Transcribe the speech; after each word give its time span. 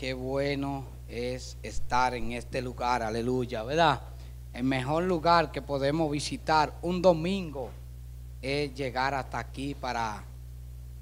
qué 0.00 0.14
bueno 0.14 0.86
es 1.10 1.58
estar 1.62 2.14
en 2.14 2.32
este 2.32 2.62
lugar, 2.62 3.02
aleluya, 3.02 3.62
¿verdad? 3.64 4.00
El 4.54 4.64
mejor 4.64 5.04
lugar 5.04 5.52
que 5.52 5.60
podemos 5.60 6.10
visitar 6.10 6.72
un 6.80 7.02
domingo 7.02 7.68
es 8.40 8.74
llegar 8.74 9.12
hasta 9.12 9.38
aquí 9.38 9.74
para 9.74 10.24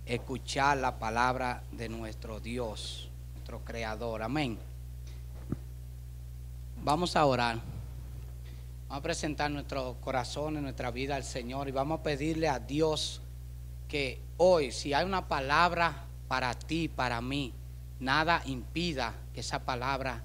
escuchar 0.04 0.78
la 0.78 0.98
palabra 0.98 1.62
de 1.70 1.88
nuestro 1.88 2.40
Dios, 2.40 3.08
nuestro 3.34 3.60
Creador. 3.60 4.20
Amén. 4.20 4.58
Vamos 6.82 7.14
a 7.14 7.24
orar. 7.24 7.60
Vamos 8.88 8.98
a 8.98 9.00
presentar 9.00 9.48
nuestros 9.48 9.94
corazones, 9.98 10.60
nuestra 10.60 10.90
vida 10.90 11.14
al 11.14 11.22
Señor 11.22 11.68
y 11.68 11.70
vamos 11.70 12.00
a 12.00 12.02
pedirle 12.02 12.48
a 12.48 12.58
Dios 12.58 13.20
que 13.86 14.20
hoy, 14.38 14.72
si 14.72 14.92
hay 14.92 15.06
una 15.06 15.28
palabra 15.28 16.04
para 16.26 16.52
ti, 16.54 16.88
para 16.88 17.20
mí, 17.20 17.54
nada 18.00 18.42
impida 18.46 19.14
que 19.34 19.40
esa 19.40 19.64
palabra 19.64 20.22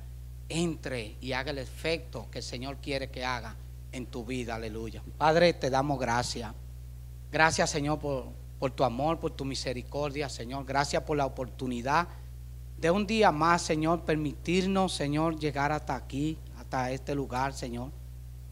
entre 0.49 1.15
y 1.21 1.33
haga 1.33 1.51
el 1.51 1.57
efecto 1.57 2.27
que 2.31 2.39
el 2.39 2.43
Señor 2.43 2.77
quiere 2.77 3.09
que 3.09 3.25
haga 3.25 3.55
en 3.91 4.05
tu 4.05 4.25
vida. 4.25 4.55
Aleluya. 4.55 5.01
Padre, 5.17 5.53
te 5.53 5.69
damos 5.69 5.99
gracias. 5.99 6.53
Gracias, 7.31 7.69
Señor, 7.69 7.99
por, 7.99 8.71
tu 8.71 8.83
amor, 8.83 9.19
por 9.19 9.31
tu 9.31 9.45
misericordia, 9.45 10.29
Señor. 10.29 10.65
Gracias 10.65 11.01
por 11.03 11.17
la 11.17 11.25
oportunidad 11.25 12.07
de 12.77 12.91
un 12.91 13.07
día 13.07 13.31
más, 13.31 13.61
Señor, 13.61 14.01
permitirnos, 14.01 14.93
Señor, 14.93 15.39
llegar 15.39 15.71
hasta 15.71 15.95
aquí, 15.95 16.37
hasta 16.59 16.91
este 16.91 17.15
lugar, 17.15 17.53
Señor. 17.53 17.89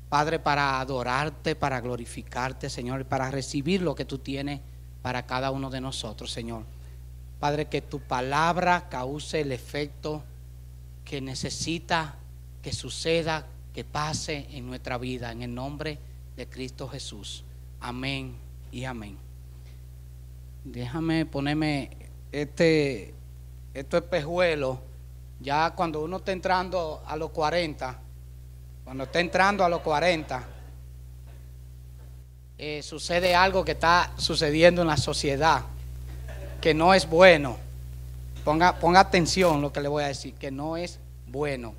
Padre, 0.09 0.39
para 0.39 0.79
adorarte, 0.79 1.55
para 1.55 1.79
glorificarte, 1.79 2.69
Señor, 2.69 3.01
y 3.01 3.03
para 3.03 3.29
recibir 3.29 3.81
lo 3.81 3.93
que 3.93 4.05
tú 4.05 4.17
tienes 4.17 4.61
para 5.01 5.25
cada 5.25 5.51
uno 5.51 5.69
de 5.69 5.81
nosotros, 5.81 6.31
Señor. 6.31 6.63
Padre, 7.41 7.65
que 7.65 7.81
tu 7.81 7.99
palabra 7.99 8.87
cause 8.87 9.41
el 9.41 9.51
efecto 9.51 10.23
que 11.03 11.21
necesita 11.21 12.15
que 12.61 12.71
suceda, 12.71 13.47
que 13.73 13.83
pase 13.83 14.45
en 14.51 14.67
nuestra 14.67 14.99
vida, 14.99 15.31
en 15.31 15.41
el 15.41 15.53
nombre 15.53 15.97
de 16.37 16.47
Cristo 16.47 16.87
Jesús. 16.87 17.43
Amén 17.79 18.35
y 18.71 18.85
amén. 18.85 19.17
Déjame 20.63 21.25
ponerme 21.25 21.89
este, 22.31 23.15
estos 23.73 24.03
espejuelos, 24.03 24.77
ya 25.39 25.71
cuando 25.71 26.03
uno 26.03 26.17
está 26.17 26.33
entrando 26.33 27.01
a 27.07 27.15
los 27.15 27.31
40, 27.31 27.99
cuando 28.83 29.05
está 29.05 29.19
entrando 29.19 29.65
a 29.65 29.69
los 29.69 29.81
40, 29.81 30.47
eh, 32.59 32.83
sucede 32.83 33.33
algo 33.33 33.65
que 33.65 33.71
está 33.71 34.13
sucediendo 34.17 34.83
en 34.83 34.89
la 34.89 34.97
sociedad, 34.97 35.63
que 36.61 36.73
no 36.73 36.93
es 36.93 37.09
bueno. 37.09 37.57
Ponga, 38.45 38.79
ponga 38.79 38.99
atención 38.99 39.61
lo 39.61 39.73
que 39.73 39.81
le 39.81 39.87
voy 39.87 40.03
a 40.03 40.07
decir, 40.07 40.35
que 40.35 40.51
no 40.51 40.77
es 40.77 40.99
bueno. 41.27 41.73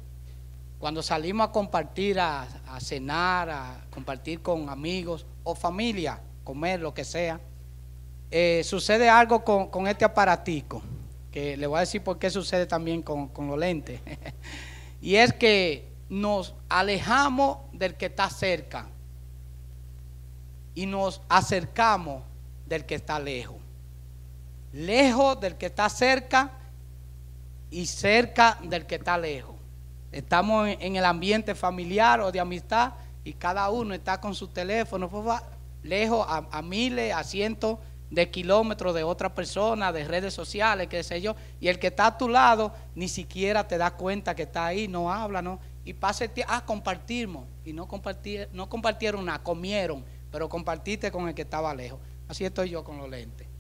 Cuando 0.79 1.03
salimos 1.03 1.49
a 1.49 1.53
compartir, 1.53 2.19
a, 2.19 2.47
cenar, 2.81 3.49
a 3.49 3.81
compartir 3.91 4.43
con 4.43 4.69
amigos 4.69 5.25
o 5.45 5.55
familia, 5.55 6.21
comer, 6.45 6.81
lo 6.81 6.93
que 6.93 7.05
sea, 7.05 7.41
eh, 8.31 8.63
sucede 8.65 9.09
algo 9.09 9.45
con, 9.45 9.69
con, 9.69 9.87
este 9.87 10.05
aparatico, 10.05 10.83
que 11.31 11.57
le 11.57 11.67
voy 11.67 11.77
a 11.77 11.81
decir 11.81 12.03
por 12.03 12.19
qué 12.19 12.31
sucede 12.31 12.67
también 12.67 13.03
con, 13.03 13.29
con 13.29 13.47
los 13.47 13.59
lentes. 13.59 14.01
y 15.01 15.15
es 15.15 15.33
que 15.33 15.89
nos 16.09 16.55
alejamos 16.69 17.59
del 17.73 17.95
que 17.95 18.07
está 18.07 18.29
cerca 18.29 18.87
y 20.75 20.87
nos 20.87 21.21
acercamos 21.29 22.23
del 22.67 22.85
que 22.87 22.97
está 22.97 23.21
lejos. 23.21 23.62
Lejos 24.73 25.41
del 25.41 25.57
que 25.57 25.67
está 25.67 25.89
cerca 25.89 26.51
y 27.71 27.87
cerca 27.87 28.59
del 28.63 28.87
que 28.87 28.97
está 28.97 29.19
lejos. 29.19 29.55
Estamos 30.11 30.69
en 30.79 30.97
el 30.97 31.05
ambiente 31.05 31.55
familiar 31.55 32.21
o 32.21 32.31
de 32.31 32.41
amistad 32.41 32.93
y 33.25 33.33
cada 33.33 33.71
uno 33.71 33.95
está 33.95 34.21
con 34.21 34.35
su 34.35 34.49
teléfono 34.49 35.09
lejos 35.83 36.27
a, 36.29 36.63
miles, 36.63 37.15
a 37.15 37.25
cientos 37.25 37.79
de 38.11 38.31
kilómetros 38.31 38.95
de 38.95 39.05
otra 39.05 39.35
persona, 39.35 39.91
de 39.91 40.05
redes 40.05 40.35
sociales, 40.35 40.89
qué 40.89 41.03
sé 41.03 41.23
yo, 41.23 41.35
y 41.61 41.69
el 41.69 41.79
que 41.79 41.87
está 41.87 42.07
a 42.07 42.19
tu 42.19 42.29
lado 42.29 42.75
ni 42.95 43.09
siquiera 43.09 43.67
te 43.67 43.79
da 43.79 43.93
cuenta 43.93 44.35
que 44.35 44.43
está 44.43 44.67
ahí, 44.67 44.87
no 44.87 45.11
habla, 45.11 45.41
no, 45.41 45.59
y 45.83 45.95
pasa 45.95 46.25
el 46.25 46.31
tiempo, 46.31 46.53
ah, 46.55 46.63
compartimos, 46.65 47.47
y 47.65 47.73
no, 47.73 47.89
no 48.53 48.69
compartieron 48.69 49.25
nada, 49.25 49.43
comieron, 49.43 50.05
pero 50.31 50.49
compartiste 50.49 51.11
con 51.11 51.27
el 51.27 51.35
que 51.35 51.43
estaba 51.43 51.75
lejos. 51.75 51.99
Así 52.29 52.45
estoy 52.45 52.71
yo 52.71 52.85
con 52.85 52.99
los 52.99 53.09
lentes. 53.09 53.52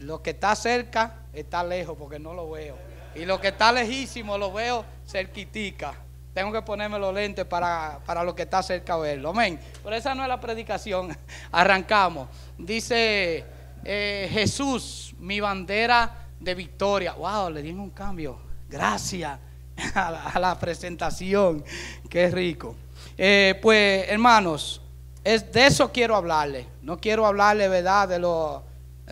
Lo 0.00 0.22
que 0.22 0.30
está 0.30 0.56
cerca 0.56 1.14
está 1.32 1.62
lejos 1.62 1.96
porque 1.98 2.18
no 2.18 2.32
lo 2.34 2.50
veo. 2.50 2.76
Y 3.14 3.24
lo 3.24 3.40
que 3.40 3.48
está 3.48 3.70
lejísimo 3.70 4.38
lo 4.38 4.52
veo 4.52 4.84
cerquitica. 5.06 5.94
Tengo 6.32 6.52
que 6.52 6.62
ponerme 6.62 6.98
los 6.98 7.12
lentes 7.12 7.44
para, 7.44 7.98
para 8.06 8.24
lo 8.24 8.34
que 8.34 8.42
está 8.42 8.62
cerca 8.62 8.96
verlo. 8.96 9.30
Amén. 9.30 9.60
Pero 9.82 9.94
esa 9.94 10.14
no 10.14 10.22
es 10.22 10.28
la 10.28 10.40
predicación. 10.40 11.16
Arrancamos. 11.52 12.28
Dice 12.56 13.44
eh, 13.84 14.28
Jesús, 14.32 15.14
mi 15.18 15.40
bandera 15.40 16.28
de 16.38 16.54
victoria. 16.54 17.12
Wow, 17.12 17.50
le 17.50 17.62
dimos 17.62 17.84
un 17.84 17.90
cambio. 17.90 18.38
Gracias 18.68 19.38
a 19.94 20.38
la, 20.38 20.58
presentación. 20.58 21.62
Qué 22.08 22.30
rico. 22.30 22.76
Eh, 23.18 23.58
pues, 23.60 24.08
hermanos, 24.08 24.80
es, 25.24 25.52
de 25.52 25.66
eso 25.66 25.92
quiero 25.92 26.16
hablarle. 26.16 26.66
No 26.80 26.98
quiero 26.98 27.26
hablarle, 27.26 27.68
¿verdad?, 27.68 28.08
de, 28.08 28.18
lo, 28.18 28.69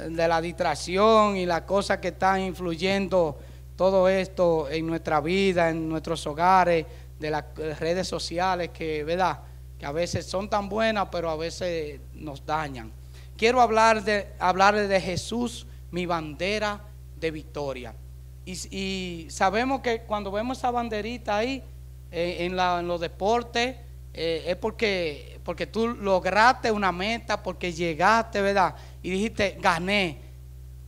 de 0.09 0.29
la 0.29 0.41
distracción 0.41 1.37
y 1.37 1.47
las 1.47 1.63
cosas 1.63 1.99
que 1.99 2.09
están 2.09 2.41
influyendo 2.41 3.39
todo 3.77 4.09
esto 4.09 4.69
en 4.71 4.87
nuestra 4.87 5.21
vida, 5.21 5.71
en 5.71 5.89
nuestros 5.89 6.27
hogares, 6.27 6.85
de 7.19 7.31
las 7.31 7.45
redes 7.79 8.07
sociales 8.07 8.71
que, 8.71 9.05
¿verdad?, 9.05 9.41
que 9.79 9.87
a 9.87 9.93
veces 9.93 10.27
son 10.27 10.51
tan 10.51 10.69
buenas, 10.69 11.09
pero 11.11 11.31
a 11.31 11.37
veces 11.37 12.01
nos 12.15 12.45
dañan. 12.45 12.91
Quiero 13.37 13.61
hablar 13.61 14.03
de, 14.03 14.27
de 14.89 15.01
Jesús, 15.01 15.67
mi 15.93 16.07
bandera 16.07 16.81
de 17.19 17.31
victoria. 17.31 17.95
Y, 18.45 19.27
sabemos 19.31 19.81
que 19.81 20.01
cuando 20.03 20.33
vemos 20.33 20.59
esa 20.59 20.71
banderita 20.71 21.37
ahí, 21.37 21.63
eh, 22.11 22.37
en, 22.41 22.57
los 22.57 23.01
deportes, 23.01 23.77
eh, 24.15 24.45
es 24.47 24.57
porque, 24.57 25.39
porque 25.45 25.67
tú 25.67 25.89
lograste 25.89 26.73
una 26.73 26.91
meta, 26.91 27.43
porque 27.43 27.73
llegaste, 27.73 28.41
¿verdad? 28.41 28.75
Y 29.03 29.11
dijiste, 29.11 29.59
gané. 29.61 30.29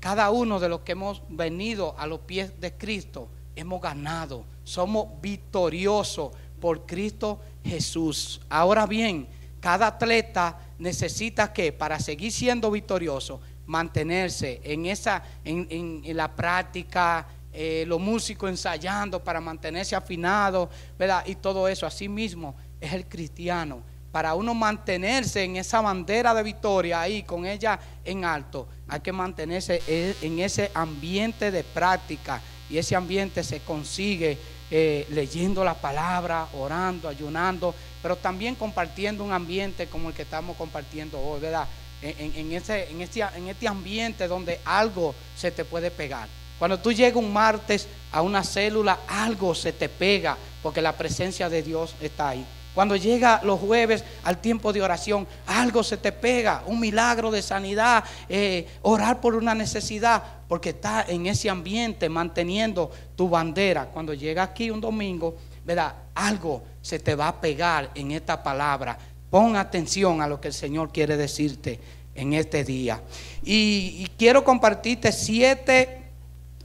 Cada 0.01 0.31
uno 0.31 0.59
de 0.59 0.69
los 0.69 0.81
que 0.81 0.93
hemos 0.93 1.23
venido 1.29 1.95
a 1.99 2.07
los 2.07 2.21
pies 2.21 2.59
de 2.59 2.73
Cristo, 2.73 3.29
hemos 3.55 3.83
ganado. 3.83 4.45
Somos 4.65 5.21
victoriosos 5.21 6.33
por 6.61 6.87
Cristo 6.87 7.41
Jesús. 7.65 8.41
Ahora 8.49 8.87
bien, 8.87 9.29
cada 9.61 9.89
atleta 9.89 10.59
necesita 10.79 11.53
que 11.53 11.73
para 11.73 11.99
seguir 12.01 12.33
siendo 12.33 12.71
victorioso, 12.71 13.41
mantenerse 13.67 14.61
en 14.65 14.87
esa, 14.87 15.23
en, 15.45 16.03
la 16.17 16.35
práctica, 16.35 17.27
eh, 17.53 17.85
los 17.87 18.01
músicos 18.01 18.51
ensayando 18.51 19.23
para 19.23 19.41
mantenerse 19.41 19.95
afinados, 19.95 20.69
¿verdad? 20.99 21.25
Y 21.27 21.35
todo 21.37 21.69
eso, 21.69 21.87
así 21.87 22.09
mismo 22.09 22.55
es 22.81 22.93
el 22.93 23.07
cristiano. 23.07 23.83
Para 24.13 24.35
uno 24.35 24.55
mantenerse 24.55 25.45
en 25.45 25.57
esa 25.57 25.81
bandera 25.81 26.35
de 26.35 26.43
victoria 26.43 27.01
ahí, 27.01 27.23
con 27.23 27.47
ella 27.47 27.79
en 28.05 28.25
alto, 28.25 28.67
hay 28.89 29.01
que 29.01 29.13
mantenerse 29.13 29.83
en 29.87 30.39
ese 30.41 30.71
ambiente 30.75 31.51
de 31.51 31.63
práctica. 31.63 32.41
Y 32.69 32.79
ese 32.79 32.97
ambiente 32.97 33.45
se 33.45 33.61
consigue 33.61 34.39
eh, 34.71 35.07
leyendo 35.11 35.65
la 35.65 35.75
palabra, 35.75 36.47
orando, 36.55 37.09
ayunando, 37.09 37.75
pero 38.03 38.17
también 38.17 38.55
compartiendo 38.55 39.25
un 39.25 39.33
ambiente 39.33 39.89
como 39.89 40.09
el 40.09 40.15
que 40.15 40.23
estamos 40.23 40.57
compartiendo 40.57 41.21
hoy, 41.21 41.41
¿verdad? 41.41 41.67
En, 42.03 42.33
en, 42.35 42.53
ese, 42.53 42.91
en, 42.91 43.01
este, 43.01 43.21
en 43.21 43.49
este 43.49 43.69
ambiente 43.69 44.27
donde 44.27 44.61
algo 44.65 45.15
se 45.37 45.51
te 45.51 45.65
puede 45.65 45.91
pegar. 45.91 46.29
Cuando 46.59 46.79
tú 46.79 46.93
llegas 46.93 47.17
un 47.17 47.33
martes 47.33 47.89
a 48.13 48.23
una 48.23 48.45
célula, 48.45 49.01
algo 49.09 49.55
se 49.55 49.73
te 49.73 49.89
pega 49.89 50.37
porque 50.63 50.83
la 50.83 50.97
presencia 50.97 51.49
de 51.49 51.63
Dios 51.63 51.95
está 52.01 52.29
ahí. 52.29 52.47
Cuando 52.75 52.95
llega 52.95 53.41
los 53.43 53.59
jueves 53.59 54.05
al 54.23 54.39
tiempo 54.39 54.73
de 54.73 54.83
oración, 54.83 55.27
algo 55.47 55.83
se 55.83 55.97
te 55.97 56.13
pega, 56.13 56.63
un 56.67 56.79
milagro 56.79 57.31
de 57.31 57.43
sanidad, 57.43 58.05
eh, 58.29 58.67
orar 58.83 59.21
por 59.21 59.35
una 59.35 59.55
necesidad, 59.55 60.23
porque 60.47 60.71
está 60.71 61.05
en 61.09 61.27
ese 61.27 61.51
ambiente 61.51 62.09
manteniendo 62.09 62.91
tu 63.17 63.29
bandera. 63.29 63.87
Cuando 63.87 64.15
llega 64.15 64.45
aquí 64.45 64.71
un 64.71 64.81
domingo, 64.81 65.37
¿verdad? 65.65 65.95
Algo 66.15 66.63
se 66.81 67.01
te 67.01 67.15
va 67.15 67.29
a 67.29 67.41
pegar 67.41 67.91
en 67.95 68.13
esta 68.13 68.41
palabra. 68.41 68.97
Pon 69.31 69.57
atención 69.57 70.23
a 70.23 70.29
lo 70.29 70.41
que 70.41 70.49
el 70.49 70.55
Señor 70.55 70.93
quiere 70.93 71.17
decirte 71.17 71.81
en 72.15 72.35
este 72.35 72.65
día. 72.65 73.01
Y, 73.43 73.97
y 73.99 74.11
quiero 74.17 74.45
compartirte 74.45 75.11
siete 75.11 75.99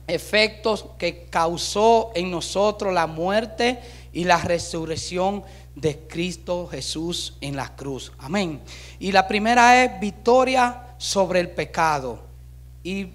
efectos 0.08 0.86
que 1.00 1.26
causó 1.32 2.12
en 2.14 2.30
nosotros 2.30 2.94
la 2.94 3.08
muerte 3.08 3.80
y 4.14 4.24
la 4.24 4.38
resurrección 4.38 5.44
de 5.76 6.08
Cristo 6.08 6.68
Jesús 6.68 7.36
en 7.42 7.56
la 7.56 7.76
cruz. 7.76 8.12
Amén. 8.18 8.62
Y 9.00 9.12
la 9.12 9.28
primera 9.28 9.84
es 9.84 10.00
victoria 10.00 10.96
sobre 10.98 11.42
el 11.42 11.50
pecado. 11.50 12.20
Y 12.84 13.10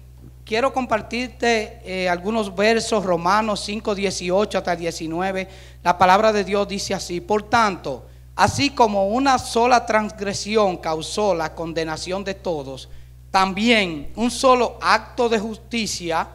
quiero 0.45 0.71
compartirte 0.71 1.81
eh, 1.83 2.09
algunos 2.09 2.55
versos, 2.55 3.03
Romanos 3.03 3.61
5, 3.61 3.95
18 3.95 4.57
hasta 4.57 4.75
19. 4.75 5.47
La 5.83 5.97
palabra 5.97 6.31
de 6.31 6.43
Dios 6.43 6.67
dice 6.67 6.93
así, 6.93 7.19
por 7.19 7.43
tanto, 7.43 8.05
así 8.35 8.69
como 8.69 9.07
una 9.07 9.39
sola 9.39 9.85
transgresión 9.85 10.77
causó 10.77 11.33
la 11.33 11.55
condenación 11.55 12.23
de 12.23 12.35
todos, 12.35 12.89
también 13.31 14.11
un 14.15 14.29
solo 14.29 14.77
acto 14.81 15.29
de 15.29 15.39
justicia 15.39 16.27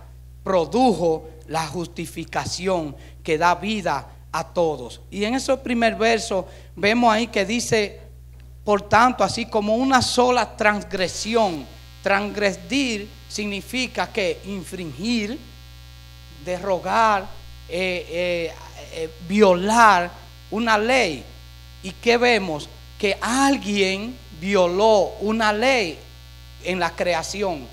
produjo 0.43 1.29
la 1.47 1.67
justificación 1.67 2.97
que 3.23 3.37
da 3.37 3.55
vida 3.55 4.16
a 4.37 4.45
todos. 4.45 5.01
Y 5.11 5.25
en 5.25 5.35
ese 5.35 5.57
primer 5.57 5.95
verso 5.95 6.47
vemos 6.75 7.11
ahí 7.11 7.27
que 7.29 7.47
dice, 7.47 8.01
por 8.65 8.83
tanto, 8.83 9.25
así 9.25 9.47
como 9.47 9.77
una 9.77 10.03
sola 10.03 10.57
transgresión, 10.57 11.67
transgredir 12.03 13.09
significa 13.29 14.13
que 14.13 14.41
infringir, 14.45 15.39
derrogar, 16.45 17.27
eh, 17.67 18.07
eh, 18.11 18.53
eh, 18.93 19.11
violar 19.27 20.11
una 20.51 20.77
ley. 20.77 21.25
¿Y 21.83 21.93
qué 21.93 22.19
vemos? 22.19 22.69
Que 22.99 23.17
alguien 23.19 24.19
violó 24.39 25.15
una 25.21 25.51
ley 25.51 25.99
en 26.63 26.79
la 26.79 26.91
creación. 26.91 27.67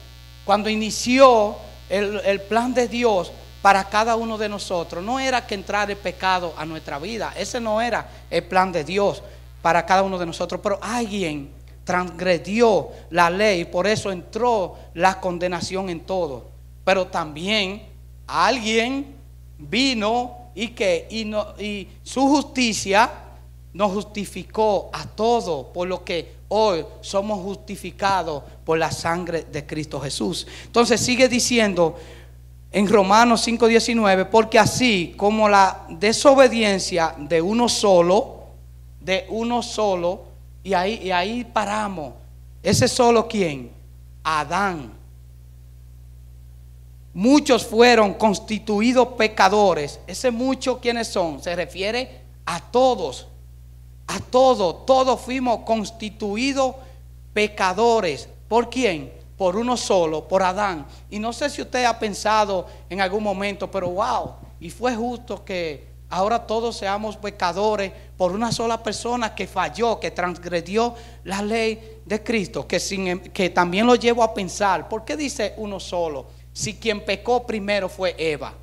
Cuando 0.45 0.69
inició 0.69 1.57
el, 1.89 2.21
el 2.24 2.39
plan 2.42 2.74
de 2.74 2.88
Dios 2.88 3.33
para 3.63 3.86
cada 3.86 4.18
uno 4.18 4.38
de 4.38 4.50
nosotros, 4.50 5.01
no 5.01 5.21
era 5.21 5.48
que 5.48 5.56
entrara 5.56 5.89
el 5.89 5.98
pecado 5.98 6.54
a 6.57 6.65
nuestra 6.65 7.00
vida. 7.00 7.33
Ese 7.38 7.62
no 7.62 7.80
era 7.80 8.06
el 8.30 8.44
plan 8.44 8.74
de 8.74 8.83
Dios 8.83 9.24
para 9.62 9.86
cada 9.86 10.04
uno 10.04 10.19
de 10.19 10.25
nosotros. 10.25 10.60
Pero 10.62 10.77
alguien 10.81 11.50
transgredió 11.86 12.89
la 13.10 13.30
ley, 13.30 13.63
por 13.63 13.88
eso 13.88 14.12
entró 14.12 14.75
la 14.95 15.18
condenación 15.21 15.89
en 15.89 16.01
todo. 16.01 16.48
Pero 16.83 17.07
también 17.07 17.83
alguien 18.27 19.15
vino 19.57 20.39
y 20.54 20.68
que 20.68 21.07
y, 21.10 21.88
su 22.04 22.19
justicia 22.27 23.10
nos 23.71 23.94
justificó 23.94 24.89
a 24.92 25.06
todos, 25.06 25.68
por 25.68 25.88
lo 25.88 26.04
que 26.04 26.33
hoy 26.50 26.86
somos 27.00 27.39
justificados 27.39 28.44
por 28.65 28.77
la 28.77 28.92
sangre 28.92 29.45
de 29.50 29.65
Cristo 29.65 30.01
Jesús. 30.01 30.45
Entonces 30.65 31.00
sigue 31.00 31.30
diciendo 31.30 31.95
en 32.73 32.87
Romanos 32.89 33.41
5:19, 33.47 34.25
porque 34.25 34.57
así 34.57 35.13
como 35.15 35.47
la 35.47 35.85
desobediencia 35.89 37.13
de 37.17 37.39
uno 37.39 37.69
solo, 37.69 38.39
de 38.99 39.27
uno 39.29 39.61
solo, 39.61 40.23
y 40.63 40.73
ahí, 40.73 40.99
y 41.03 41.11
ahí 41.11 41.43
paramos. 41.43 42.13
Ese 42.63 42.87
solo 42.87 43.27
quién? 43.27 43.71
Adán. 44.23 44.91
Muchos 47.13 47.63
fueron 47.63 48.15
constituidos 48.15 49.09
pecadores. 49.09 49.99
Ese 50.07 50.31
muchos 50.31 50.79
quiénes 50.79 51.09
son? 51.09 51.43
Se 51.43 51.55
refiere 51.55 52.21
a 52.43 52.59
todos. 52.59 53.27
A 54.07 54.19
todos. 54.19 54.83
Todos 54.87 55.21
fuimos 55.21 55.59
constituidos 55.59 56.75
pecadores. 57.33 58.27
¿Por 58.47 58.69
quién? 58.69 59.11
Por 59.38 59.56
uno 59.56 59.75
solo, 59.77 60.27
por 60.27 60.44
Adán. 60.44 60.85
Y 61.09 61.19
no 61.19 61.33
sé 61.33 61.50
si 61.50 61.62
usted 61.62 61.85
ha 61.85 61.97
pensado 61.97 62.68
en 62.89 63.01
algún 63.01 63.24
momento, 63.24 63.69
pero 63.69 63.89
wow, 63.89 64.35
y 64.59 64.69
fue 64.69 64.95
justo 64.95 65.44
que 65.44 65.94
ahora 66.09 66.45
todos 66.45 66.77
seamos 66.77 67.18
pecadores 67.18 67.91
por 68.15 68.31
una 68.31 68.51
sola 68.51 68.81
persona 68.81 69.33
que 69.33 69.47
falló, 69.47 70.00
que 70.00 70.12
transgredió 70.12 70.94
la 71.24 71.41
ley 71.41 72.00
de 72.06 72.24
Cristo, 72.24 72.68
que, 72.68 72.80
em, 72.91 73.51
también 73.51 73.88
lo 73.88 73.95
llevo 73.95 74.24
a 74.24 74.33
pensar, 74.33 74.88
¿por 74.88 75.03
qué 75.03 75.18
dice 75.18 75.53
uno 75.57 75.79
solo? 75.79 76.27
Si 76.53 76.75
quien 76.75 77.03
pecó 77.03 77.47
primero 77.47 77.89
fue 77.89 78.15
Eva 78.18 78.53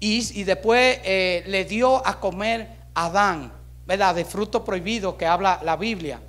y, 0.00 0.42
después 0.42 0.98
eh, 1.04 1.44
le 1.46 1.64
dio 1.64 2.04
a 2.06 2.18
comer 2.18 2.68
Adán, 2.94 3.52
¿verdad? 3.86 4.16
De 4.16 4.24
fruto 4.24 4.64
prohibido 4.64 5.16
que 5.16 5.26
habla 5.26 5.60
la 5.62 5.76
Biblia. 5.76 6.20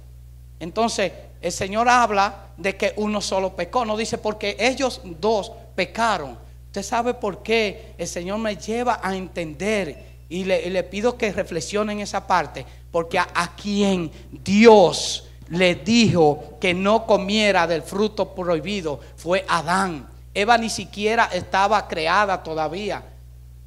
Entonces, 0.60 1.12
el 1.41 1.51
Señor 1.51 1.88
habla 1.88 2.47
de 2.57 2.75
que 2.75 2.94
uno 2.97 3.21
solo 3.21 3.56
pecó, 3.56 3.86
no 3.86 3.95
dice 3.95 4.18
porque 4.18 4.57
ellos 4.59 5.01
dos 5.03 5.51
pecaron. 5.75 6.38
Usted 6.68 6.83
sabe 6.83 7.13
por 7.13 7.41
qué 7.41 7.94
el 7.97 8.07
Señor 8.07 8.39
me 8.39 8.56
lleva 8.56 9.00
a 9.01 9.15
entender 9.15 10.09
y 10.30 10.44
le, 10.44 10.83
pido 10.83 11.18
que 11.18 11.31
reflexionen 11.31 12.00
esa 12.00 12.27
parte, 12.27 12.65
porque 12.91 13.18
a, 13.18 13.56
quien 13.56 14.12
Dios 14.31 15.27
le 15.50 15.74
dijo 15.75 16.57
que 16.62 16.75
no 16.75 17.07
comiera 17.07 17.65
del 17.65 17.81
fruto 17.81 18.35
prohibido 18.35 19.00
fue 19.15 19.44
Adán. 19.47 20.07
Eva 20.33 20.57
ni 20.59 20.69
siquiera 20.69 21.30
estaba 21.33 21.88
creada 21.88 22.44
todavía. 22.44 23.03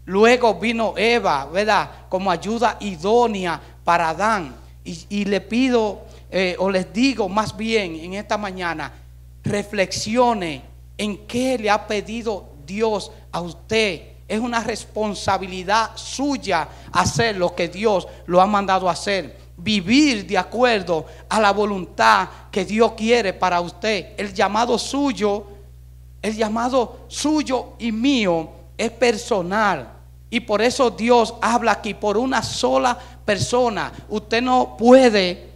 Luego 0.04 0.54
vino 0.54 0.94
Eva, 0.96 1.46
¿verdad? 1.46 1.90
Como 2.08 2.30
ayuda 2.30 2.76
idónea 2.80 3.60
para 3.82 4.10
Adán. 4.10 4.54
Y 4.84 5.24
le 5.24 5.40
pido, 5.40 6.02
eh, 6.32 6.56
o 6.58 6.68
les 6.68 6.92
digo 6.92 7.28
más 7.28 7.56
bien 7.56 7.94
en 7.94 8.14
esta 8.14 8.36
mañana, 8.36 8.92
reflexione 9.44 10.62
en 10.98 11.26
qué 11.26 11.58
le 11.58 11.70
ha 11.70 11.86
pedido 11.86 12.48
Dios 12.66 13.12
a 13.30 13.40
usted 13.40 14.12
es 14.32 14.40
una 14.40 14.60
responsabilidad 14.60 15.90
suya 15.94 16.66
hacer 16.90 17.36
lo 17.36 17.54
que 17.54 17.68
Dios 17.68 18.08
lo 18.24 18.40
ha 18.40 18.46
mandado 18.46 18.88
a 18.88 18.92
hacer. 18.92 19.36
Vivir 19.58 20.26
de 20.26 20.38
acuerdo 20.38 21.04
a 21.28 21.38
la 21.38 21.52
voluntad 21.52 22.28
que 22.50 22.64
Dios 22.64 22.92
quiere 22.92 23.34
para 23.34 23.60
usted. 23.60 24.14
El 24.16 24.32
llamado 24.32 24.78
suyo, 24.78 25.48
el 26.22 26.34
llamado 26.34 27.00
suyo 27.08 27.74
y 27.78 27.92
mío 27.92 28.48
es 28.78 28.90
personal. 28.92 29.92
Y 30.30 30.40
por 30.40 30.62
eso 30.62 30.90
Dios 30.90 31.34
habla 31.42 31.72
aquí 31.72 31.92
por 31.92 32.16
una 32.16 32.42
sola 32.42 32.98
persona. 33.26 33.92
Usted 34.08 34.40
no 34.40 34.78
puede 34.78 35.51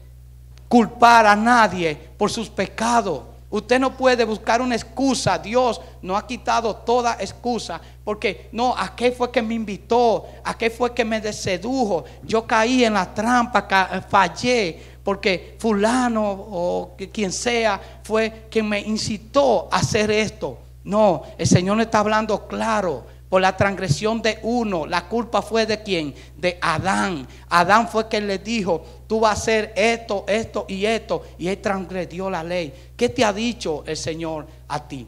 culpar 0.68 1.26
a 1.26 1.36
nadie 1.36 1.94
por 2.16 2.30
sus 2.30 2.48
pecados. 2.48 3.22
Usted 3.48 3.78
no 3.78 3.96
puede 3.96 4.24
buscar 4.24 4.60
una 4.60 4.74
excusa. 4.74 5.38
Dios 5.38 5.80
no 6.02 6.16
ha 6.16 6.26
quitado 6.26 6.74
toda 6.74 7.16
excusa. 7.20 7.80
Porque 8.04 8.48
no, 8.52 8.74
¿a 8.76 8.94
qué 8.94 9.12
fue 9.12 9.30
que 9.30 9.40
me 9.40 9.54
invitó? 9.54 10.26
¿A 10.44 10.56
qué 10.58 10.68
fue 10.68 10.92
que 10.92 11.04
me 11.04 11.32
sedujo? 11.32 12.04
Yo 12.22 12.46
caí 12.46 12.84
en 12.84 12.94
la 12.94 13.14
trampa, 13.14 13.66
fallé. 14.08 14.96
Porque 15.02 15.56
fulano 15.60 16.30
o 16.30 16.96
quien 17.12 17.32
sea 17.32 17.80
fue 18.02 18.46
quien 18.50 18.68
me 18.68 18.80
incitó 18.80 19.68
a 19.70 19.76
hacer 19.76 20.10
esto. 20.10 20.58
No, 20.82 21.22
el 21.38 21.46
Señor 21.46 21.76
no 21.76 21.82
está 21.82 22.00
hablando 22.00 22.46
claro 22.46 23.15
por 23.28 23.40
la 23.40 23.56
transgresión 23.56 24.22
de 24.22 24.38
uno. 24.42 24.86
La 24.86 25.08
culpa 25.08 25.42
fue 25.42 25.66
de 25.66 25.82
quién? 25.82 26.14
De 26.36 26.58
Adán. 26.60 27.26
Adán 27.48 27.88
fue 27.88 28.08
quien 28.08 28.26
le 28.26 28.38
dijo, 28.38 28.84
tú 29.06 29.20
vas 29.20 29.38
a 29.38 29.42
hacer 29.42 29.72
esto, 29.76 30.24
esto 30.28 30.66
y 30.68 30.84
esto. 30.84 31.24
Y 31.38 31.48
él 31.48 31.58
transgredió 31.58 32.30
la 32.30 32.42
ley. 32.42 32.72
¿Qué 32.96 33.08
te 33.08 33.24
ha 33.24 33.32
dicho 33.32 33.82
el 33.86 33.96
Señor 33.96 34.46
a 34.68 34.86
ti? 34.86 35.06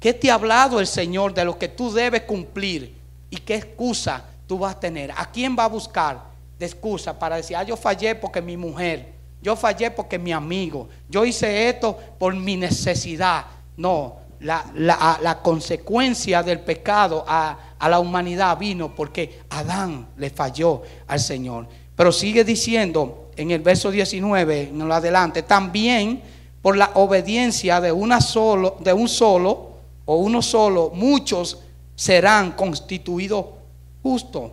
¿Qué 0.00 0.14
te 0.14 0.30
ha 0.30 0.34
hablado 0.34 0.80
el 0.80 0.86
Señor 0.86 1.32
de 1.34 1.44
lo 1.44 1.58
que 1.58 1.68
tú 1.68 1.92
debes 1.92 2.22
cumplir? 2.22 2.94
¿Y 3.30 3.36
qué 3.36 3.56
excusa 3.56 4.24
tú 4.46 4.58
vas 4.58 4.74
a 4.74 4.80
tener? 4.80 5.12
¿A 5.12 5.30
quién 5.30 5.56
va 5.56 5.64
a 5.64 5.68
buscar 5.68 6.24
de 6.58 6.66
excusa 6.66 7.16
para 7.18 7.36
decir, 7.36 7.56
ah, 7.56 7.62
yo 7.62 7.76
fallé 7.76 8.14
porque 8.14 8.42
mi 8.42 8.56
mujer, 8.56 9.12
yo 9.40 9.54
fallé 9.56 9.90
porque 9.90 10.18
mi 10.18 10.32
amigo, 10.32 10.88
yo 11.08 11.24
hice 11.24 11.68
esto 11.68 11.96
por 12.18 12.34
mi 12.34 12.56
necesidad? 12.56 13.46
No, 13.76 14.16
la, 14.42 15.40
consecuencia 15.42 16.42
del 16.42 16.60
pecado 16.60 17.24
a, 17.26 17.74
a, 17.78 17.88
la 17.88 18.00
humanidad 18.00 18.58
vino 18.58 18.94
porque 18.94 19.40
Adán 19.50 20.08
le 20.16 20.30
falló 20.30 20.82
al 21.06 21.20
Señor. 21.20 21.66
Pero 21.96 22.12
sigue 22.12 22.44
diciendo 22.44 23.30
en 23.36 23.50
el 23.50 23.60
verso 23.60 23.90
19, 23.90 24.62
en 24.70 24.86
lo 24.86 24.94
adelante, 24.94 25.42
también 25.42 26.22
por 26.62 26.76
la 26.76 26.92
obediencia 26.94 27.80
de, 27.80 27.92
una 27.92 28.20
solo, 28.20 28.76
de 28.80 28.92
un 28.92 29.08
solo 29.08 29.72
o 30.04 30.16
uno 30.16 30.42
solo, 30.42 30.92
muchos 30.94 31.58
serán 31.94 32.52
constituidos 32.52 33.46
justos. 34.02 34.52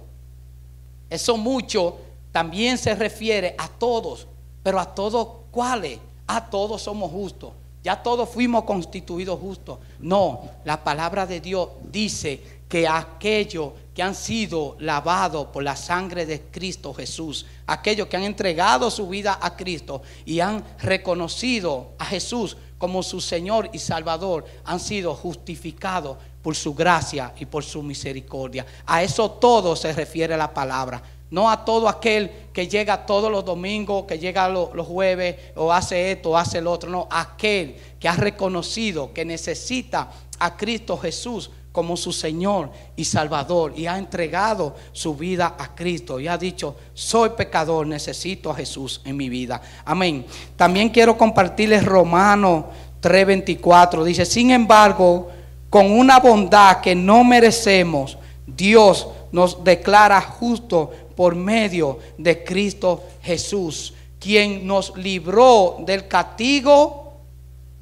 Eso 1.10 1.38
mucho 1.38 1.98
también 2.32 2.78
se 2.78 2.96
refiere 2.96 3.56
a 3.58 3.68
todos, 3.68 4.28
pero 4.64 4.80
a 4.80 4.94
todos 4.94 5.28
cuáles, 5.52 6.00
a 6.28 6.50
todos 6.50 6.82
somos 6.82 7.12
justos. 7.12 7.54
Ya 7.84 8.04
todos 8.04 8.30
fuimos 8.30 8.66
constituidos 8.66 9.40
justos. 9.40 9.80
No, 10.00 10.42
la 10.66 10.84
palabra 10.84 11.26
de 11.26 11.40
Dios 11.40 11.70
dice 11.90 12.60
que 12.68 12.88
aquellos 12.88 13.72
que 13.96 14.04
han 14.04 14.14
sido 14.14 14.76
lavados 14.80 15.48
por 15.48 15.64
la 15.64 15.76
sangre 15.76 16.26
de 16.26 16.42
Cristo 16.52 16.94
Jesús, 16.94 17.46
aquellos 17.68 18.08
que 18.08 18.18
han 18.18 18.24
entregado 18.24 18.92
su 18.92 19.08
vida 19.08 19.40
a 19.42 19.56
Cristo 19.56 20.02
y 20.26 20.40
han 20.40 20.64
reconocido 20.80 21.94
a 21.98 22.06
Jesús 22.06 22.58
como 22.78 23.02
su 23.02 23.20
Señor 23.22 23.70
y 23.74 23.80
Salvador, 23.80 24.46
han 24.66 24.80
sido 24.80 25.16
justificados 25.16 26.18
por 26.42 26.56
su 26.56 26.74
gracia 26.74 27.34
y 27.40 27.46
por 27.46 27.64
su 27.64 27.82
misericordia. 27.82 28.66
A 28.86 29.04
eso 29.04 29.32
todo 29.32 29.76
se 29.76 29.92
refiere 29.94 30.38
la 30.38 30.54
palabra. 30.54 31.02
No 31.32 31.50
a 31.50 31.64
todo 31.64 31.88
aquel 31.88 32.32
que 32.54 32.68
llega 32.68 33.06
todos 33.06 33.32
los 33.32 33.46
domingos, 33.46 34.06
que 34.06 34.18
llega 34.18 34.50
los, 34.50 34.70
jueves, 34.88 35.36
o 35.56 35.72
hace 35.72 36.12
esto, 36.12 36.32
o 36.32 36.38
hace 36.38 36.58
el 36.58 36.68
otro. 36.68 36.90
No, 36.90 37.08
aquel 37.12 37.76
que 38.00 38.08
ha 38.08 38.16
reconocido 38.16 39.14
que 39.14 39.26
necesita 39.26 40.10
a 40.40 40.58
Cristo 40.58 40.98
Jesús 40.98 41.52
como 41.72 41.96
su 41.96 42.12
Señor 42.12 42.72
y 42.96 43.06
Salvador 43.06 43.74
y 43.76 43.86
ha 43.86 43.98
entregado 43.98 44.76
su 44.92 45.16
vida 45.16 45.56
a 45.58 45.76
Cristo 45.76 46.20
y 46.20 46.28
ha 46.28 46.38
dicho, 46.38 46.76
soy 46.94 47.30
pecador, 47.30 47.86
necesito 47.86 48.50
a 48.50 48.56
Jesús 48.56 49.02
en 49.06 49.16
mi 49.16 49.30
vida. 49.30 49.62
Amén. 49.86 50.26
También 50.56 50.90
quiero 50.90 51.18
compartirles 51.18 51.86
Romano 51.86 52.70
3:24. 53.02 54.04
Dice, 54.04 54.26
sin 54.26 54.52
embargo, 54.52 55.30
con 55.70 55.92
una 55.92 56.20
bondad 56.20 56.82
que 56.82 56.96
no 56.96 57.24
merecemos, 57.24 58.18
Dios 58.48 59.08
nos 59.32 59.64
declara 59.64 60.22
justo 60.22 60.92
por 61.16 61.36
medio 61.36 62.00
de 62.18 62.44
Cristo 62.44 63.04
Jesús, 63.22 63.94
quien 64.20 64.66
nos 64.66 64.96
libró 64.98 65.78
del 65.80 66.08
castigo 66.08 67.14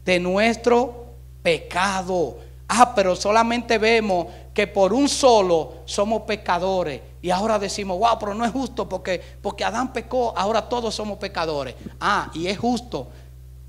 de 0.03 0.19
nuestro 0.19 1.05
pecado. 1.41 2.37
Ah, 2.67 2.93
pero 2.93 3.15
solamente 3.15 3.77
vemos 3.77 4.27
que 4.53 4.67
por 4.67 4.91
un 4.91 5.07
solo 5.07 5.75
somos 5.85 6.23
pecadores. 6.23 7.01
Y 7.21 7.29
ahora 7.29 7.59
decimos, 7.59 7.97
wow, 7.99 8.17
pero 8.19 8.33
no 8.33 8.43
es 8.43 8.51
justo 8.51 8.87
porque, 8.87 9.21
porque 9.41 9.63
Adán 9.63 9.93
pecó, 9.93 10.33
ahora 10.35 10.67
todos 10.67 10.95
somos 10.95 11.17
pecadores. 11.17 11.75
Ah, 11.99 12.31
y 12.33 12.47
es 12.47 12.57
justo, 12.57 13.07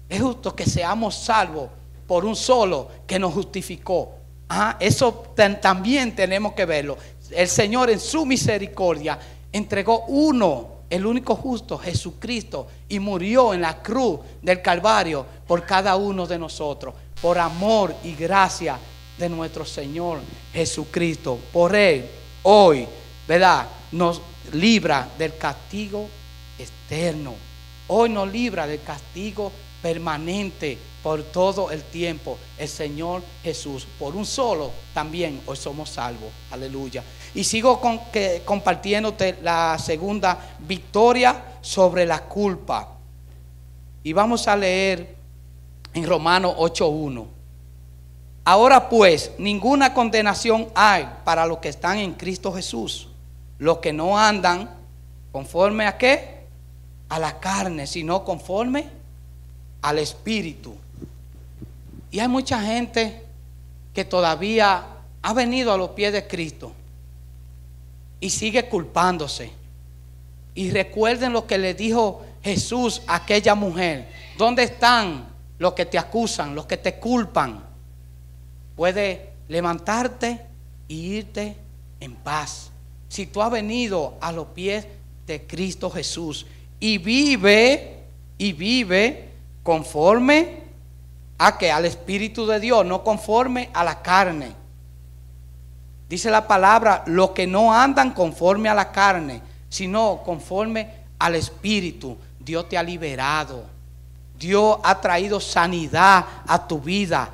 es 0.08 0.20
justo 0.20 0.54
que 0.54 0.64
seamos 0.64 1.14
salvos 1.14 1.68
por 2.06 2.24
un 2.24 2.34
solo 2.34 2.88
que 3.06 3.18
nos 3.18 3.34
justificó. 3.34 4.12
Ah, 4.48 4.76
eso 4.80 5.26
también 5.60 6.16
tenemos 6.16 6.54
que 6.54 6.64
verlo. 6.64 6.96
El 7.30 7.48
Señor 7.48 7.90
en 7.90 8.00
su 8.00 8.24
misericordia 8.24 9.18
entregó 9.52 10.04
uno, 10.06 10.78
el 10.90 11.04
único 11.04 11.36
justo, 11.36 11.78
Jesucristo, 11.78 12.66
y 12.88 12.98
murió 12.98 13.52
en 13.52 13.60
la 13.60 13.82
cruz 13.82 14.20
del 14.40 14.62
Calvario 14.62 15.26
por 15.46 15.64
cada 15.64 15.96
uno 15.96 16.26
de 16.26 16.38
nosotros, 16.38 16.94
por 17.20 17.38
amor 17.38 17.94
y 18.04 18.14
gracia 18.14 18.78
de 19.18 19.28
nuestro 19.28 19.64
Señor 19.64 20.20
Jesucristo. 20.52 21.38
Por 21.52 21.74
Él, 21.74 22.08
hoy, 22.42 22.86
¿verdad? 23.26 23.66
Nos 23.92 24.20
libra 24.52 25.08
del 25.18 25.36
castigo 25.36 26.08
externo. 26.58 27.34
Hoy 27.88 28.08
nos 28.10 28.30
libra 28.30 28.66
del 28.66 28.82
castigo 28.82 29.52
permanente 29.82 30.78
por 31.08 31.22
todo 31.22 31.70
el 31.70 31.84
tiempo. 31.84 32.36
El 32.58 32.68
Señor 32.68 33.22
Jesús, 33.42 33.86
por 33.98 34.14
un 34.14 34.26
solo, 34.26 34.70
también 34.92 35.40
hoy 35.46 35.56
somos 35.56 35.88
salvos. 35.88 36.28
Aleluya. 36.50 37.02
Y 37.34 37.44
sigo 37.44 37.80
compartiéndote 38.44 39.38
la 39.40 39.78
segunda 39.78 40.38
victoria 40.58 41.56
sobre 41.62 42.04
la 42.04 42.24
culpa. 42.24 42.90
Y 44.02 44.12
vamos 44.12 44.46
a 44.48 44.54
leer 44.54 45.16
en 45.94 46.06
Romanos 46.06 46.54
8.1. 46.58 47.24
Ahora 48.44 48.90
pues, 48.90 49.32
ninguna 49.38 49.94
condenación 49.94 50.68
hay 50.74 51.08
para 51.24 51.46
los 51.46 51.56
que 51.56 51.70
están 51.70 51.96
en 51.96 52.12
Cristo 52.12 52.52
Jesús. 52.52 53.08
Los 53.56 53.78
que 53.78 53.94
no 53.94 54.18
andan 54.18 54.68
conforme 55.32 55.86
a 55.86 55.96
qué? 55.96 56.44
A 57.08 57.18
la 57.18 57.40
carne, 57.40 57.86
sino 57.86 58.26
conforme 58.26 58.90
al 59.80 59.98
Espíritu. 60.00 60.76
Y 62.10 62.20
hay 62.20 62.28
mucha 62.28 62.60
gente 62.62 63.24
que 63.92 64.04
todavía 64.04 64.86
ha 65.22 65.32
venido 65.32 65.72
a 65.72 65.76
los 65.76 65.90
pies 65.90 66.12
de 66.12 66.26
Cristo 66.26 66.72
y 68.20 68.30
sigue 68.30 68.68
culpándose. 68.68 69.50
Y 70.54 70.70
recuerden 70.70 71.32
lo 71.32 71.46
que 71.46 71.58
le 71.58 71.74
dijo 71.74 72.22
Jesús 72.42 73.02
a 73.06 73.16
aquella 73.16 73.54
mujer. 73.54 74.08
¿Dónde 74.36 74.64
están 74.64 75.28
los 75.58 75.74
que 75.74 75.86
te 75.86 75.98
acusan, 75.98 76.54
los 76.54 76.66
que 76.66 76.76
te 76.76 76.94
culpan? 76.98 77.64
Puede 78.74 79.30
levantarte 79.48 80.40
y 80.88 81.16
irte 81.16 81.56
en 82.00 82.14
paz. 82.14 82.70
Si 83.08 83.26
tú 83.26 83.42
has 83.42 83.50
venido 83.50 84.16
a 84.20 84.32
los 84.32 84.48
pies 84.48 84.86
de 85.26 85.46
Cristo 85.46 85.90
Jesús 85.90 86.46
y 86.80 86.98
vive 86.98 87.98
y 88.36 88.52
vive 88.52 89.30
conforme 89.62 90.67
a 91.38 91.56
que 91.56 91.70
al 91.70 91.84
Espíritu 91.84 92.46
de 92.46 92.58
Dios, 92.58 92.84
no 92.84 93.04
conforme 93.04 93.70
a 93.72 93.84
la 93.84 94.02
carne. 94.02 94.52
Dice 96.08 96.30
la 96.30 96.48
palabra, 96.48 97.04
los 97.06 97.30
que 97.30 97.46
no 97.46 97.72
andan 97.72 98.12
conforme 98.12 98.68
a 98.68 98.74
la 98.74 98.90
carne, 98.90 99.40
sino 99.68 100.22
conforme 100.24 100.90
al 101.18 101.36
Espíritu. 101.36 102.16
Dios 102.40 102.68
te 102.68 102.76
ha 102.76 102.82
liberado. 102.82 103.64
Dios 104.38 104.78
ha 104.82 105.00
traído 105.00 105.38
sanidad 105.38 106.24
a 106.46 106.66
tu 106.66 106.80
vida. 106.80 107.30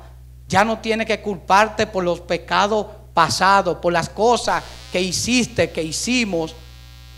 Ya 0.47 0.63
no 0.63 0.79
tiene 0.79 1.05
que 1.05 1.21
culparte 1.21 1.87
por 1.87 2.03
los 2.03 2.19
pecados 2.19 2.87
pasados, 3.13 3.77
por 3.77 3.93
las 3.93 4.09
cosas 4.09 4.63
que 4.91 5.01
hiciste, 5.01 5.71
que 5.71 5.81
hicimos 5.81 6.53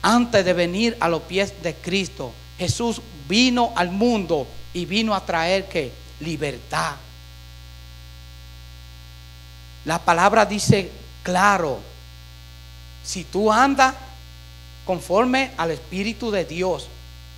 antes 0.01 0.45
de 0.45 0.53
venir 0.53 0.95
a 0.99 1.09
los 1.09 1.23
pies 1.23 1.61
de 1.61 1.73
Cristo. 1.73 2.31
Jesús 2.57 3.01
vino 3.27 3.73
al 3.75 3.91
mundo 3.91 4.47
y 4.73 4.85
vino 4.85 5.13
a 5.13 5.25
traer 5.25 5.67
que 5.67 5.91
libertad. 6.19 6.95
La 9.85 9.99
palabra 9.99 10.45
dice 10.45 10.91
claro, 11.23 11.79
si 13.03 13.23
tú 13.23 13.51
andas 13.51 13.95
conforme 14.85 15.51
al 15.57 15.71
Espíritu 15.71 16.31
de 16.31 16.45
Dios, 16.45 16.87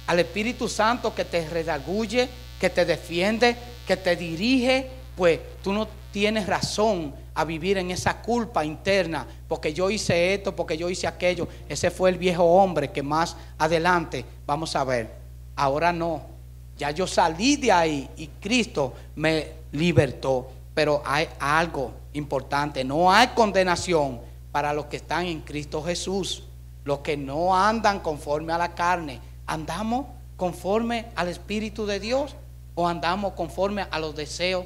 al 0.08 0.20
Espíritu 0.20 0.68
Santo 0.68 1.14
que 1.14 1.26
te 1.26 1.48
redarguye, 1.48 2.30
que 2.60 2.70
te 2.70 2.86
defiende, 2.86 3.56
que 3.86 3.98
te 3.98 4.16
dirige, 4.16 4.90
pues 5.16 5.40
tú 5.64 5.74
no 5.74 5.88
tienes 6.12 6.48
razón 6.48 7.14
a 7.36 7.46
vivir 7.46 7.78
en 7.78 7.92
esa 7.92 8.22
culpa 8.22 8.66
interna, 8.66 9.26
porque 9.48 9.74
yo 9.74 9.90
hice 9.90 10.34
esto, 10.34 10.56
porque 10.56 10.78
yo 10.78 10.90
hice 10.90 11.08
aquello. 11.08 11.48
Ese 11.68 11.92
fue 11.92 12.10
el 12.10 12.18
viejo 12.18 12.44
hombre 12.44 12.92
que 12.92 13.04
más 13.04 13.36
adelante 13.58 14.26
vamos 14.46 14.76
a 14.76 14.84
ver. 14.84 15.14
Ahora 15.56 15.94
no. 15.94 16.39
Ya 16.80 16.92
yo 16.92 17.06
salí 17.06 17.58
de 17.58 17.74
ahí 17.74 18.10
y 18.16 18.28
Cristo 18.28 18.94
me 19.16 19.52
libertó. 19.74 20.50
Pero 20.74 21.04
hay 21.06 21.28
algo 21.38 21.92
importante, 22.14 22.86
no 22.86 23.12
hay 23.12 23.28
condenación 23.28 24.22
para 24.54 24.74
los 24.74 24.86
que 24.86 24.96
están 24.96 25.26
en 25.26 25.42
Cristo 25.42 25.84
Jesús, 25.84 26.46
los 26.86 27.00
que 27.00 27.18
no 27.18 27.54
andan 27.54 28.00
conforme 28.00 28.54
a 28.54 28.58
la 28.58 28.74
carne. 28.74 29.20
¿Andamos 29.46 30.06
conforme 30.38 31.08
al 31.18 31.28
Espíritu 31.28 31.86
de 31.86 32.00
Dios 32.00 32.34
o 32.76 32.88
andamos 32.88 33.34
conforme 33.34 33.86
a 33.92 34.00
los 34.00 34.16
deseos 34.16 34.66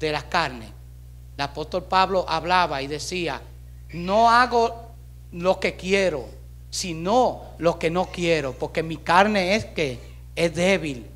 de 0.00 0.10
la 0.10 0.28
carne? 0.28 0.72
El 1.36 1.42
apóstol 1.44 1.84
Pablo 1.84 2.26
hablaba 2.28 2.82
y 2.82 2.88
decía, 2.88 3.40
no 3.92 4.28
hago 4.28 4.90
lo 5.30 5.60
que 5.60 5.76
quiero, 5.76 6.26
sino 6.68 7.42
lo 7.58 7.78
que 7.78 7.90
no 7.90 8.06
quiero, 8.06 8.54
porque 8.54 8.82
mi 8.82 8.96
carne 8.96 9.54
es 9.54 9.66
que 9.66 10.00
es 10.34 10.52
débil 10.54 11.11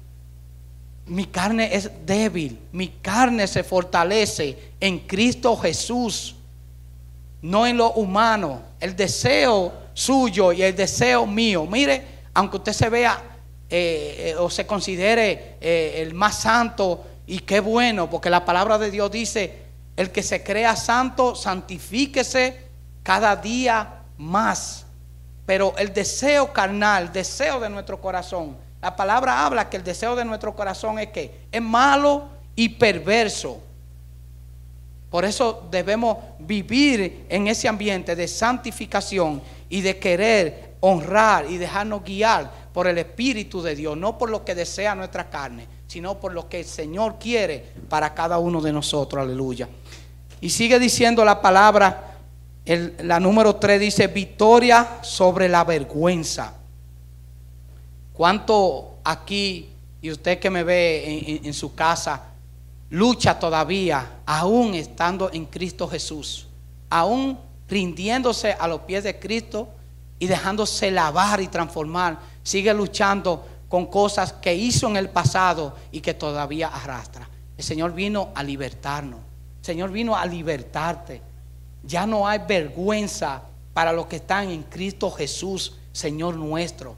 mi 1.06 1.26
carne 1.26 1.74
es 1.74 1.90
débil, 2.04 2.58
mi 2.72 2.88
carne 2.88 3.46
se 3.46 3.62
fortalece 3.62 4.72
en 4.80 5.00
Cristo 5.00 5.56
Jesús, 5.56 6.34
no 7.42 7.66
en 7.66 7.76
lo 7.76 7.92
humano. 7.92 8.62
El 8.80 8.96
deseo 8.96 9.72
suyo 9.94 10.52
y 10.52 10.62
el 10.62 10.74
deseo 10.74 11.26
mío, 11.26 11.64
mire, 11.64 12.02
aunque 12.34 12.56
usted 12.56 12.72
se 12.72 12.88
vea 12.88 13.22
eh, 13.70 14.32
eh, 14.32 14.34
o 14.36 14.50
se 14.50 14.66
considere 14.66 15.56
eh, 15.60 16.02
el 16.02 16.14
más 16.14 16.40
santo, 16.40 17.04
y 17.26 17.40
qué 17.40 17.60
bueno, 17.60 18.08
porque 18.08 18.30
la 18.30 18.44
palabra 18.44 18.78
de 18.78 18.90
Dios 18.90 19.10
dice, 19.10 19.62
el 19.96 20.10
que 20.10 20.22
se 20.22 20.42
crea 20.42 20.76
santo, 20.76 21.34
santifíquese 21.34 22.66
cada 23.02 23.34
día 23.36 24.02
más. 24.18 24.86
Pero 25.44 25.74
el 25.78 25.92
deseo 25.92 26.52
carnal, 26.52 27.04
el 27.04 27.12
deseo 27.12 27.60
de 27.60 27.70
nuestro 27.70 28.00
corazón, 28.00 28.56
la 28.80 28.94
palabra 28.94 29.44
habla 29.44 29.68
que 29.68 29.76
el 29.76 29.84
deseo 29.84 30.14
de 30.14 30.24
nuestro 30.24 30.54
corazón 30.54 30.98
es 30.98 31.08
que 31.08 31.46
es 31.50 31.62
malo 31.62 32.28
y 32.54 32.68
perverso. 32.70 33.60
Por 35.10 35.24
eso 35.24 35.66
debemos 35.70 36.18
vivir 36.38 37.26
en 37.28 37.46
ese 37.46 37.68
ambiente 37.68 38.14
de 38.14 38.28
santificación 38.28 39.40
y 39.68 39.80
de 39.80 39.98
querer 39.98 40.74
honrar 40.80 41.50
y 41.50 41.56
dejarnos 41.56 42.04
guiar 42.04 42.50
por 42.72 42.86
el 42.86 42.98
Espíritu 42.98 43.62
de 43.62 43.74
Dios, 43.74 43.96
no 43.96 44.18
por 44.18 44.30
lo 44.30 44.44
que 44.44 44.54
desea 44.54 44.94
nuestra 44.94 45.30
carne, 45.30 45.66
sino 45.86 46.18
por 46.20 46.32
lo 46.32 46.48
que 46.48 46.60
el 46.60 46.66
Señor 46.66 47.16
quiere 47.18 47.72
para 47.88 48.12
cada 48.14 48.38
uno 48.38 48.60
de 48.60 48.72
nosotros. 48.72 49.22
Aleluya. 49.22 49.68
Y 50.40 50.50
sigue 50.50 50.78
diciendo 50.78 51.24
la 51.24 51.40
palabra, 51.40 52.18
la 52.66 53.20
número 53.20 53.56
3 53.56 53.80
dice, 53.80 54.08
victoria 54.08 54.98
sobre 55.02 55.48
la 55.48 55.64
vergüenza. 55.64 56.52
¿Cuánto 58.16 58.94
aquí, 59.04 59.68
y 60.00 60.10
usted 60.10 60.38
que 60.38 60.48
me 60.48 60.64
ve 60.64 61.40
en, 61.44 61.52
su 61.52 61.74
casa, 61.74 62.24
lucha 62.88 63.38
todavía, 63.38 64.20
aún 64.24 64.74
estando 64.74 65.30
en 65.32 65.44
Cristo 65.44 65.86
Jesús, 65.86 66.46
aún 66.88 67.38
rindiéndose 67.68 68.52
a 68.52 68.66
los 68.68 68.80
pies 68.80 69.04
de 69.04 69.18
Cristo 69.18 69.68
y 70.18 70.26
dejándose 70.28 70.90
lavar 70.90 71.42
y 71.42 71.48
transformar, 71.48 72.18
sigue 72.42 72.72
luchando 72.72 73.46
con 73.68 73.86
cosas 73.86 74.32
que 74.32 74.54
hizo 74.54 74.88
en 74.88 74.96
el 74.96 75.10
pasado 75.10 75.76
y 75.92 76.00
que 76.00 76.14
todavía 76.14 76.68
arrastra. 76.68 77.28
El 77.58 77.64
Señor 77.64 77.92
vino 77.92 78.30
a 78.34 78.42
libertarnos. 78.42 79.20
El 79.60 79.64
Señor 79.66 79.90
vino 79.90 80.16
a 80.16 80.24
libertarte. 80.24 81.20
Ya 81.82 82.06
no 82.06 82.26
hay 82.26 82.40
vergüenza 82.48 83.42
para 83.74 83.92
los 83.92 84.06
que 84.06 84.16
están 84.16 84.48
en 84.48 84.62
Cristo 84.62 85.10
Jesús, 85.10 85.74
Señor 85.92 86.36
nuestro. 86.36 86.96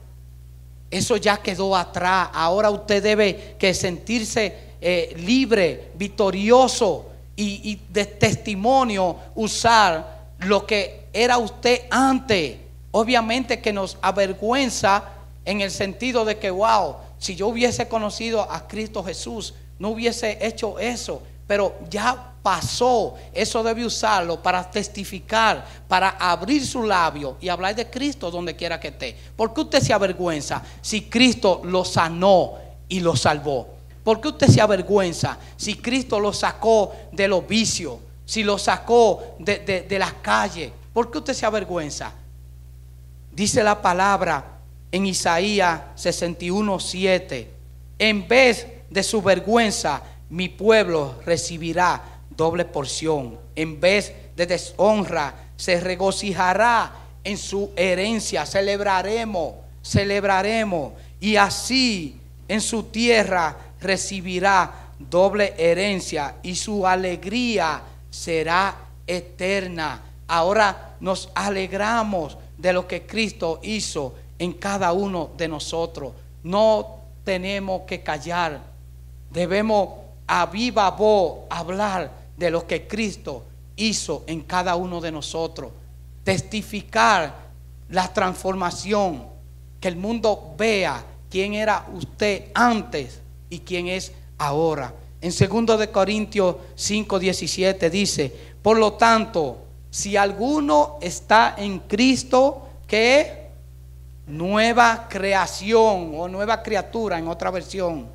Eso 0.91 1.17
ya 1.17 1.37
quedó 1.37 1.75
atrás. 1.75 2.29
Ahora 2.33 2.69
usted 2.69 3.03
debe 3.03 3.55
que 3.59 3.73
sentirse 3.73 4.55
eh, 4.81 5.13
libre, 5.17 5.91
victorioso 5.95 7.09
y, 7.35 7.71
y 7.71 7.81
de 7.89 8.05
testimonio 8.05 9.15
usar 9.35 10.19
lo 10.39 10.65
que 10.65 11.07
era 11.13 11.37
usted 11.37 11.83
antes. 11.89 12.57
Obviamente 12.91 13.61
que 13.61 13.71
nos 13.71 13.97
avergüenza 14.01 15.03
en 15.45 15.61
el 15.61 15.71
sentido 15.71 16.25
de 16.25 16.37
que, 16.37 16.49
wow, 16.49 16.95
si 17.17 17.35
yo 17.35 17.47
hubiese 17.47 17.87
conocido 17.87 18.41
a 18.49 18.67
Cristo 18.67 19.03
Jesús, 19.03 19.53
no 19.77 19.89
hubiese 19.89 20.37
hecho 20.41 20.79
eso. 20.79 21.21
Pero 21.47 21.75
ya 21.89 22.28
pasó. 22.41 23.15
Eso 23.33 23.63
debe 23.63 23.85
usarlo 23.85 24.41
para 24.41 24.69
testificar, 24.69 25.65
para 25.87 26.09
abrir 26.09 26.65
su 26.65 26.83
labio 26.83 27.37
y 27.41 27.49
hablar 27.49 27.75
de 27.75 27.89
Cristo 27.89 28.31
donde 28.31 28.55
quiera 28.55 28.79
que 28.79 28.89
esté. 28.89 29.15
¿Por 29.35 29.53
qué 29.53 29.61
usted 29.61 29.81
se 29.81 29.93
avergüenza 29.93 30.63
si 30.81 31.03
Cristo 31.03 31.61
lo 31.63 31.85
sanó 31.85 32.53
y 32.87 32.99
lo 32.99 33.15
salvó? 33.15 33.67
¿Por 34.03 34.21
qué 34.21 34.29
usted 34.29 34.47
se 34.47 34.61
avergüenza 34.61 35.37
si 35.57 35.75
Cristo 35.75 36.19
lo 36.19 36.33
sacó 36.33 36.93
de 37.11 37.27
los 37.27 37.47
vicios? 37.47 37.97
Si 38.25 38.43
lo 38.43 38.57
sacó 38.57 39.35
de, 39.39 39.59
de, 39.59 39.81
de 39.81 39.99
las 39.99 40.13
calles. 40.13 40.71
¿Por 40.93 41.11
qué 41.11 41.17
usted 41.17 41.33
se 41.33 41.45
avergüenza? 41.45 42.13
Dice 43.31 43.63
la 43.63 43.81
palabra 43.81 44.59
en 44.91 45.05
Isaías 45.05 45.81
61, 45.95 46.79
7. 46.79 47.51
En 47.99 48.27
vez 48.27 48.67
de 48.89 49.03
su 49.03 49.21
vergüenza, 49.21 50.01
mi 50.29 50.49
pueblo 50.49 51.15
recibirá 51.25 52.18
doble 52.39 52.63
porción. 52.63 53.37
En 53.53 53.81
vez 53.81 54.13
de 54.37 54.45
deshonra, 54.45 55.35
se 55.57 55.81
regocijará 55.81 56.89
en 57.21 57.37
su 57.37 57.71
herencia. 57.75 58.45
Celebraremos, 58.45 59.55
celebraremos. 59.83 60.93
Y 61.19 61.35
así 61.35 62.17
en 62.47 62.61
su 62.61 62.83
tierra 62.83 63.57
recibirá 63.81 64.71
doble 64.97 65.53
herencia 65.57 66.35
y 66.41 66.55
su 66.55 66.87
alegría 66.87 67.81
será 68.09 68.73
eterna. 69.05 70.01
Ahora 70.25 70.95
nos 71.01 71.29
alegramos 71.35 72.37
de 72.57 72.71
lo 72.71 72.87
que 72.87 73.05
Cristo 73.05 73.59
hizo 73.63 74.15
en 74.37 74.53
cada 74.53 74.93
uno 74.93 75.31
de 75.35 75.49
nosotros. 75.49 76.13
No 76.43 76.99
tenemos 77.25 77.81
que 77.81 78.01
callar. 78.01 78.61
Debemos 79.29 79.89
a 80.25 80.45
viva 80.45 80.89
voz 80.91 81.39
hablar 81.49 82.18
de 82.39 82.49
lo 82.49 82.65
que 82.65 82.87
Cristo 82.87 83.43
hizo 83.75 84.23
en 84.25 84.41
cada 84.41 84.75
uno 84.75 85.01
de 85.01 85.11
nosotros. 85.11 85.71
Testificar 86.23 87.49
la 87.89 88.11
transformación, 88.13 89.27
que 89.79 89.89
el 89.89 89.97
mundo 89.97 90.55
vea 90.57 91.05
quién 91.29 91.53
era 91.53 91.85
usted 91.93 92.45
antes 92.53 93.19
y 93.49 93.59
quién 93.59 93.87
es 93.87 94.11
ahora. 94.37 94.93
En 95.21 95.31
2 95.31 95.77
de 95.79 95.91
Corintios 95.91 96.55
5, 96.75 97.19
17 97.19 97.89
dice, 97.89 98.33
por 98.61 98.77
lo 98.77 98.93
tanto, 98.93 99.65
si 99.91 100.15
alguno 100.15 100.97
está 101.01 101.55
en 101.57 101.79
Cristo, 101.79 102.67
que 102.87 103.49
nueva 104.27 105.07
creación 105.09 106.13
o 106.15 106.27
nueva 106.27 106.61
criatura 106.61 107.17
en 107.19 107.27
otra 107.27 107.51
versión. 107.51 108.07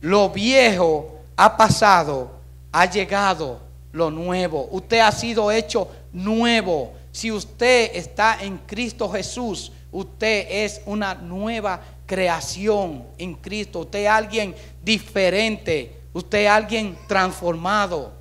Lo 0.00 0.30
viejo 0.30 1.20
ha 1.36 1.56
pasado, 1.56 2.37
ha 2.72 2.90
llegado 2.90 3.60
lo 3.92 4.10
nuevo. 4.10 4.68
Usted 4.70 5.00
ha 5.00 5.12
sido 5.12 5.50
hecho 5.50 5.88
nuevo. 6.12 6.92
Si 7.12 7.32
usted 7.32 7.90
está 7.94 8.38
en 8.42 8.58
Cristo 8.58 9.08
Jesús, 9.10 9.72
usted 9.90 10.46
es 10.50 10.80
una 10.86 11.14
nueva 11.14 11.80
creación 12.06 13.04
en 13.18 13.34
Cristo. 13.34 13.80
Usted 13.80 14.00
es 14.00 14.08
alguien 14.08 14.54
diferente. 14.82 16.00
Usted 16.12 16.44
es 16.44 16.48
alguien 16.48 16.96
transformado. 17.06 18.12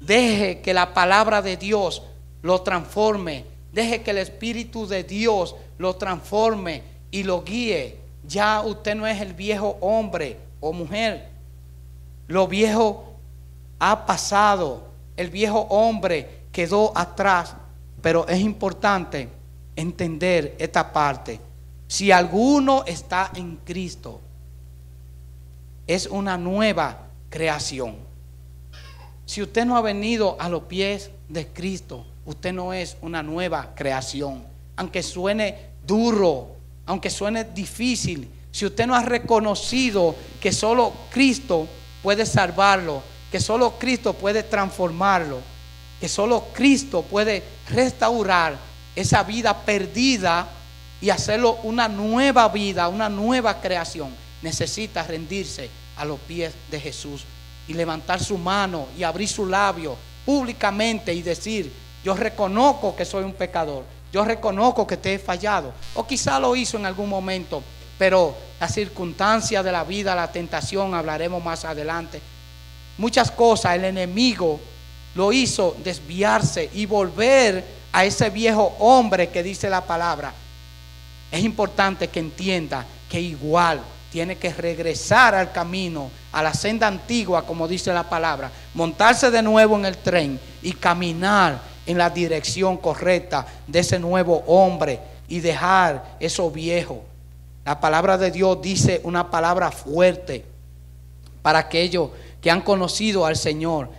Deje 0.00 0.60
que 0.60 0.74
la 0.74 0.94
palabra 0.94 1.42
de 1.42 1.56
Dios 1.56 2.02
lo 2.42 2.60
transforme. 2.62 3.44
Deje 3.72 4.02
que 4.02 4.10
el 4.10 4.18
Espíritu 4.18 4.86
de 4.86 5.04
Dios 5.04 5.54
lo 5.76 5.96
transforme 5.96 6.82
y 7.10 7.22
lo 7.22 7.42
guíe. 7.42 7.96
Ya 8.26 8.60
usted 8.60 8.94
no 8.94 9.06
es 9.06 9.20
el 9.20 9.32
viejo 9.32 9.76
hombre 9.80 10.36
o 10.60 10.72
mujer. 10.72 11.28
Lo 12.26 12.46
viejo 12.46 13.07
ha 13.78 14.06
pasado, 14.06 14.88
el 15.16 15.30
viejo 15.30 15.60
hombre 15.70 16.42
quedó 16.52 16.96
atrás, 16.96 17.54
pero 18.02 18.26
es 18.28 18.40
importante 18.40 19.28
entender 19.76 20.56
esta 20.58 20.92
parte. 20.92 21.40
Si 21.86 22.10
alguno 22.10 22.84
está 22.86 23.30
en 23.34 23.56
Cristo, 23.64 24.20
es 25.86 26.06
una 26.06 26.36
nueva 26.36 27.06
creación. 27.30 27.96
Si 29.24 29.42
usted 29.42 29.64
no 29.64 29.76
ha 29.76 29.80
venido 29.80 30.36
a 30.38 30.48
los 30.48 30.64
pies 30.64 31.10
de 31.28 31.46
Cristo, 31.46 32.06
usted 32.26 32.52
no 32.52 32.72
es 32.72 32.96
una 33.00 33.22
nueva 33.22 33.74
creación. 33.74 34.44
Aunque 34.76 35.02
suene 35.02 35.70
duro, 35.86 36.56
aunque 36.86 37.10
suene 37.10 37.44
difícil, 37.44 38.30
si 38.50 38.66
usted 38.66 38.86
no 38.86 38.94
ha 38.94 39.02
reconocido 39.02 40.14
que 40.40 40.52
solo 40.52 40.92
Cristo 41.10 41.66
puede 42.02 42.26
salvarlo, 42.26 43.02
que 43.30 43.40
solo 43.40 43.78
Cristo 43.78 44.14
puede 44.14 44.42
transformarlo, 44.42 45.40
que 46.00 46.08
solo 46.08 46.46
Cristo 46.52 47.02
puede 47.02 47.42
restaurar 47.68 48.56
esa 48.94 49.22
vida 49.22 49.64
perdida 49.64 50.48
y 51.00 51.10
hacerlo 51.10 51.58
una 51.62 51.88
nueva 51.88 52.48
vida, 52.48 52.88
una 52.88 53.08
nueva 53.08 53.60
creación. 53.60 54.14
Necesita 54.42 55.02
rendirse 55.02 55.68
a 55.96 56.04
los 56.04 56.18
pies 56.20 56.54
de 56.70 56.80
Jesús 56.80 57.24
y 57.66 57.74
levantar 57.74 58.22
su 58.22 58.38
mano 58.38 58.86
y 58.96 59.02
abrir 59.02 59.28
su 59.28 59.46
labio 59.46 59.96
públicamente 60.24 61.12
y 61.12 61.22
decir, 61.22 61.72
yo 62.04 62.14
reconozco 62.14 62.94
que 62.96 63.04
soy 63.04 63.24
un 63.24 63.34
pecador, 63.34 63.84
yo 64.12 64.24
reconozco 64.24 64.86
que 64.86 64.96
te 64.96 65.14
he 65.14 65.18
fallado. 65.18 65.72
O 65.94 66.06
quizá 66.06 66.40
lo 66.40 66.56
hizo 66.56 66.76
en 66.76 66.86
algún 66.86 67.08
momento, 67.08 67.62
pero 67.98 68.34
la 68.60 68.68
circunstancia 68.68 69.62
de 69.62 69.72
la 69.72 69.84
vida, 69.84 70.14
la 70.14 70.32
tentación, 70.32 70.94
hablaremos 70.94 71.42
más 71.44 71.64
adelante, 71.64 72.20
muchas 72.98 73.30
cosas, 73.30 73.76
el 73.76 73.84
enemigo 73.84 74.60
lo 75.14 75.32
hizo 75.32 75.76
desviarse 75.82 76.68
y 76.74 76.86
volver 76.86 77.64
a 77.92 78.04
ese 78.04 78.30
viejo 78.30 78.76
hombre 78.78 79.28
que 79.28 79.42
dice 79.42 79.70
la 79.70 79.84
palabra. 79.84 80.32
Es 81.30 81.42
importante 81.42 82.08
que 82.08 82.20
entienda 82.20 82.84
que 83.08 83.20
igual 83.20 83.80
tiene 84.10 84.36
que 84.36 84.52
regresar 84.52 85.34
al 85.34 85.52
camino, 85.52 86.10
a 86.32 86.42
la 86.42 86.54
senda 86.54 86.86
antigua, 86.86 87.44
como 87.44 87.68
dice 87.68 87.92
la 87.92 88.08
palabra, 88.08 88.50
montarse 88.74 89.30
de 89.30 89.42
nuevo 89.42 89.76
en 89.76 89.84
el 89.84 89.98
tren 89.98 90.40
y 90.62 90.72
caminar 90.72 91.60
en 91.86 91.98
la 91.98 92.10
dirección 92.10 92.76
correcta 92.76 93.46
de 93.66 93.80
ese 93.80 93.98
nuevo 93.98 94.44
hombre 94.46 95.00
y 95.26 95.40
dejar 95.40 96.16
eso 96.20 96.50
viejo. 96.50 97.02
La 97.64 97.80
palabra 97.80 98.16
de 98.16 98.30
Dios 98.30 98.60
dice 98.62 99.00
una 99.04 99.30
palabra 99.30 99.70
fuerte 99.70 100.44
para 101.42 101.58
aquellos 101.58 102.10
que 102.40 102.50
han 102.50 102.62
conocido 102.62 103.26
al 103.26 103.36
Señor 103.36 103.90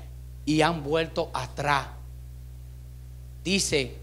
y 0.45 0.62
han 0.62 0.84
vuelto 0.84 1.30
atrás. 1.34 1.88
Dice, 3.43 3.95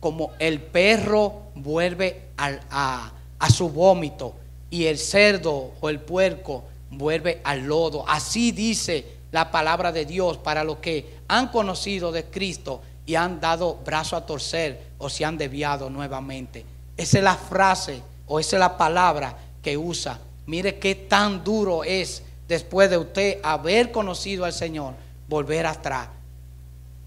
como 0.00 0.32
el 0.38 0.60
perro 0.60 1.42
vuelve 1.54 2.30
a, 2.36 3.12
su 3.48 3.68
vómito 3.68 4.34
y 4.70 4.86
el 4.86 4.98
cerdo 4.98 5.72
o 5.80 5.88
el 5.88 6.00
puerco 6.00 6.64
vuelve 6.90 7.40
al 7.44 7.66
lodo. 7.66 8.04
Así 8.08 8.50
dice 8.52 9.06
la 9.30 9.50
palabra 9.50 9.92
de 9.92 10.04
Dios 10.04 10.38
para 10.38 10.64
los 10.64 10.78
que 10.78 11.18
han 11.28 11.48
conocido 11.48 12.10
de 12.10 12.24
Cristo 12.24 12.82
y 13.06 13.14
han 13.14 13.40
dado 13.40 13.76
brazo 13.84 14.16
a 14.16 14.26
torcer 14.26 14.82
o 14.98 15.08
se 15.08 15.24
han 15.24 15.38
desviado 15.38 15.88
nuevamente. 15.88 16.64
Esa 16.96 17.18
es 17.18 17.24
la 17.24 17.36
frase 17.36 18.02
o 18.26 18.40
esa 18.40 18.56
es 18.56 18.60
la 18.60 18.76
palabra 18.76 19.36
que 19.62 19.76
usa. 19.76 20.18
Mire 20.46 20.78
qué 20.78 20.94
tan 20.94 21.44
duro 21.44 21.84
es 21.84 22.22
después 22.48 22.90
de 22.90 22.98
usted 22.98 23.38
haber 23.42 23.90
conocido 23.92 24.44
al 24.44 24.52
Señor, 24.52 24.94
volver 25.28 25.66
atrás. 25.66 26.08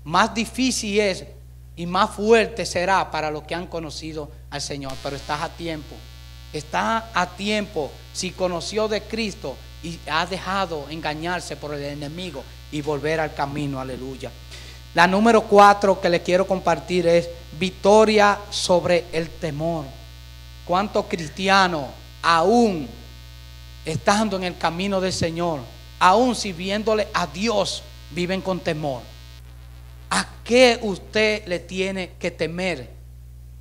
Más 0.04 0.34
difícil 0.34 1.00
es 1.00 1.26
y 1.76 1.86
más 1.86 2.12
fuerte 2.12 2.66
será 2.66 3.12
para 3.12 3.30
los 3.30 3.44
que 3.44 3.56
han 3.56 3.68
conocido 3.68 4.30
al 4.50 4.62
Señor, 4.62 4.94
pero 5.04 5.16
estás 5.16 5.42
a 5.42 5.50
tiempo. 5.50 5.96
Está 6.54 7.10
a 7.14 7.28
tiempo 7.36 7.92
si 8.14 8.32
conoció 8.32 8.88
de 8.88 9.02
Cristo 9.02 9.58
y 9.84 10.00
ha 10.10 10.26
dejado 10.26 10.86
engañarse 10.90 11.58
por 11.58 11.74
el 11.74 11.84
enemigo 11.84 12.44
y 12.72 12.82
volver 12.82 13.20
al 13.20 13.34
camino, 13.34 13.80
aleluya. 13.80 14.32
La 14.94 15.08
número 15.08 15.44
cuatro 15.44 16.00
que 16.00 16.10
le 16.10 16.22
quiero 16.22 16.48
compartir 16.48 17.06
es 17.06 17.30
victoria 17.60 18.40
sobre 18.50 19.06
el 19.12 19.30
temor. 19.30 19.86
¿Cuántos 20.66 21.06
cristianos 21.06 21.88
aún 22.22 22.88
estando 23.86 24.36
en 24.38 24.44
el 24.44 24.58
camino 24.58 25.00
del 25.00 25.14
Señor, 25.14 25.60
aún 26.00 26.36
sirviéndole 26.36 27.08
a 27.14 27.28
Dios 27.28 27.84
viven 28.12 28.42
con 28.42 28.60
temor. 28.60 29.02
¿A 30.10 30.28
qué 30.44 30.80
usted 30.82 31.46
le 31.48 31.60
tiene 31.60 32.12
que 32.20 32.32
temer? 32.32 32.90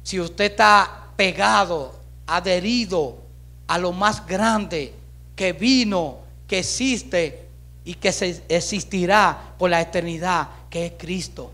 Si 0.02 0.20
usted 0.20 0.52
está 0.52 1.08
pegado, 1.16 1.94
adherido 2.26 3.18
a 3.66 3.78
lo 3.78 3.92
más 3.92 4.26
grande 4.26 4.94
que 5.36 5.52
vino, 5.52 6.18
que 6.46 6.60
existe 6.60 7.46
y 7.84 7.94
que 7.94 8.12
se 8.12 8.42
existirá 8.48 9.54
por 9.58 9.70
la 9.70 9.80
eternidad, 9.80 10.48
que 10.70 10.86
es 10.86 10.92
Cristo, 10.98 11.52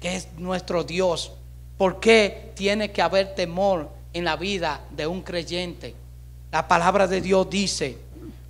que 0.00 0.16
es 0.16 0.28
nuestro 0.36 0.84
Dios. 0.84 1.32
¿Por 1.78 2.00
qué 2.00 2.52
tiene 2.54 2.92
que 2.92 3.02
haber 3.02 3.34
temor 3.34 3.90
en 4.12 4.24
la 4.24 4.36
vida 4.36 4.80
de 4.90 5.06
un 5.06 5.22
creyente? 5.22 5.94
La 6.54 6.66
palabra 6.68 7.08
de 7.08 7.20
Dios 7.20 7.50
dice, 7.50 7.98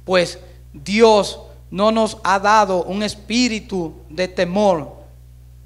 pues 0.04 0.38
Dios 0.74 1.40
no 1.70 1.90
nos 1.90 2.18
ha 2.22 2.38
dado 2.38 2.84
un 2.84 3.02
espíritu 3.02 3.94
de 4.10 4.28
temor 4.28 4.92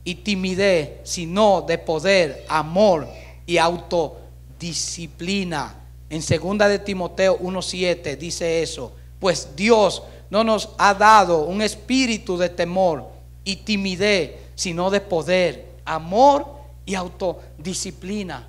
y 0.05 0.14
timidez, 0.14 1.01
sino 1.03 1.62
de 1.62 1.79
poder, 1.79 2.44
amor 2.48 3.09
y 3.44 3.59
autodisciplina. 3.59 5.74
En 6.09 6.22
segunda 6.22 6.68
de 6.68 6.79
Timoteo 6.79 7.37
1:7 7.40 8.16
dice 8.16 8.62
eso, 8.62 8.92
pues 9.18 9.57
Dios 9.57 10.05
no 10.31 10.44
nos 10.44 10.68
ha 10.79 10.94
dado 10.94 11.42
un 11.42 11.61
espíritu 11.61 12.38
de 12.38 12.51
temor 12.51 13.09
y 13.42 13.57
timidez, 13.57 14.37
sino 14.55 14.90
de 14.90 15.01
poder, 15.01 15.66
amor 15.85 16.46
y 16.87 16.94
autodisciplina. 16.94 18.46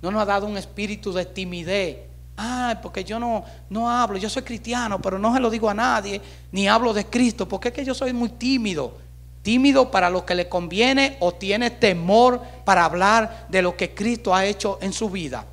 No 0.00 0.10
nos 0.10 0.22
ha 0.22 0.24
dado 0.24 0.46
un 0.46 0.56
espíritu 0.56 1.12
de 1.12 1.26
timidez. 1.26 2.07
Ay, 2.40 2.76
porque 2.80 3.02
yo 3.02 3.18
no, 3.18 3.44
no 3.68 3.90
hablo, 3.90 4.16
yo 4.16 4.30
soy 4.30 4.42
cristiano, 4.42 5.02
pero 5.02 5.18
no 5.18 5.34
se 5.34 5.40
lo 5.40 5.50
digo 5.50 5.68
a 5.68 5.74
nadie, 5.74 6.20
ni 6.52 6.68
hablo 6.68 6.94
de 6.94 7.04
Cristo, 7.04 7.48
porque 7.48 7.68
es 7.68 7.74
que 7.74 7.84
yo 7.84 7.94
soy 7.94 8.12
muy 8.12 8.28
tímido. 8.28 8.96
Tímido 9.42 9.90
para 9.90 10.08
lo 10.08 10.24
que 10.24 10.36
le 10.36 10.48
conviene 10.48 11.16
o 11.18 11.34
tiene 11.34 11.70
temor 11.70 12.40
para 12.64 12.84
hablar 12.84 13.46
de 13.48 13.60
lo 13.60 13.76
que 13.76 13.92
Cristo 13.92 14.32
ha 14.32 14.44
hecho 14.44 14.78
en 14.80 14.92
su 14.92 15.10
vida. 15.10 15.46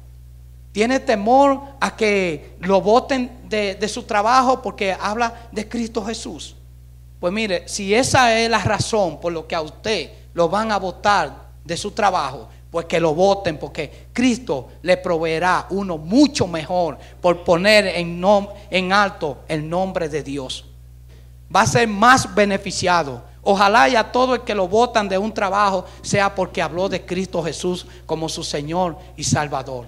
Tiene 0.73 0.99
temor 0.99 1.59
a 1.79 1.95
que 1.95 2.55
lo 2.59 2.81
voten 2.81 3.31
de, 3.49 3.73
de 3.73 3.87
su 3.87 4.03
trabajo 4.03 4.61
porque 4.61 4.93
habla 4.93 5.47
de 5.51 5.67
Cristo 5.67 6.05
Jesús. 6.05 6.55
Pues 7.19 7.33
mire, 7.33 7.67
si 7.67 7.95
esa 7.95 8.37
es 8.37 8.47
la 8.47 8.59
razón 8.59 9.19
por 9.19 9.33
lo 9.33 9.47
que 9.47 9.55
a 9.55 9.61
usted 9.61 10.11
lo 10.35 10.49
van 10.49 10.71
a 10.71 10.77
votar 10.77 11.45
de 11.63 11.77
su 11.77 11.89
trabajo, 11.91 12.49
pues 12.75 12.87
que 12.87 12.99
lo 12.99 13.15
voten 13.15 13.57
porque 13.57 14.09
Cristo 14.11 14.67
le 14.81 14.97
proveerá 14.97 15.65
uno 15.69 15.97
mucho 15.97 16.45
mejor 16.45 16.97
por 17.21 17.45
poner 17.45 17.87
en, 17.87 18.21
en 18.69 18.91
alto 18.91 19.37
el 19.47 19.69
nombre 19.69 20.09
de 20.09 20.21
Dios. 20.21 20.65
Va 21.55 21.61
a 21.61 21.67
ser 21.67 21.87
más 21.87 22.35
beneficiado. 22.35 23.23
Ojalá 23.43 23.87
ya 23.87 24.11
todo 24.11 24.35
el 24.35 24.41
que 24.41 24.53
lo 24.53 24.67
votan 24.67 25.07
de 25.07 25.17
un 25.17 25.33
trabajo 25.33 25.85
sea 26.01 26.35
porque 26.35 26.61
habló 26.61 26.89
de 26.89 27.05
Cristo 27.05 27.41
Jesús 27.41 27.87
como 28.05 28.27
su 28.27 28.43
Señor 28.43 28.97
y 29.15 29.23
Salvador. 29.23 29.87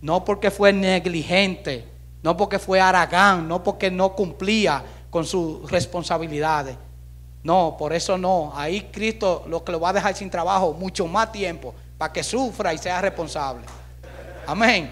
No 0.00 0.24
porque 0.24 0.50
fue 0.50 0.72
negligente, 0.72 1.84
no 2.22 2.38
porque 2.38 2.58
fue 2.58 2.80
aragán, 2.80 3.46
no 3.46 3.62
porque 3.62 3.90
no 3.90 4.14
cumplía 4.14 4.82
con 5.10 5.26
sus 5.26 5.70
responsabilidades. 5.70 6.74
No, 7.42 7.76
por 7.78 7.92
eso 7.92 8.16
no. 8.16 8.50
Ahí 8.54 8.88
Cristo 8.90 9.44
lo 9.46 9.62
que 9.62 9.72
lo 9.72 9.80
va 9.80 9.90
a 9.90 9.92
dejar 9.92 10.16
sin 10.16 10.30
trabajo 10.30 10.72
mucho 10.72 11.06
más 11.06 11.30
tiempo 11.32 11.74
para 11.98 12.12
que 12.12 12.22
sufra 12.22 12.72
y 12.72 12.78
sea 12.78 13.02
responsable. 13.02 13.66
Amén. 14.46 14.90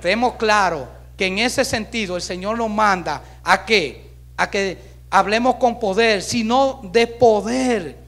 Tenemos 0.00 0.34
claro 0.34 0.88
que 1.16 1.26
en 1.26 1.38
ese 1.38 1.64
sentido 1.64 2.16
el 2.16 2.22
Señor 2.22 2.56
nos 2.56 2.70
manda 2.70 3.22
a 3.44 3.64
que, 3.64 4.10
a 4.36 4.50
que 4.50 4.78
hablemos 5.10 5.56
con 5.56 5.78
poder, 5.78 6.22
sino 6.22 6.80
de 6.82 7.06
poder. 7.06 7.98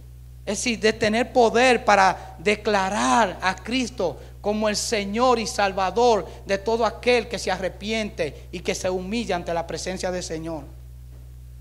Es 0.46 0.58
decir, 0.58 0.80
de 0.80 0.92
tener 0.92 1.32
poder 1.32 1.84
para 1.84 2.34
declarar 2.38 3.38
a 3.40 3.54
Cristo 3.54 4.18
como 4.40 4.68
el 4.68 4.76
Señor 4.76 5.38
y 5.38 5.46
Salvador 5.46 6.26
de 6.44 6.58
todo 6.58 6.84
aquel 6.84 7.28
que 7.28 7.38
se 7.38 7.50
arrepiente 7.50 8.48
y 8.52 8.60
que 8.60 8.74
se 8.74 8.90
humilla 8.90 9.37
ante 9.37 9.54
la 9.54 9.66
presencia 9.66 10.10
del 10.10 10.22
Señor. 10.22 10.64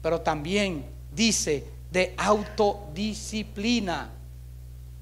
Pero 0.02 0.20
también 0.20 0.86
dice 1.14 1.66
de 1.92 2.14
autodisciplina 2.18 4.10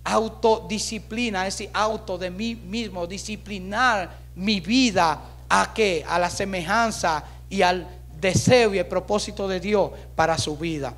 autodisciplina, 0.04 1.48
es 1.48 1.58
decir, 1.58 1.70
auto 1.74 2.18
de 2.18 2.32
mí 2.32 2.56
mismo, 2.56 3.08
disciplinar 3.08 4.10
mi 4.36 4.60
vida 4.60 5.22
a 5.50 5.74
qué? 5.74 6.04
A 6.08 6.18
la 6.18 6.30
semejanza 6.30 7.24
y 7.50 7.62
al 7.62 7.88
deseo 8.20 8.74
y 8.74 8.80
el 8.80 8.88
propósito 8.88 9.48
de 9.48 9.60
Dios 9.60 9.92
para 10.16 10.38
su 10.38 10.58
vida. 10.58 10.94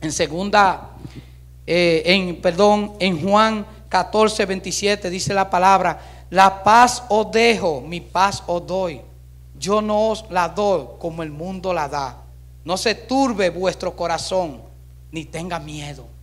En 0.00 0.12
segunda, 0.12 0.90
eh, 1.66 2.02
en, 2.04 2.40
perdón, 2.40 2.92
en 3.00 3.20
Juan 3.20 3.66
14, 3.88 4.46
27 4.46 5.10
dice 5.10 5.34
la 5.34 5.50
palabra, 5.50 6.00
la 6.30 6.62
paz 6.62 7.04
os 7.08 7.30
dejo, 7.30 7.80
mi 7.80 8.00
paz 8.00 8.42
os 8.46 8.66
doy. 8.66 9.00
Yo 9.58 9.80
no 9.80 10.10
os 10.10 10.24
la 10.30 10.48
doy 10.48 10.86
como 10.98 11.22
el 11.22 11.30
mundo 11.30 11.72
la 11.72 11.88
da. 11.88 12.22
No 12.64 12.76
se 12.76 12.94
turbe 12.94 13.48
vuestro 13.50 13.96
corazón, 13.96 14.60
ni 15.10 15.24
tenga 15.24 15.58
miedo. 15.58 16.15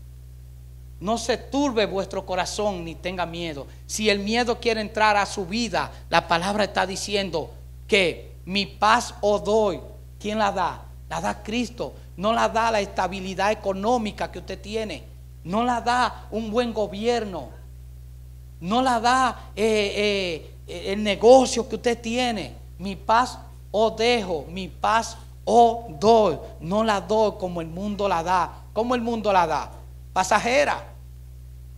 No 1.03 1.17
se 1.17 1.35
turbe 1.35 1.85
vuestro 1.85 2.25
corazón 2.25 2.85
ni 2.85 2.95
tenga 2.95 3.25
miedo. 3.25 3.67
Si 3.85 4.09
el 4.09 4.19
miedo 4.19 4.61
quiere 4.61 4.79
entrar 4.79 5.17
a 5.17 5.25
su 5.25 5.45
vida, 5.45 5.91
la 6.09 6.29
palabra 6.29 6.63
está 6.63 6.87
diciendo 6.87 7.51
que 7.89 8.37
mi 8.45 8.65
paz 8.65 9.13
os 9.19 9.43
doy. 9.43 9.81
¿Quién 10.17 10.39
la 10.39 10.53
da? 10.53 10.85
La 11.09 11.19
da 11.19 11.43
Cristo. 11.43 11.93
No 12.15 12.31
la 12.31 12.47
da 12.47 12.71
la 12.71 12.79
estabilidad 12.79 13.51
económica 13.51 14.31
que 14.31 14.39
usted 14.39 14.61
tiene. 14.61 15.03
No 15.43 15.65
la 15.65 15.81
da 15.81 16.27
un 16.31 16.49
buen 16.49 16.73
gobierno. 16.73 17.49
No 18.61 18.81
la 18.81 19.01
da 19.01 19.51
eh, 19.57 20.55
eh, 20.65 20.91
el 20.93 21.03
negocio 21.03 21.67
que 21.67 21.75
usted 21.75 21.99
tiene. 21.99 22.55
Mi 22.77 22.95
paz 22.95 23.37
os 23.71 23.97
dejo. 23.97 24.45
Mi 24.47 24.69
paz 24.69 25.17
os 25.43 25.79
doy. 25.99 26.39
No 26.61 26.81
la 26.81 27.01
doy 27.01 27.33
como 27.37 27.59
el 27.59 27.67
mundo 27.67 28.07
la 28.07 28.23
da. 28.23 28.53
¿Cómo 28.71 28.95
el 28.95 29.01
mundo 29.01 29.33
la 29.33 29.45
da? 29.45 29.69
Pasajera 30.13 30.92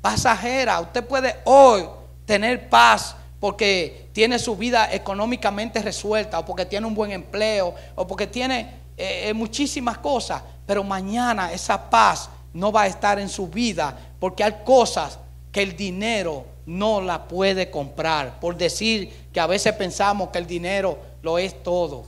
pasajera. 0.05 0.81
Usted 0.81 1.03
puede 1.03 1.37
hoy 1.45 1.83
tener 2.27 2.69
paz 2.69 3.15
porque 3.39 4.07
tiene 4.13 4.37
su 4.37 4.55
vida 4.55 4.93
económicamente 4.93 5.81
resuelta 5.81 6.37
o 6.37 6.45
porque 6.45 6.63
tiene 6.63 6.85
un 6.85 6.93
buen 6.93 7.11
empleo 7.11 7.73
o 7.95 8.05
porque 8.05 8.27
tiene 8.27 8.69
eh, 8.95 9.29
eh, 9.29 9.33
muchísimas 9.33 9.97
cosas, 9.97 10.43
pero 10.67 10.83
mañana 10.83 11.51
esa 11.51 11.89
paz 11.89 12.29
no 12.53 12.71
va 12.71 12.83
a 12.83 12.87
estar 12.87 13.17
en 13.17 13.27
su 13.27 13.47
vida 13.47 13.97
porque 14.19 14.43
hay 14.43 14.57
cosas 14.63 15.17
que 15.51 15.63
el 15.63 15.75
dinero 15.75 16.45
no 16.67 17.01
la 17.01 17.27
puede 17.27 17.71
comprar. 17.71 18.39
Por 18.39 18.55
decir 18.55 19.11
que 19.33 19.39
a 19.39 19.47
veces 19.47 19.73
pensamos 19.73 20.29
que 20.29 20.37
el 20.37 20.45
dinero 20.45 20.99
lo 21.23 21.39
es 21.39 21.63
todo. 21.63 22.03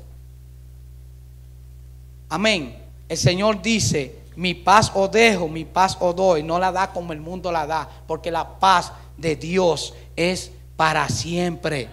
Amén. 2.30 2.78
El 3.10 3.18
Señor 3.18 3.60
dice 3.60 4.17
mi 4.38 4.54
paz 4.54 4.92
os 4.94 5.10
dejo, 5.10 5.48
mi 5.48 5.66
paz 5.66 5.98
os 6.00 6.16
doy. 6.16 6.44
No 6.44 6.60
la 6.60 6.72
da 6.72 6.92
como 6.94 7.12
el 7.12 7.20
mundo 7.20 7.52
la 7.52 7.66
da, 7.66 7.90
porque 8.06 8.30
la 8.30 8.60
paz 8.60 8.92
de 9.18 9.36
Dios 9.36 9.96
es 10.16 10.52
para 10.76 11.10
siempre. 11.10 11.90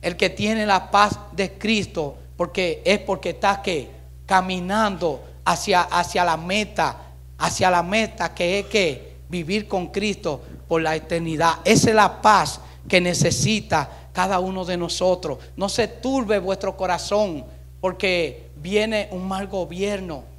El 0.00 0.16
que 0.16 0.30
tiene 0.30 0.64
la 0.64 0.90
paz 0.90 1.18
de 1.32 1.58
Cristo, 1.58 2.16
porque 2.38 2.80
es 2.86 3.00
porque 3.00 3.30
está 3.30 3.60
que 3.60 3.90
caminando 4.24 5.22
hacia, 5.44 5.82
hacia 5.82 6.24
la 6.24 6.38
meta, 6.38 6.96
hacia 7.36 7.70
la 7.70 7.82
meta 7.82 8.32
que 8.32 8.60
es 8.60 8.66
que 8.66 9.16
vivir 9.28 9.68
con 9.68 9.88
Cristo 9.88 10.40
por 10.66 10.80
la 10.80 10.96
eternidad. 10.96 11.56
Esa 11.66 11.90
es 11.90 11.94
la 11.94 12.22
paz 12.22 12.60
que 12.88 12.98
necesita 12.98 14.08
cada 14.14 14.40
uno 14.40 14.64
de 14.64 14.78
nosotros. 14.78 15.36
No 15.56 15.68
se 15.68 15.86
turbe 15.86 16.38
vuestro 16.38 16.78
corazón 16.78 17.44
porque 17.78 18.52
viene 18.56 19.08
un 19.10 19.28
mal 19.28 19.48
gobierno 19.48 20.31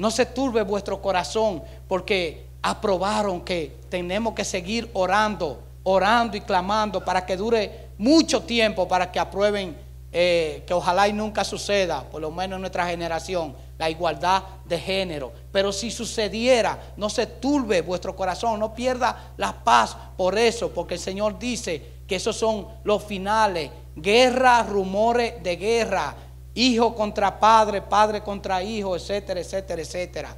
no 0.00 0.10
se 0.10 0.24
turbe 0.24 0.62
vuestro 0.62 1.02
corazón 1.02 1.62
porque 1.86 2.46
aprobaron 2.62 3.42
que 3.42 3.76
tenemos 3.90 4.32
que 4.32 4.46
seguir 4.46 4.90
orando, 4.94 5.62
orando 5.82 6.38
y 6.38 6.40
clamando 6.40 7.04
para 7.04 7.26
que 7.26 7.36
dure 7.36 7.88
mucho 7.98 8.42
tiempo 8.44 8.88
para 8.88 9.12
que 9.12 9.18
aprueben, 9.20 9.76
eh, 10.10 10.64
que 10.66 10.72
ojalá 10.72 11.06
y 11.06 11.12
nunca 11.12 11.44
suceda, 11.44 12.02
por 12.04 12.22
lo 12.22 12.30
menos 12.30 12.56
en 12.56 12.62
nuestra 12.62 12.86
generación, 12.86 13.54
la 13.76 13.90
igualdad 13.90 14.42
de 14.64 14.78
género. 14.78 15.34
Pero 15.52 15.70
si 15.70 15.90
sucediera, 15.90 16.78
no 16.96 17.10
se 17.10 17.26
turbe 17.26 17.82
vuestro 17.82 18.16
corazón, 18.16 18.58
no 18.58 18.74
pierda 18.74 19.32
la 19.36 19.52
paz 19.52 19.94
por 20.16 20.38
eso, 20.38 20.70
porque 20.70 20.94
el 20.94 21.00
Señor 21.00 21.38
dice 21.38 22.00
que 22.06 22.16
esos 22.16 22.36
son 22.36 22.66
los 22.84 23.04
finales, 23.04 23.70
guerra, 23.94 24.62
rumores 24.62 25.42
de 25.42 25.56
guerra 25.56 26.16
hijo 26.54 26.94
contra 26.94 27.38
padre, 27.38 27.82
padre 27.82 28.22
contra 28.22 28.62
hijo, 28.62 28.96
etcétera, 28.96 29.40
etcétera, 29.40 29.82
etcétera. 29.82 30.36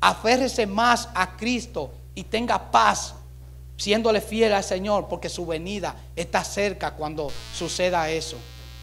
Aférrese 0.00 0.66
más 0.66 1.08
a 1.14 1.36
Cristo 1.36 1.92
y 2.14 2.24
tenga 2.24 2.70
paz 2.70 3.14
siéndole 3.76 4.20
fiel 4.20 4.52
al 4.52 4.64
Señor, 4.64 5.08
porque 5.08 5.28
su 5.28 5.44
venida 5.44 5.96
está 6.14 6.44
cerca 6.44 6.92
cuando 6.92 7.30
suceda 7.56 8.08
eso. 8.10 8.36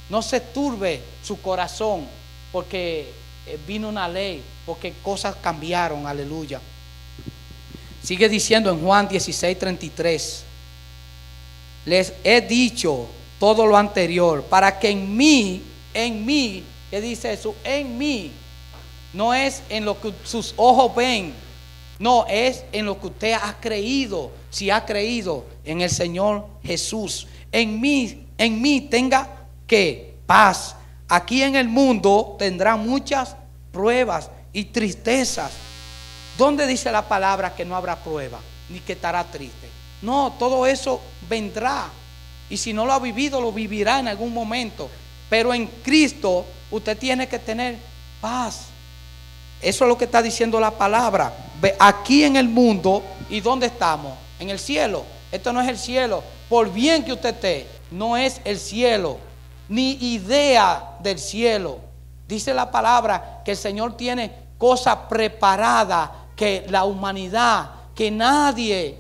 No 0.10 0.22
se 0.22 0.42
turbe 0.42 1.02
su 1.24 1.42
corazón, 1.42 2.06
porque 2.52 3.12
eh, 3.46 3.58
vino 3.66 3.88
una 3.90 4.08
ley, 4.08 4.44
porque 4.66 4.94
cosas 5.02 5.36
cambiaron, 5.42 6.06
aleluya. 6.06 6.60
Sigue 8.04 8.28
diciendo 8.28 8.72
en 8.72 8.82
Juan 8.84 9.08
16, 9.08 9.58
33, 9.58 10.44
les 11.86 12.14
he 12.24 12.42
dicho 12.42 13.08
todo 13.40 13.66
lo 13.66 13.78
anterior 13.78 14.44
para 14.44 14.80
que 14.80 14.90
en 14.90 15.16
mí, 15.16 15.64
en 15.94 16.26
mí, 16.26 16.64
¿qué 16.90 17.02
dice 17.02 17.34
eso? 17.34 17.56
En 17.64 17.98
mí, 17.98 18.32
no 19.14 19.34
es 19.34 19.64
en 19.70 19.86
lo 19.86 20.00
que 20.00 20.14
sus 20.24 20.54
ojos 20.58 20.96
ven, 20.96 21.34
no, 22.00 22.26
es 22.28 22.64
en 22.72 22.86
lo 22.86 23.00
que 23.00 23.08
usted 23.08 23.34
ha 23.34 23.60
creído, 23.60 24.32
si 24.50 24.70
ha 24.70 24.86
creído 24.86 25.46
en 25.66 25.82
el 25.82 25.90
Señor 25.90 26.48
Jesús. 26.64 27.28
En 27.52 27.82
mí, 27.82 28.26
en 28.38 28.62
mí 28.62 28.82
tenga 28.82 29.48
que 29.68 30.16
paz. 30.26 30.78
Aquí 31.10 31.44
en 31.44 31.58
el 31.58 31.68
mundo 31.68 32.38
tendrá 32.40 32.78
muchas 32.78 33.36
pruebas 33.74 34.32
y 34.54 34.66
tristezas. 34.66 35.52
¿Dónde 36.38 36.66
dice 36.68 36.90
la 36.90 37.06
palabra 37.06 37.54
que 37.54 37.66
no 37.66 37.76
habrá 37.76 37.98
prueba 38.02 38.40
ni 38.70 38.80
que 38.80 38.94
estará 38.94 39.26
triste? 39.26 39.68
No, 40.02 40.36
todo 40.40 40.66
eso 40.66 41.02
vendrá. 41.28 41.90
Y 42.50 42.56
si 42.56 42.72
no 42.72 42.86
lo 42.86 42.94
ha 42.94 43.00
vivido, 43.00 43.42
lo 43.42 43.52
vivirá 43.52 44.00
en 44.00 44.08
algún 44.08 44.34
momento. 44.34 44.90
Pero 45.30 45.54
en 45.54 45.68
Cristo 45.68 46.46
usted 46.72 46.98
tiene 46.98 47.28
que 47.28 47.40
tener 47.40 47.78
paz. 48.20 48.66
Eso 49.62 49.84
es 49.84 49.88
lo 49.88 49.98
que 49.98 50.06
está 50.06 50.22
diciendo 50.22 50.60
la 50.60 50.72
palabra. 50.72 51.34
Aquí 51.80 52.24
en 52.24 52.36
el 52.36 52.48
mundo, 52.48 53.04
¿y 53.30 53.42
dónde 53.42 53.68
estamos? 53.68 54.14
En 54.40 54.50
el 54.50 54.60
cielo. 54.60 55.04
Esto 55.32 55.54
no 55.54 55.62
es 55.62 55.68
el 55.68 55.78
cielo. 55.78 56.24
Por 56.48 56.72
bien 56.72 57.04
que 57.04 57.14
usted 57.14 57.36
esté, 57.36 57.68
no 57.92 58.18
es 58.18 58.42
el 58.46 58.58
cielo. 58.58 59.18
Ni 59.68 59.92
idea 60.14 60.98
del 61.02 61.20
cielo. 61.20 61.80
Dice 62.28 62.54
la 62.54 62.72
palabra 62.72 63.42
que 63.44 63.52
el 63.52 63.58
Señor 63.58 63.98
tiene 63.98 64.32
cosas 64.58 64.98
preparadas 65.10 66.10
que 66.36 66.66
la 66.70 66.86
humanidad, 66.86 67.72
que 67.94 68.10
nadie, 68.10 68.98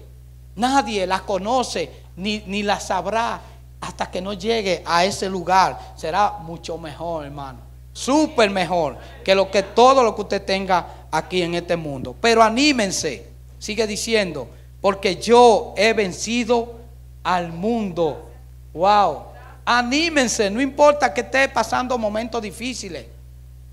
nadie 0.55 1.07
las 1.07 1.21
conoce 1.21 1.91
ni, 2.17 2.43
ni 2.47 2.63
las 2.63 2.87
sabrá 2.87 3.41
hasta 3.89 4.09
que 4.09 4.21
no 4.21 4.33
llegue 4.33 4.83
a 4.85 5.03
ese 5.03 5.27
lugar. 5.27 5.93
Será 5.95 6.33
mucho 6.41 6.77
mejor, 6.77 7.25
hermano. 7.25 7.59
Súper 7.91 8.49
mejor 8.51 8.97
que 9.25 9.33
lo 9.33 9.49
que 9.49 9.63
todo 9.63 10.03
lo 10.03 10.15
que 10.15 10.21
usted 10.21 10.45
tenga 10.45 11.07
aquí 11.11 11.41
en 11.41 11.55
este 11.55 11.75
mundo. 11.75 12.15
Pero 12.21 12.43
anímense, 12.43 13.27
sigue 13.57 13.87
diciendo, 13.87 14.47
porque 14.79 15.15
yo 15.15 15.73
he 15.75 15.93
vencido 15.93 16.75
al 17.23 17.51
mundo. 17.51 18.29
Wow. 18.73 19.23
Anímense, 19.65 20.51
no 20.51 20.61
importa 20.61 21.11
que 21.11 21.21
esté 21.21 21.49
pasando 21.49 21.97
momentos 21.97 22.41
difíciles. 22.43 23.07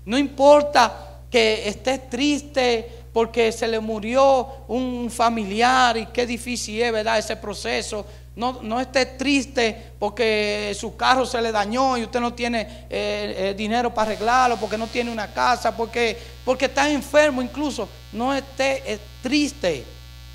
No 0.03 0.17
importa 0.17 1.19
que 1.29 1.67
esté 1.67 1.99
triste 1.99 2.91
porque 3.13 3.51
se 3.51 3.67
le 3.67 3.79
murió 3.79 4.47
un 4.67 5.11
familiar 5.11 5.95
y 5.95 6.07
qué 6.07 6.25
difícil 6.25 6.81
es, 6.81 6.91
¿verdad? 6.91 7.19
Ese 7.19 7.35
proceso. 7.35 8.03
No, 8.37 8.79
esté 8.79 9.03
triste 9.07 9.93
porque 9.97 10.77
su 10.79 10.95
carro 10.95 11.25
se 11.25 11.41
le 11.41 11.51
dañó 11.51 11.97
y 11.97 12.03
usted 12.03 12.19
no 12.19 12.35
tiene 12.35 12.61
eh, 12.87 13.35
eh, 13.49 13.55
dinero 13.57 13.91
para 13.91 14.11
arreglarlo, 14.11 14.57
porque 14.57 14.77
no 14.77 14.85
tiene 14.85 15.09
una 15.09 15.33
casa, 15.33 15.75
porque, 15.75 16.15
porque 16.45 16.65
está 16.65 16.87
enfermo 16.87 17.41
incluso. 17.41 17.89
No 18.13 18.31
esté 18.35 18.93
eh, 18.93 18.99
triste. 19.23 19.83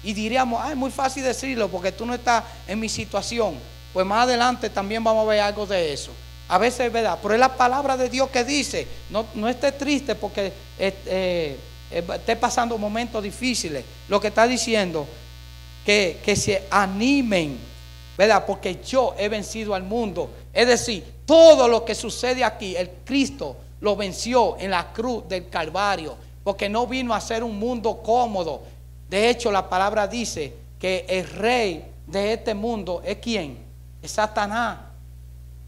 Y 0.03 0.13
diríamos, 0.15 0.61
ah, 0.61 0.73
es 0.73 0.77
muy 0.77 0.91
fácil 0.91 1.23
decirlo 1.23 1.69
porque 1.69 1.93
tú 1.93 2.05
no 2.05 2.13
estás 2.13 2.43
en 2.67 2.81
mi 2.81 2.89
situación. 2.89 3.55
Pues 3.93 4.05
más 4.05 4.25
adelante 4.25 4.69
también 4.69 5.05
vamos 5.05 5.25
a 5.25 5.31
ver 5.31 5.41
algo 5.41 5.65
de 5.65 5.93
eso. 5.93 6.11
A 6.49 6.59
veces 6.59 6.87
es 6.89 6.93
verdad, 6.93 7.21
pero 7.23 7.35
es 7.35 7.41
la 7.41 7.57
palabra 7.57 7.97
de 7.97 8.11
Dios 8.11 8.29
que 8.31 8.43
dice, 8.43 8.89
no, 9.11 9.27
no 9.35 9.49
esté 9.49 9.71
triste 9.71 10.17
porque 10.17 10.53
esté 10.77 12.37
pasando 12.37 12.77
momentos 12.79 13.23
difíciles. 13.23 13.85
Lo 14.09 14.21
que 14.21 14.27
está 14.27 14.49
diciendo, 14.49 15.07
que, 15.87 16.21
que 16.25 16.35
se 16.35 16.67
animen, 16.69 17.72
¿verdad? 18.23 18.47
Porque 18.47 18.81
yo 18.85 19.17
he 19.19 19.29
vencido 19.29 19.75
al 19.75 19.83
mundo. 19.83 20.31
Es 20.53 20.69
decir, 20.69 21.23
todo 21.27 21.67
lo 21.67 21.85
que 21.85 21.93
sucede 21.93 22.45
aquí, 22.45 22.77
el 22.77 22.89
Cristo 23.05 23.57
lo 23.81 23.97
venció 23.97 24.57
en 24.61 24.71
la 24.71 24.93
cruz 24.93 25.27
del 25.29 25.49
Calvario, 25.49 26.15
porque 26.45 26.69
no 26.69 26.87
vino 26.87 27.13
a 27.13 27.21
ser 27.21 27.43
un 27.43 27.59
mundo 27.59 28.01
cómodo. 28.01 28.63
De 29.11 29.29
hecho, 29.29 29.51
la 29.51 29.69
palabra 29.69 30.07
dice 30.07 30.55
que 30.79 31.05
el 31.09 31.29
rey 31.31 31.85
de 32.07 32.35
este 32.35 32.55
mundo 32.55 33.03
es 33.05 33.17
quién? 33.17 33.59
Es 34.01 34.13
Satanás. 34.13 34.79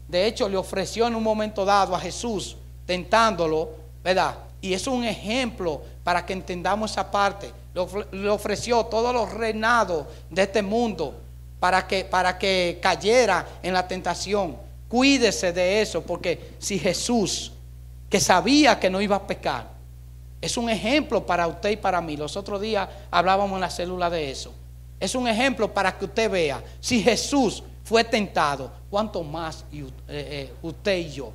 De 0.07 0.25
hecho, 0.25 0.47
le 0.47 0.55
ofreció 0.55 1.07
en 1.07 1.15
un 1.15 1.23
momento 1.23 1.65
dado 1.65 1.93
a 1.93 1.99
Jesús, 1.99 2.55
tentándolo, 2.85 3.71
¿verdad? 4.01 4.33
Y 4.61 4.73
es 4.73 4.87
un 4.87 5.03
ejemplo 5.03 5.81
para 6.05 6.25
que 6.25 6.31
entendamos 6.31 6.91
esa 6.91 7.11
parte. 7.11 7.51
Le 8.13 8.29
ofreció 8.29 8.85
todos 8.85 9.13
los 9.13 9.33
reinados 9.33 10.05
de 10.29 10.43
este 10.43 10.61
mundo 10.61 11.15
para 11.59 11.87
que, 11.87 12.05
para 12.05 12.37
que 12.37 12.79
cayera 12.81 13.45
en 13.63 13.73
la 13.73 13.87
tentación. 13.87 14.57
Cuídese 14.87 15.51
de 15.51 15.81
eso, 15.81 16.01
porque 16.01 16.55
si 16.59 16.77
Jesús, 16.79 17.51
que 18.09 18.19
sabía 18.19 18.79
que 18.79 18.89
no 18.89 19.01
iba 19.01 19.15
a 19.15 19.27
pecar, 19.27 19.75
es 20.41 20.57
un 20.57 20.69
ejemplo 20.69 21.25
para 21.25 21.47
usted 21.47 21.71
y 21.71 21.77
para 21.77 22.01
mí. 22.01 22.17
Los 22.17 22.37
otros 22.37 22.61
días 22.61 22.87
hablábamos 23.09 23.55
en 23.55 23.61
la 23.61 23.69
célula 23.69 24.09
de 24.09 24.29
eso. 24.29 24.53
Es 24.99 25.15
un 25.15 25.27
ejemplo 25.27 25.73
para 25.73 25.97
que 25.97 26.05
usted 26.05 26.29
vea, 26.29 26.63
si 26.79 27.01
Jesús 27.01 27.63
fue 27.83 28.03
tentado, 28.03 28.71
¿cuánto 28.89 29.23
más 29.23 29.65
eh, 29.71 29.87
eh, 30.07 30.53
usted 30.61 30.97
y 30.97 31.11
yo? 31.11 31.31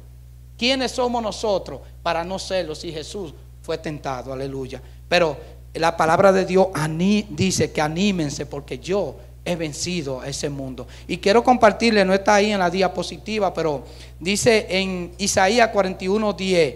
¿Quiénes 0.57 0.93
somos 0.93 1.23
nosotros 1.23 1.81
para 2.03 2.23
no 2.23 2.39
serlo 2.39 2.75
si 2.75 2.93
Jesús 2.93 3.33
fue 3.63 3.79
tentado? 3.79 4.33
Aleluya. 4.33 4.81
Pero 5.09 5.37
la 5.75 5.97
palabra 5.97 6.33
de 6.33 6.45
Dios 6.45 6.69
dice 7.31 7.73
que 7.73 7.81
anímense 7.81 8.47
porque 8.47 8.79
yo 8.79 9.17
he 9.45 9.57
vencido 9.57 10.21
a 10.21 10.29
ese 10.29 10.49
mundo. 10.49 10.87
Y 11.09 11.19
quiero 11.19 11.43
compartirle, 11.43 12.05
no 12.05 12.15
está 12.15 12.37
ahí 12.37 12.53
en 12.53 12.59
la 12.59 12.71
diapositiva, 12.71 13.53
pero 13.55 13.85
dice 14.19 14.67
en 14.69 15.13
Isaías 15.19 15.71
41, 15.71 16.33
10, 16.33 16.75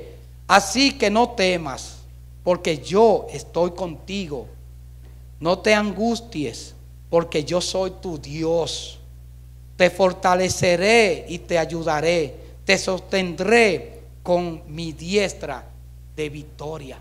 así 0.48 0.92
que 0.92 1.10
no 1.10 1.30
temas, 1.30 1.98
porque 2.42 2.78
yo 2.78 3.26
estoy 3.30 3.72
contigo. 3.72 4.46
No 5.40 5.58
te 5.58 5.74
angusties, 5.74 6.74
porque 7.10 7.44
yo 7.44 7.60
soy 7.60 7.92
tu 8.00 8.18
Dios 8.18 8.98
te 9.76 9.90
fortaleceré 9.90 11.26
y 11.28 11.38
te 11.38 11.58
ayudaré, 11.58 12.34
te 12.64 12.78
sostendré 12.78 14.02
con 14.22 14.62
mi 14.68 14.92
diestra 14.92 15.64
de 16.14 16.28
victoria. 16.28 16.98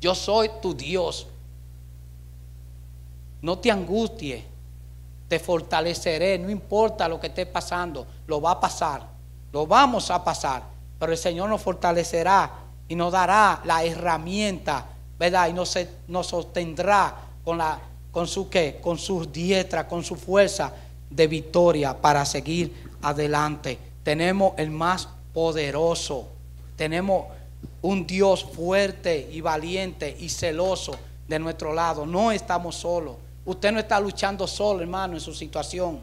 Yo 0.00 0.14
soy 0.14 0.50
tu 0.60 0.74
Dios. 0.74 1.26
No 3.44 3.58
te 3.58 3.70
angusties, 3.70 4.42
te 5.28 5.38
fortaleceré, 5.38 6.38
no 6.38 6.48
importa 6.48 7.06
lo 7.06 7.20
que 7.20 7.26
esté 7.26 7.44
pasando, 7.44 8.06
lo 8.26 8.40
va 8.40 8.52
a 8.52 8.60
pasar, 8.60 9.06
lo 9.52 9.66
vamos 9.66 10.10
a 10.10 10.24
pasar, 10.24 10.62
pero 10.98 11.12
el 11.12 11.18
Señor 11.18 11.50
nos 11.50 11.60
fortalecerá 11.60 12.50
y 12.88 12.94
nos 12.94 13.12
dará 13.12 13.60
la 13.66 13.84
herramienta, 13.84 14.86
¿verdad? 15.18 15.48
Y 15.48 15.52
nos, 15.52 15.78
nos 16.08 16.26
sostendrá 16.26 17.16
con, 17.44 18.26
su 18.26 18.48
qué, 18.48 18.80
con 18.80 18.96
sus 18.96 19.30
diestras, 19.30 19.84
con 19.88 20.02
su 20.02 20.16
fuerza 20.16 20.72
de 21.10 21.26
victoria 21.26 22.00
para 22.00 22.24
seguir 22.24 22.94
adelante. 23.02 23.78
Tenemos 24.02 24.54
el 24.56 24.70
más 24.70 25.06
poderoso. 25.34 26.28
Tenemos 26.76 27.26
un 27.82 28.06
Dios 28.06 28.42
fuerte 28.42 29.28
y 29.30 29.42
valiente 29.42 30.16
y 30.18 30.30
celoso 30.30 30.92
de 31.28 31.38
nuestro 31.38 31.74
lado. 31.74 32.06
No 32.06 32.32
estamos 32.32 32.76
solos. 32.76 33.16
Usted 33.44 33.72
no 33.72 33.78
está 33.78 34.00
luchando 34.00 34.46
solo, 34.46 34.80
hermano, 34.80 35.14
en 35.14 35.20
su 35.20 35.34
situación, 35.34 36.00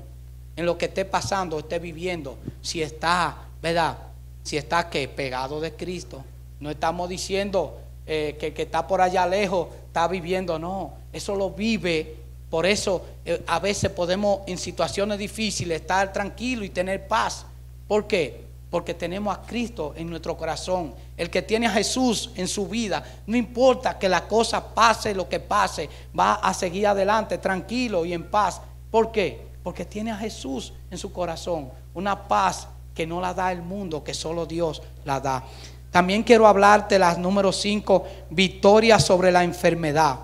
en 0.55 0.65
lo 0.65 0.77
que 0.77 0.85
esté 0.85 1.05
pasando, 1.05 1.59
esté 1.59 1.79
viviendo. 1.79 2.37
Si 2.61 2.81
está, 2.81 3.37
¿verdad? 3.61 3.97
Si 4.43 4.57
está 4.57 4.89
que 4.89 5.07
pegado 5.07 5.59
de 5.59 5.73
Cristo. 5.73 6.23
No 6.59 6.69
estamos 6.69 7.09
diciendo 7.09 7.79
eh, 8.05 8.37
que, 8.39 8.53
que 8.53 8.63
está 8.63 8.85
por 8.85 9.01
allá 9.01 9.25
lejos, 9.25 9.67
está 9.87 10.07
viviendo. 10.07 10.59
No, 10.59 10.93
eso 11.11 11.35
lo 11.35 11.51
vive 11.51 12.21
por 12.51 12.65
eso 12.65 13.05
eh, 13.23 13.41
a 13.47 13.59
veces 13.59 13.89
podemos 13.91 14.41
en 14.45 14.57
situaciones 14.57 15.17
difíciles 15.17 15.79
estar 15.79 16.11
tranquilos 16.11 16.65
y 16.65 16.69
tener 16.69 17.07
paz. 17.07 17.45
¿Por 17.87 18.05
qué? 18.07 18.43
Porque 18.71 18.95
tenemos 18.95 19.37
a 19.37 19.41
Cristo 19.41 19.93
en 19.95 20.09
nuestro 20.09 20.35
corazón. 20.35 20.95
El 21.15 21.29
que 21.29 21.43
tiene 21.43 21.67
a 21.67 21.71
Jesús 21.71 22.31
en 22.35 22.47
su 22.47 22.67
vida, 22.67 23.03
no 23.27 23.37
importa 23.37 23.99
que 23.99 24.09
la 24.09 24.27
cosa 24.27 24.73
pase 24.73 25.13
lo 25.13 25.29
que 25.29 25.39
pase, 25.39 25.87
va 26.17 26.35
a 26.35 26.53
seguir 26.53 26.87
adelante 26.87 27.37
tranquilo 27.37 28.05
y 28.05 28.13
en 28.13 28.23
paz. 28.23 28.61
¿Por 28.89 29.11
qué? 29.11 29.45
Porque 29.61 29.85
tiene 29.85 30.11
a 30.11 30.17
Jesús 30.17 30.73
en 30.89 30.97
su 30.97 31.13
corazón. 31.13 31.69
Una 31.93 32.27
paz 32.27 32.67
que 32.95 33.05
no 33.05 33.21
la 33.21 33.33
da 33.33 33.51
el 33.51 33.61
mundo, 33.61 34.03
que 34.03 34.13
solo 34.13 34.47
Dios 34.47 34.81
la 35.05 35.19
da. 35.19 35.43
También 35.91 36.23
quiero 36.23 36.47
hablarte 36.47 36.97
las 36.97 37.17
número 37.17 37.51
5, 37.51 38.05
victoria 38.29 38.97
sobre 38.97 39.31
la 39.31 39.43
enfermedad. 39.43 40.19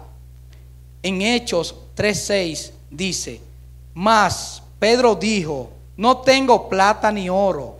En 1.03 1.21
Hechos 1.21 1.75
3.6 1.95 2.71
dice, 2.89 3.41
mas 3.93 4.63
Pedro 4.79 5.15
dijo, 5.15 5.69
no 5.97 6.17
tengo 6.17 6.69
plata 6.69 7.11
ni 7.11 7.29
oro, 7.29 7.76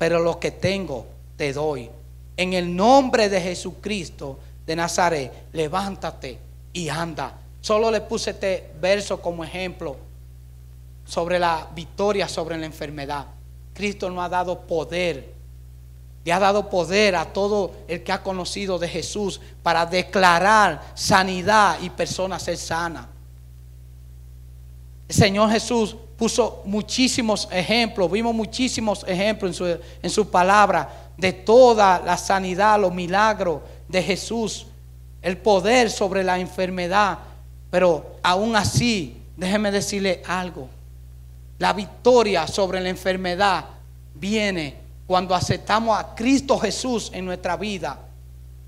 pero 0.00 0.18
lo 0.18 0.40
que 0.40 0.50
tengo 0.50 1.06
te 1.36 1.52
doy. 1.52 1.90
en 2.38 2.54
el 2.54 2.74
nombre 2.74 3.28
de 3.28 3.38
Jesucristo 3.38 4.38
de 4.64 4.74
Nazaret, 4.74 5.30
levántate 5.52 6.38
y 6.72 6.88
anda. 6.88 7.38
Solo 7.60 7.90
le 7.90 8.00
puse 8.00 8.30
este 8.30 8.72
verso 8.80 9.20
como 9.20 9.44
ejemplo 9.44 9.98
sobre 11.04 11.38
la 11.38 11.68
victoria 11.74 12.28
sobre 12.28 12.56
la 12.56 12.64
enfermedad. 12.64 13.26
Cristo 13.74 14.08
nos 14.08 14.24
ha 14.24 14.30
dado 14.30 14.62
poder. 14.62 15.34
Le 16.24 16.32
ha 16.32 16.38
dado 16.38 16.70
poder 16.70 17.14
a 17.14 17.26
todo 17.26 17.70
el 17.86 18.02
que 18.02 18.12
ha 18.12 18.22
conocido 18.22 18.78
de 18.78 18.88
Jesús 18.88 19.38
para 19.62 19.84
declarar 19.84 20.80
sanidad 20.94 21.78
y 21.82 21.90
personas 21.90 22.42
ser 22.42 22.56
sanas. 22.56 23.04
Señor 25.10 25.50
Jesús 25.50 25.94
puso 26.20 26.60
muchísimos 26.66 27.48
ejemplos, 27.50 28.10
vimos 28.10 28.34
muchísimos 28.34 29.06
ejemplos 29.08 29.52
en 29.52 29.54
su, 29.54 29.80
en 30.02 30.10
su 30.10 30.28
palabra 30.28 31.08
de 31.16 31.32
toda 31.32 31.98
la 32.04 32.18
sanidad, 32.18 32.78
los 32.78 32.92
milagros 32.92 33.62
de 33.88 34.02
Jesús, 34.02 34.66
el 35.22 35.38
poder 35.38 35.90
sobre 35.90 36.22
la 36.22 36.38
enfermedad. 36.38 37.20
Pero 37.70 38.16
aún 38.22 38.54
así, 38.54 39.16
déjeme 39.34 39.70
decirle 39.70 40.22
algo. 40.26 40.68
La 41.58 41.72
victoria 41.72 42.46
sobre 42.46 42.82
la 42.82 42.90
enfermedad 42.90 43.64
viene 44.14 44.76
cuando 45.06 45.34
aceptamos 45.34 45.98
a 45.98 46.14
Cristo 46.14 46.58
Jesús 46.58 47.10
en 47.14 47.24
nuestra 47.24 47.56
vida 47.56 47.98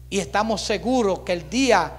y 0.08 0.20
estamos 0.20 0.62
seguros 0.62 1.18
que 1.18 1.34
el 1.34 1.50
día 1.50 1.92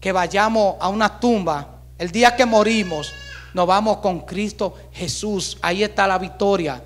que 0.00 0.10
vayamos 0.10 0.74
a 0.80 0.88
una 0.88 1.20
tumba, 1.20 1.76
el 1.96 2.10
día 2.10 2.34
que 2.34 2.44
morimos, 2.44 3.12
nos 3.56 3.66
vamos 3.66 3.96
con 3.96 4.20
Cristo 4.20 4.74
Jesús. 4.92 5.56
Ahí 5.62 5.82
está 5.82 6.06
la 6.06 6.18
victoria. 6.18 6.82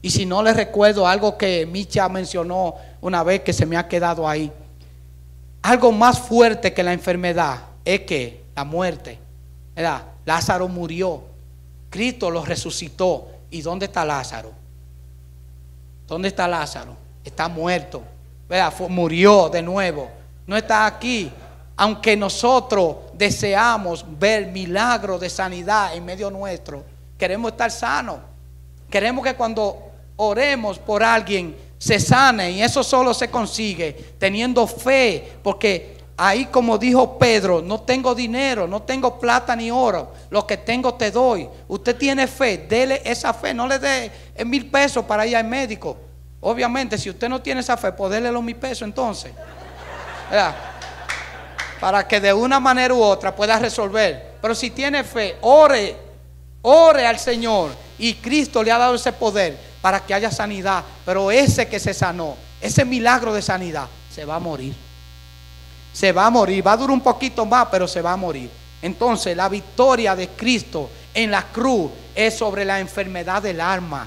Y 0.00 0.08
si 0.08 0.24
no 0.24 0.42
les 0.42 0.56
recuerdo 0.56 1.06
algo 1.06 1.36
que 1.36 1.66
Micha 1.66 2.08
mencionó 2.08 2.76
una 3.02 3.22
vez 3.22 3.42
que 3.42 3.52
se 3.52 3.66
me 3.66 3.76
ha 3.76 3.86
quedado 3.86 4.26
ahí. 4.26 4.50
Algo 5.60 5.92
más 5.92 6.18
fuerte 6.18 6.72
que 6.72 6.82
la 6.82 6.94
enfermedad 6.94 7.58
es 7.84 8.00
que 8.00 8.42
la 8.56 8.64
muerte. 8.64 9.18
Lázaro 10.24 10.66
murió. 10.66 11.24
Cristo 11.90 12.30
lo 12.30 12.42
resucitó. 12.42 13.28
¿Y 13.50 13.60
dónde 13.60 13.84
está 13.84 14.02
Lázaro? 14.02 14.50
¿Dónde 16.06 16.28
está 16.28 16.48
Lázaro? 16.48 16.96
Está 17.22 17.48
muerto. 17.48 18.02
Murió 18.88 19.50
de 19.50 19.60
nuevo. 19.60 20.10
No 20.46 20.56
está 20.56 20.86
aquí. 20.86 21.30
Aunque 21.76 22.16
nosotros 22.16 22.96
deseamos 23.16 24.04
ver 24.18 24.46
milagros 24.48 25.20
de 25.20 25.30
sanidad 25.30 25.94
en 25.94 26.04
medio 26.04 26.30
nuestro, 26.30 26.84
queremos 27.18 27.52
estar 27.52 27.70
sanos. 27.70 28.18
Queremos 28.90 29.24
que 29.24 29.34
cuando 29.34 29.90
oremos 30.16 30.78
por 30.78 31.02
alguien 31.02 31.56
se 31.78 31.98
sane 31.98 32.52
y 32.52 32.62
eso 32.62 32.82
solo 32.82 33.12
se 33.12 33.28
consigue 33.28 34.14
teniendo 34.18 34.66
fe, 34.66 35.32
porque 35.42 35.98
ahí 36.16 36.46
como 36.46 36.78
dijo 36.78 37.18
Pedro, 37.18 37.60
no 37.60 37.80
tengo 37.80 38.14
dinero, 38.14 38.66
no 38.66 38.82
tengo 38.82 39.18
plata 39.18 39.56
ni 39.56 39.70
oro, 39.70 40.12
lo 40.30 40.46
que 40.46 40.56
tengo 40.56 40.94
te 40.94 41.10
doy. 41.10 41.48
Usted 41.68 41.96
tiene 41.96 42.26
fe, 42.26 42.58
dele 42.58 43.02
esa 43.04 43.34
fe, 43.34 43.52
no 43.52 43.66
le 43.66 43.78
dé 43.78 44.10
mil 44.44 44.70
pesos 44.70 45.04
para 45.04 45.26
ir 45.26 45.36
al 45.36 45.44
médico. 45.44 45.96
Obviamente, 46.40 46.98
si 46.98 47.10
usted 47.10 47.28
no 47.28 47.40
tiene 47.40 47.60
esa 47.60 47.76
fe, 47.76 47.92
pues 47.92 48.12
déle 48.12 48.30
los 48.30 48.42
mil 48.42 48.56
pesos 48.56 48.82
entonces. 48.82 49.32
Para 51.80 52.06
que 52.06 52.20
de 52.20 52.32
una 52.32 52.60
manera 52.60 52.94
u 52.94 53.02
otra 53.02 53.34
pueda 53.34 53.58
resolver. 53.58 54.34
Pero 54.40 54.54
si 54.54 54.70
tiene 54.70 55.04
fe, 55.04 55.36
ore, 55.42 55.96
ore 56.62 57.06
al 57.06 57.18
Señor 57.18 57.70
y 57.98 58.14
Cristo 58.14 58.62
le 58.62 58.72
ha 58.72 58.78
dado 58.78 58.94
ese 58.94 59.12
poder 59.12 59.56
para 59.80 60.00
que 60.00 60.14
haya 60.14 60.30
sanidad. 60.30 60.84
Pero 61.04 61.30
ese 61.30 61.68
que 61.68 61.78
se 61.78 61.92
sanó, 61.92 62.36
ese 62.60 62.84
milagro 62.84 63.34
de 63.34 63.42
sanidad, 63.42 63.86
se 64.10 64.24
va 64.24 64.36
a 64.36 64.40
morir. 64.40 64.74
Se 65.92 66.12
va 66.12 66.26
a 66.26 66.30
morir. 66.30 66.66
Va 66.66 66.72
a 66.72 66.76
durar 66.76 66.92
un 66.92 67.00
poquito 67.00 67.44
más, 67.44 67.68
pero 67.70 67.86
se 67.86 68.00
va 68.00 68.12
a 68.12 68.16
morir. 68.16 68.50
Entonces, 68.82 69.36
la 69.36 69.48
victoria 69.48 70.14
de 70.14 70.28
Cristo 70.28 70.90
en 71.14 71.30
la 71.30 71.42
cruz 71.44 71.90
es 72.14 72.36
sobre 72.36 72.64
la 72.64 72.80
enfermedad 72.80 73.42
del 73.42 73.60
alma, 73.60 74.06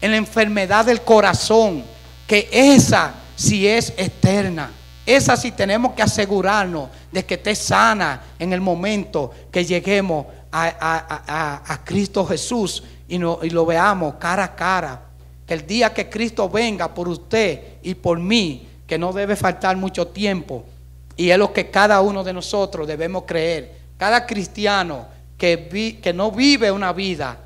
en 0.00 0.10
la 0.10 0.16
enfermedad 0.16 0.84
del 0.84 1.02
corazón, 1.02 1.84
que 2.26 2.48
esa 2.52 3.14
sí 3.36 3.66
es 3.66 3.92
eterna. 3.96 4.70
Esa 5.04 5.36
sí 5.36 5.50
tenemos 5.52 5.94
que 5.94 6.02
asegurarnos 6.02 6.88
de 7.10 7.24
que 7.24 7.34
esté 7.34 7.54
sana 7.54 8.22
en 8.38 8.52
el 8.52 8.60
momento 8.60 9.32
que 9.50 9.64
lleguemos 9.64 10.26
a, 10.52 11.80
Cristo 11.84 12.24
Jesús 12.24 12.84
y, 13.08 13.16
y 13.16 13.50
lo 13.50 13.66
veamos 13.66 14.14
cara 14.14 14.44
a 14.44 14.54
cara. 14.54 15.02
Que 15.46 15.54
el 15.54 15.66
día 15.66 15.92
que 15.92 16.08
Cristo 16.08 16.48
venga 16.48 16.94
por 16.94 17.08
usted 17.08 17.78
y 17.82 17.94
por 17.94 18.18
mí, 18.18 18.68
que 18.86 18.98
no 18.98 19.12
debe 19.12 19.34
faltar 19.34 19.76
mucho 19.76 20.06
tiempo, 20.06 20.64
y 21.16 21.30
es 21.30 21.38
lo 21.38 21.52
que 21.52 21.70
cada 21.70 22.00
uno 22.00 22.24
de 22.24 22.32
nosotros 22.32 22.86
debemos 22.86 23.24
creer. 23.26 23.76
Cada 23.96 24.26
cristiano 24.26 25.06
que, 25.36 25.98
que 26.02 26.12
no 26.12 26.30
vive 26.30 26.70
una 26.70 26.92
vida 26.92 27.38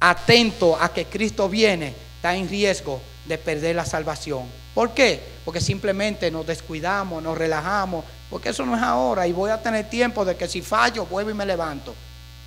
atento 0.00 0.76
a 0.80 0.92
que 0.92 1.06
Cristo 1.06 1.48
viene, 1.48 1.94
está 2.24 2.34
en 2.34 2.48
riesgo 2.48 3.02
de 3.26 3.36
perder 3.36 3.76
la 3.76 3.84
salvación. 3.84 4.44
¿Por 4.72 4.92
qué? 4.94 5.20
Porque 5.44 5.60
simplemente 5.60 6.30
nos 6.30 6.46
descuidamos, 6.46 7.22
nos 7.22 7.36
relajamos, 7.36 8.02
porque 8.30 8.48
eso 8.48 8.64
no 8.64 8.74
es 8.74 8.82
ahora 8.82 9.26
y 9.26 9.32
voy 9.32 9.50
a 9.50 9.60
tener 9.60 9.90
tiempo 9.90 10.24
de 10.24 10.34
que 10.34 10.48
si 10.48 10.62
fallo 10.62 11.04
vuelvo 11.04 11.30
y 11.30 11.34
me 11.34 11.44
levanto. 11.44 11.94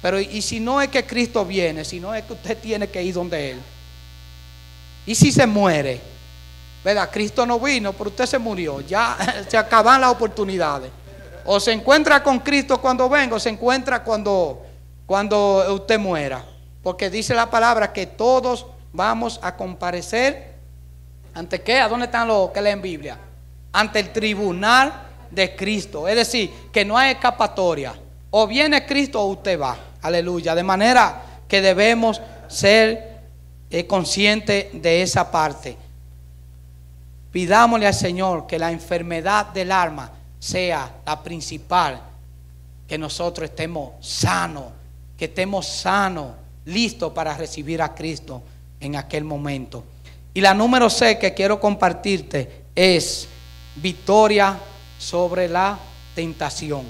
Pero 0.02 0.20
y 0.20 0.42
si 0.42 0.60
no 0.60 0.82
es 0.82 0.88
que 0.88 1.06
Cristo 1.06 1.46
viene, 1.46 1.86
si 1.86 2.00
no 2.00 2.16
es 2.16 2.24
que 2.24 2.34
usted 2.34 2.58
tiene 2.58 2.88
que 2.88 3.04
ir 3.04 3.14
donde 3.14 3.52
Él. 3.52 3.62
Y 5.06 5.14
si 5.14 5.32
se 5.32 5.46
muere, 5.46 6.02
¿verdad? 6.84 7.12
Cristo 7.12 7.46
no 7.46 7.60
vino, 7.60 7.94
pero 7.94 8.10
usted 8.10 8.26
se 8.26 8.40
murió. 8.40 8.82
Ya 8.82 9.16
se 9.48 9.58
acaban 9.58 10.02
las 10.02 10.10
oportunidades. 10.10 10.90
O 11.46 11.60
se 11.60 11.72
encuentra 11.72 12.24
con 12.24 12.40
Cristo 12.40 12.82
cuando 12.82 13.08
venga, 13.08 13.36
o 13.36 13.40
se 13.40 13.50
encuentra 13.50 14.04
cuando, 14.04 14.60
cuando 15.06 15.72
usted 15.76 16.00
muera. 16.00 16.44
Porque 16.82 17.12
dice 17.12 17.36
la 17.36 17.48
palabra 17.48 17.94
que 17.94 18.08
todos 18.08 18.66
vamos 18.98 19.40
a 19.44 19.56
comparecer. 19.56 20.56
¿Ante 21.36 21.62
qué? 21.62 21.80
¿A 21.80 21.88
dónde 21.88 22.08
están 22.08 22.28
los 22.28 22.50
que 22.50 22.62
leen 22.62 22.82
Biblia? 22.82 23.18
Ante 23.72 24.00
el 24.00 24.12
tribunal 24.12 24.92
de 25.30 25.56
Cristo. 25.56 26.08
Es 26.08 26.16
decir, 26.16 26.52
que 26.74 26.84
no 26.84 26.98
hay 26.98 27.12
escapatoria. 27.12 27.94
O 28.32 28.48
viene 28.48 28.86
Cristo 28.86 29.22
o 29.22 29.28
usted 29.28 29.62
va. 29.62 29.78
Aleluya. 30.02 30.56
De 30.56 30.64
manera 30.64 31.22
que 31.48 31.62
debemos 31.62 32.20
ser 32.48 33.22
eh, 33.70 33.86
conscientes 33.86 34.70
de 34.74 35.04
esa 35.04 35.30
parte. 35.30 35.78
Pidámosle 37.32 37.86
al 37.86 37.94
Señor 37.94 38.48
que 38.48 38.58
la 38.58 38.72
enfermedad 38.72 39.46
del 39.48 39.72
alma 39.72 40.12
sea 40.40 40.92
la 41.06 41.22
principal. 41.22 42.02
Que 42.88 42.98
nosotros 42.98 43.48
estemos 43.48 43.92
sanos, 44.00 44.66
que 45.16 45.26
estemos 45.26 45.68
sanos, 45.68 46.32
listos 46.66 47.14
para 47.14 47.38
recibir 47.38 47.80
a 47.80 47.94
Cristo 47.94 48.42
en 48.80 48.96
aquel 48.96 49.24
momento. 49.24 49.84
Y 50.34 50.42
la 50.42 50.54
número 50.54 50.90
C 50.90 51.18
que 51.18 51.34
quiero 51.34 51.60
compartirte 51.60 52.66
es 52.76 53.28
victoria 53.76 54.58
sobre 55.00 55.48
la 55.48 55.78
tentación. 56.14 56.86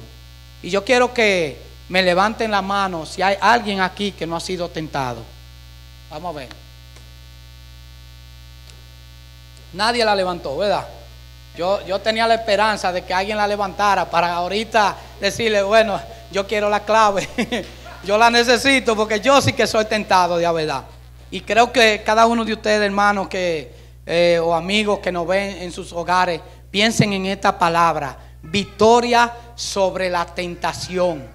Y 0.62 0.70
yo 0.70 0.84
quiero 0.84 1.14
que 1.14 1.58
me 1.90 2.04
levanten 2.04 2.52
la 2.52 2.62
mano 2.62 3.06
si 3.06 3.22
hay 3.22 3.38
alguien 3.40 3.80
aquí 3.80 4.12
que 4.12 4.28
no 4.28 4.36
ha 4.36 4.42
sido 4.42 4.70
tentado. 4.70 5.24
Vamos 6.10 6.36
a 6.36 6.40
ver. 6.40 6.50
Nadie 9.74 10.04
la 10.04 10.16
levantó, 10.16 10.58
¿verdad? 10.58 10.88
Yo, 11.58 11.86
yo 11.86 12.00
tenía 12.00 12.28
la 12.28 12.36
esperanza 12.36 12.92
de 12.92 13.04
que 13.04 13.14
alguien 13.14 13.38
la 13.38 13.48
levantara 13.48 14.10
para 14.10 14.34
ahorita 14.34 14.96
decirle, 15.20 15.64
bueno, 15.64 16.00
yo 16.32 16.46
quiero 16.46 16.70
la 16.70 16.82
clave, 16.82 17.28
yo 18.04 18.18
la 18.18 18.30
necesito 18.30 18.96
porque 18.96 19.20
yo 19.20 19.42
sí 19.42 19.54
que 19.54 19.66
soy 19.66 19.86
tentado 19.86 20.38
de 20.38 20.52
verdad. 20.52 20.84
Y 21.30 21.42
creo 21.42 21.72
que 21.72 22.02
cada 22.06 22.26
uno 22.26 22.46
de 22.46 22.54
ustedes, 22.54 22.82
hermanos, 22.82 23.28
que, 23.28 23.72
eh, 24.06 24.40
o 24.42 24.54
amigos 24.54 25.00
que 25.00 25.12
nos 25.12 25.28
ven 25.28 25.62
en 25.62 25.72
sus 25.72 25.92
hogares, 25.92 26.42
piensen 26.72 27.14
en 27.14 27.26
esta 27.26 27.58
palabra, 27.58 28.18
victoria 28.42 29.34
sobre 29.56 30.10
la 30.10 30.26
tentación. 30.26 31.28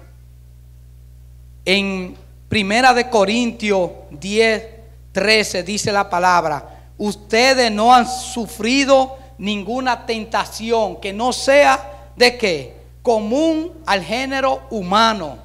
En 1.65 2.17
Primera 2.49 2.93
de 2.93 3.09
Corintios 3.09 3.91
10, 4.11 4.63
13 5.11 5.63
dice 5.63 5.91
la 5.91 6.09
palabra, 6.09 6.91
ustedes 6.97 7.71
no 7.71 7.93
han 7.93 8.07
sufrido 8.07 9.17
ninguna 9.37 10.05
tentación 10.05 10.99
que 10.99 11.13
no 11.13 11.33
sea 11.33 12.11
de 12.15 12.37
qué? 12.37 12.77
Común 13.01 13.71
al 13.85 14.03
género 14.03 14.61
humano. 14.69 15.37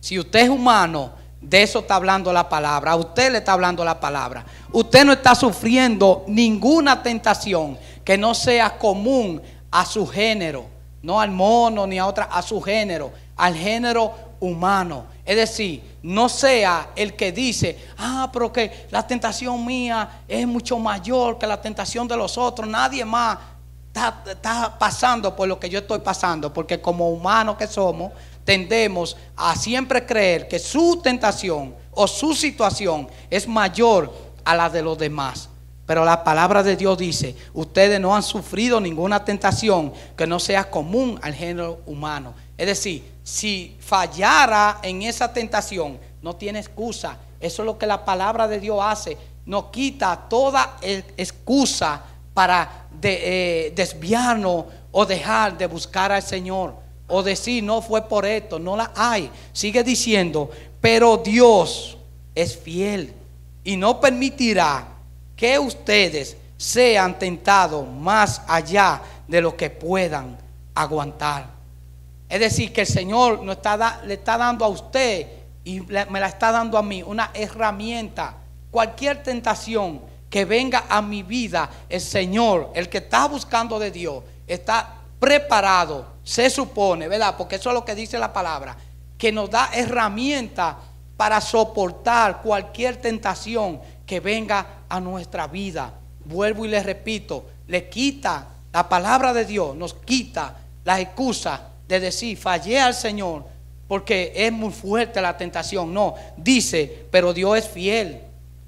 Si 0.00 0.18
usted 0.18 0.40
es 0.40 0.48
humano, 0.48 1.12
de 1.48 1.62
eso 1.62 1.78
está 1.78 1.94
hablando 1.94 2.32
la 2.32 2.48
palabra. 2.48 2.92
A 2.92 2.96
usted 2.96 3.30
le 3.30 3.38
está 3.38 3.52
hablando 3.52 3.84
la 3.84 4.00
palabra. 4.00 4.44
Usted 4.72 5.04
no 5.04 5.12
está 5.12 5.32
sufriendo 5.36 6.24
ninguna 6.26 7.04
tentación 7.04 7.78
que 8.04 8.18
no 8.18 8.34
sea 8.34 8.76
común 8.76 9.40
a 9.70 9.86
su 9.86 10.08
género. 10.08 10.66
No 11.02 11.20
al 11.20 11.30
mono 11.30 11.86
ni 11.86 12.00
a 12.00 12.06
otra, 12.06 12.24
a 12.24 12.42
su 12.42 12.60
género. 12.60 13.12
Al 13.36 13.54
género 13.54 14.12
humano. 14.40 15.06
Es 15.24 15.36
decir, 15.36 15.98
no 16.02 16.28
sea 16.28 16.90
el 16.96 17.14
que 17.14 17.30
dice, 17.30 17.78
ah, 17.96 18.28
pero 18.32 18.52
que 18.52 18.88
la 18.90 19.06
tentación 19.06 19.64
mía 19.64 20.22
es 20.26 20.48
mucho 20.48 20.80
mayor 20.80 21.38
que 21.38 21.46
la 21.46 21.60
tentación 21.60 22.08
de 22.08 22.16
los 22.16 22.36
otros. 22.36 22.68
Nadie 22.68 23.04
más 23.04 23.38
está, 23.94 24.76
pasando 24.76 25.36
por 25.36 25.46
lo 25.46 25.60
que 25.60 25.68
yo 25.68 25.78
estoy 25.78 26.00
pasando, 26.00 26.52
porque 26.52 26.80
como 26.80 27.08
humanos 27.10 27.56
que 27.56 27.68
somos, 27.68 28.10
tendemos 28.46 29.16
a 29.36 29.54
siempre 29.56 30.06
creer 30.06 30.48
que 30.48 30.58
su 30.58 31.00
tentación 31.02 31.74
o 31.90 32.06
su 32.06 32.34
situación 32.34 33.08
es 33.28 33.46
mayor 33.46 34.10
a 34.44 34.54
la 34.54 34.70
de 34.70 34.82
los 34.82 34.96
demás. 34.96 35.50
Pero 35.84 36.04
la 36.04 36.24
palabra 36.24 36.62
de 36.62 36.76
Dios 36.76 36.96
dice, 36.96 37.36
ustedes 37.52 38.00
no 38.00 38.14
han 38.14 38.22
sufrido 38.22 38.80
ninguna 38.80 39.24
tentación 39.24 39.92
que 40.16 40.26
no 40.26 40.40
sea 40.40 40.70
común 40.70 41.18
al 41.22 41.34
género 41.34 41.80
humano. 41.86 42.34
Es 42.56 42.66
decir, 42.66 43.04
si 43.22 43.76
fallara 43.80 44.78
en 44.82 45.02
esa 45.02 45.32
tentación, 45.32 45.98
no 46.22 46.34
tiene 46.36 46.60
excusa. 46.60 47.18
Eso 47.40 47.62
es 47.62 47.66
lo 47.66 47.78
que 47.78 47.86
la 47.86 48.04
palabra 48.04 48.48
de 48.48 48.60
Dios 48.60 48.78
hace. 48.80 49.16
Nos 49.44 49.66
quita 49.66 50.26
toda 50.28 50.76
excusa 50.82 52.02
para 52.32 52.86
de, 52.90 53.66
eh, 53.66 53.72
desviarnos 53.74 54.66
o 54.90 55.06
dejar 55.06 55.58
de 55.58 55.66
buscar 55.66 56.12
al 56.12 56.22
Señor. 56.22 56.85
O 57.08 57.22
decir, 57.22 57.62
no 57.62 57.82
fue 57.82 58.02
por 58.02 58.26
esto, 58.26 58.58
no 58.58 58.76
la 58.76 58.92
hay. 58.94 59.30
Sigue 59.52 59.84
diciendo, 59.84 60.50
pero 60.80 61.18
Dios 61.18 61.96
es 62.34 62.56
fiel 62.56 63.12
y 63.64 63.76
no 63.76 64.00
permitirá 64.00 64.86
que 65.34 65.58
ustedes 65.58 66.36
sean 66.56 67.18
tentados 67.18 67.86
más 67.86 68.42
allá 68.46 69.02
de 69.28 69.40
lo 69.40 69.56
que 69.56 69.70
puedan 69.70 70.38
aguantar. 70.74 71.48
Es 72.28 72.40
decir, 72.40 72.72
que 72.72 72.82
el 72.82 72.86
Señor 72.86 73.42
no 73.42 73.52
está, 73.52 74.02
le 74.04 74.14
está 74.14 74.36
dando 74.36 74.64
a 74.64 74.68
usted 74.68 75.26
y 75.64 75.80
me 75.80 76.20
la 76.20 76.28
está 76.28 76.50
dando 76.52 76.78
a 76.78 76.82
mí 76.82 77.02
una 77.02 77.30
herramienta. 77.34 78.36
Cualquier 78.70 79.22
tentación 79.22 80.00
que 80.30 80.44
venga 80.44 80.84
a 80.88 81.00
mi 81.02 81.22
vida, 81.22 81.70
el 81.88 82.00
Señor, 82.00 82.70
el 82.74 82.88
que 82.88 82.98
está 82.98 83.26
buscando 83.26 83.78
de 83.78 83.90
Dios, 83.90 84.22
está 84.46 84.94
preparado, 85.18 86.06
se 86.26 86.50
supone, 86.50 87.06
¿verdad? 87.06 87.36
Porque 87.38 87.54
eso 87.54 87.70
es 87.70 87.74
lo 87.74 87.84
que 87.84 87.94
dice 87.94 88.18
la 88.18 88.32
palabra, 88.32 88.76
que 89.16 89.30
nos 89.30 89.48
da 89.48 89.70
herramienta 89.72 90.76
para 91.16 91.40
soportar 91.40 92.42
cualquier 92.42 92.96
tentación 92.96 93.80
que 94.04 94.18
venga 94.18 94.66
a 94.88 94.98
nuestra 94.98 95.46
vida. 95.46 95.94
Vuelvo 96.24 96.64
y 96.64 96.68
le 96.68 96.82
repito, 96.82 97.46
le 97.68 97.88
quita 97.88 98.48
la 98.72 98.88
palabra 98.88 99.32
de 99.32 99.44
Dios, 99.44 99.76
nos 99.76 99.94
quita 99.94 100.56
la 100.84 101.00
excusa 101.00 101.68
de 101.86 102.00
decir, 102.00 102.36
fallé 102.36 102.80
al 102.80 102.94
Señor 102.94 103.44
porque 103.86 104.32
es 104.34 104.50
muy 104.50 104.72
fuerte 104.72 105.22
la 105.22 105.36
tentación. 105.36 105.94
No, 105.94 106.16
dice, 106.36 107.06
pero 107.12 107.32
Dios 107.32 107.56
es 107.56 107.68
fiel. 107.68 108.20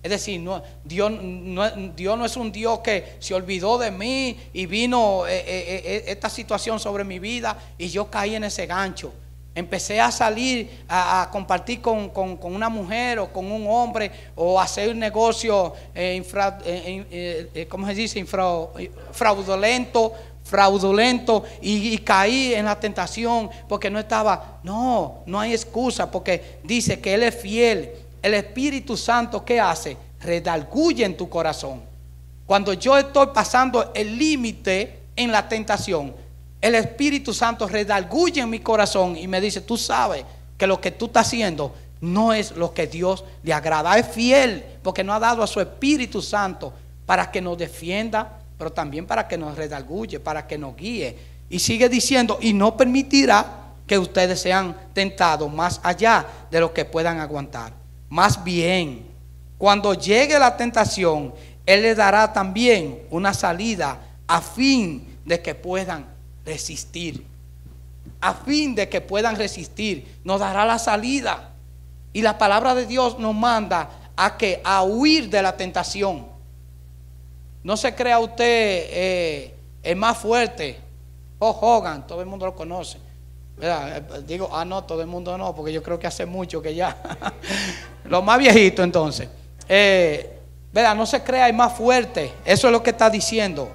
Es 0.03 0.11
decir, 0.11 0.49
Dios, 0.84 1.11
no, 1.20 2.24
es 2.24 2.36
un 2.36 2.53
Dios 2.53 2.78
que 2.80 3.16
se 3.18 3.34
olvidó 3.34 3.78
de 3.78 3.90
mí 3.90 4.38
y 4.53 4.66
vino 4.66 5.26
eh, 5.26 5.38
eh, 5.38 5.82
eh, 5.84 6.05
esta 6.07 6.30
situación 6.30 6.78
sobre 6.78 7.03
mi 7.03 7.18
vida 7.18 7.59
y 7.76 7.88
yo 7.88 8.09
caí 8.09 8.36
en 8.36 8.44
ese 8.44 8.66
gancho. 8.66 9.12
Empecé 9.55 10.01
a 10.01 10.12
salir 10.12 10.84
a, 10.88 11.28
compartir 11.32 11.80
con, 11.80 12.12
una 12.42 12.68
mujer 12.68 13.18
o 13.18 13.32
con 13.32 13.51
un 13.51 13.66
hombre 13.68 14.12
o 14.36 14.61
hacer 14.61 14.90
un 14.90 15.01
negocio, 15.01 15.74
¿cómo 17.68 17.86
se 17.88 17.94
dice? 17.94 18.24
fraudulento, 19.11 20.12
fraudulento 20.44 21.42
y, 21.61 21.99
caí 21.99 22.55
en 22.55 22.66
la 22.66 22.78
tentación 22.78 23.51
porque 23.68 23.90
no 23.90 23.99
estaba. 23.99 24.61
No, 24.62 25.24
no 25.26 25.40
hay 25.40 25.55
excusa 25.55 26.09
porque 26.09 26.61
dice 26.62 27.01
que 27.01 27.14
Él 27.14 27.24
es 27.24 27.34
fiel 27.34 27.90
el 28.23 28.35
Espíritu 28.35 28.97
Santo, 28.97 29.45
¿qué 29.45 29.61
hace? 29.61 29.97
Redalguye 30.21 31.05
en 31.05 31.16
tu 31.16 31.29
corazón. 31.29 31.83
Cuando 32.47 32.73
yo 32.73 32.97
estoy 32.97 33.29
pasando 33.35 33.93
el 33.95 34.19
límite 34.19 35.01
en 35.14 35.31
la 35.31 35.49
tentación, 35.49 36.14
el 36.61 36.75
Espíritu 36.75 37.33
Santo 37.33 37.69
redalguye 37.69 38.41
en 38.41 38.51
mi 38.51 38.61
corazón 38.61 39.16
y 39.16 39.29
me 39.29 39.41
dice, 39.41 39.61
tú 39.61 39.77
sabes 39.77 40.25
que 40.57 40.66
lo 40.66 40.81
que 40.81 40.91
tú 40.91 41.07
estás 41.07 41.27
haciendo 41.27 41.75
no 42.01 42.33
es 42.33 42.53
lo 42.53 42.73
que 42.73 42.87
Dios 42.87 43.25
le 43.43 43.53
agrada. 43.53 43.97
Es 43.99 44.09
fiel 44.09 44.64
porque 44.83 45.05
no 45.05 45.12
ha 45.12 45.21
dado 45.21 45.43
a 45.43 45.47
su 45.47 45.61
Espíritu 45.61 46.23
Santo 46.23 46.73
para 47.07 47.31
que 47.31 47.41
nos 47.41 47.57
defienda, 47.57 48.41
pero 48.57 48.73
también 48.73 49.07
para 49.07 49.29
que 49.29 49.39
nos 49.39 49.57
redalguye, 49.57 50.19
para 50.19 50.47
que 50.47 50.59
nos 50.59 50.77
guíe. 50.77 51.16
Y 51.49 51.59
sigue 51.59 51.89
diciendo, 51.89 52.39
y 52.41 52.53
no 52.53 52.77
permitirá 52.77 53.69
que 53.87 53.99
ustedes 53.99 54.41
sean 54.41 54.77
tentados 54.93 55.53
más 55.53 55.81
allá 55.83 56.27
de 56.51 56.61
lo 56.61 56.75
que 56.75 56.85
puedan 56.85 57.21
aguantar. 57.21 57.73
Más 58.09 58.43
bien, 58.43 59.07
cuando 59.59 59.95
llegue 59.95 60.39
la 60.39 60.57
tentación, 60.57 61.35
Él 61.67 61.83
le 61.83 61.95
dará 61.95 62.33
también 62.33 63.03
una 63.11 63.35
salida 63.35 64.01
a 64.27 64.41
fin 64.41 65.19
de 65.25 65.43
que 65.43 65.55
puedan 65.55 66.07
resistir. 66.45 67.27
A 68.21 68.35
fin 68.35 68.75
de 68.75 68.89
que 68.89 69.01
puedan 69.01 69.37
resistir, 69.37 70.19
nos 70.25 70.41
dará 70.41 70.65
la 70.65 70.79
salida. 70.79 71.51
Y 72.13 72.23
la 72.23 72.39
palabra 72.39 72.75
de 72.75 72.87
Dios 72.87 73.19
nos 73.19 73.35
manda 73.35 73.91
a 74.17 74.37
que 74.37 74.61
a 74.65 74.83
huir 74.83 75.29
de 75.29 75.43
la 75.43 75.57
tentación. 75.57 76.27
No 77.63 77.77
se 77.77 77.95
crea 77.95 78.19
usted 78.19 78.45
eh, 78.45 79.55
el 79.83 79.97
más 79.97 80.19
fuerte. 80.19 80.79
Oh, 81.39 81.57
Hogan, 81.61 82.07
todo 82.07 82.21
el 82.21 82.27
mundo 82.27 82.47
lo 82.47 82.55
conoce. 82.55 82.99
Eh, 83.61 84.03
digo, 84.27 84.49
ah, 84.53 84.65
no, 84.65 84.85
todo 84.85 85.01
el 85.01 85.07
mundo 85.07 85.37
no, 85.37 85.55
porque 85.55 85.73
yo 85.73 85.83
creo 85.83 85.99
que 85.99 86.07
hace 86.07 86.27
mucho 86.27 86.63
que 86.63 86.75
ya. 86.75 86.97
Los 88.09 88.25
más 88.25 88.39
viejitos 88.39 88.85
entonces. 88.85 89.29
Eh, 89.69 90.35
No 90.73 91.07
se 91.07 91.23
crea 91.23 91.49
el 91.49 91.55
más 91.55 91.73
fuerte. 91.73 92.33
Eso 92.45 92.69
es 92.69 92.73
lo 92.73 92.83
que 92.83 92.91
está 92.91 93.11
diciendo. 93.11 93.71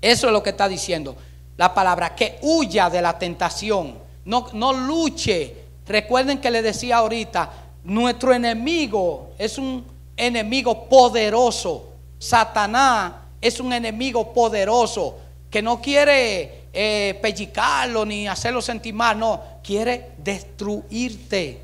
Eso 0.00 0.26
es 0.26 0.32
lo 0.32 0.42
que 0.42 0.50
está 0.50 0.68
diciendo. 0.68 1.16
La 1.56 1.72
palabra, 1.72 2.14
que 2.14 2.38
huya 2.42 2.90
de 2.90 3.02
la 3.02 3.18
tentación. 3.18 3.98
No, 4.24 4.48
no 4.52 4.72
luche. 4.72 5.54
Recuerden 5.86 6.38
que 6.38 6.50
le 6.50 6.62
decía 6.62 6.98
ahorita, 6.98 7.50
nuestro 7.84 8.34
enemigo 8.34 9.30
es 9.38 9.58
un 9.58 9.84
enemigo 10.16 10.88
poderoso. 10.88 11.92
Satanás 12.18 13.12
es 13.40 13.60
un 13.60 13.72
enemigo 13.72 14.32
poderoso 14.32 15.18
que 15.50 15.62
no 15.62 15.80
quiere 15.80 16.66
eh, 16.72 17.18
pellicarlo 17.22 18.04
ni 18.04 18.28
hacerlo 18.28 18.60
sentir 18.60 18.92
mal, 18.92 19.18
no, 19.18 19.40
quiere 19.62 20.10
destruirte, 20.18 21.62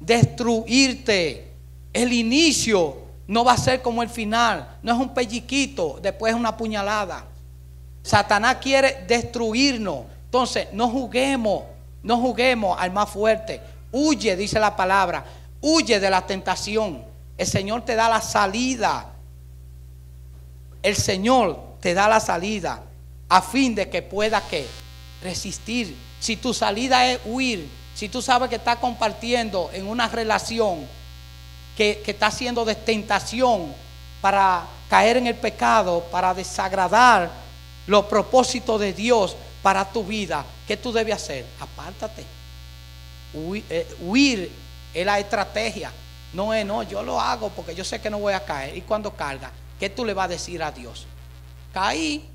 destruirte. 0.00 1.52
El 1.92 2.12
inicio 2.12 2.96
no 3.26 3.44
va 3.44 3.52
a 3.52 3.58
ser 3.58 3.82
como 3.82 4.02
el 4.02 4.08
final, 4.08 4.78
no 4.82 4.92
es 4.92 4.98
un 4.98 5.12
pelliquito, 5.12 5.98
después 6.00 6.32
es 6.32 6.38
una 6.38 6.56
puñalada. 6.56 7.26
Satanás 8.02 8.56
quiere 8.60 9.04
destruirnos. 9.06 10.04
Entonces, 10.24 10.68
no 10.72 10.88
juguemos, 10.88 11.64
no 12.02 12.18
juguemos 12.18 12.78
al 12.80 12.90
más 12.90 13.10
fuerte. 13.10 13.60
Huye, 13.92 14.36
dice 14.36 14.58
la 14.58 14.76
palabra, 14.76 15.24
huye 15.60 16.00
de 16.00 16.10
la 16.10 16.26
tentación. 16.26 17.02
El 17.36 17.46
Señor 17.46 17.84
te 17.84 17.94
da 17.96 18.08
la 18.08 18.20
salida. 18.20 19.12
El 20.82 20.96
Señor 20.96 21.76
te 21.80 21.94
da 21.94 22.08
la 22.08 22.20
salida 22.20 22.82
a 23.28 23.42
fin 23.42 23.74
de 23.74 23.88
que 23.88 24.02
pueda 24.02 24.40
que 24.40 24.66
resistir. 25.22 25.94
Si 26.18 26.36
tu 26.36 26.54
salida 26.54 27.10
es 27.10 27.20
huir, 27.24 27.68
si 27.98 28.08
tú 28.08 28.22
sabes 28.22 28.48
que 28.48 28.54
estás 28.54 28.76
compartiendo 28.76 29.70
en 29.72 29.88
una 29.88 30.06
relación 30.06 30.86
que, 31.76 32.00
está 32.06 32.28
haciendo 32.28 32.64
de 32.64 32.76
tentación 32.76 33.74
para 34.20 34.68
caer 34.88 35.16
en 35.16 35.26
el 35.26 35.34
pecado, 35.34 36.04
para 36.04 36.32
desagradar 36.32 37.28
los 37.88 38.04
propósitos 38.04 38.80
de 38.80 38.92
Dios 38.92 39.34
para 39.62 39.84
tu 39.84 40.04
vida, 40.04 40.44
¿qué 40.68 40.76
tú 40.76 40.92
debes 40.92 41.16
hacer? 41.16 41.44
Apártate. 41.58 42.24
Eh, 43.34 43.96
huir, 44.02 44.48
es 44.94 45.04
la 45.04 45.18
estrategia. 45.18 45.90
No 46.32 46.54
es, 46.54 46.64
no, 46.64 46.84
yo 46.84 47.02
lo 47.02 47.20
hago 47.20 47.48
porque 47.48 47.74
yo 47.74 47.82
sé 47.82 48.00
que 48.00 48.10
no 48.10 48.20
voy 48.20 48.32
a 48.32 48.44
caer. 48.44 48.76
Y 48.76 48.82
cuando 48.82 49.12
carga, 49.12 49.50
¿qué 49.80 49.90
tú 49.90 50.04
le 50.04 50.14
vas 50.14 50.26
a 50.26 50.28
decir 50.28 50.62
a 50.62 50.70
Dios? 50.70 51.08
Caí, 51.74 52.30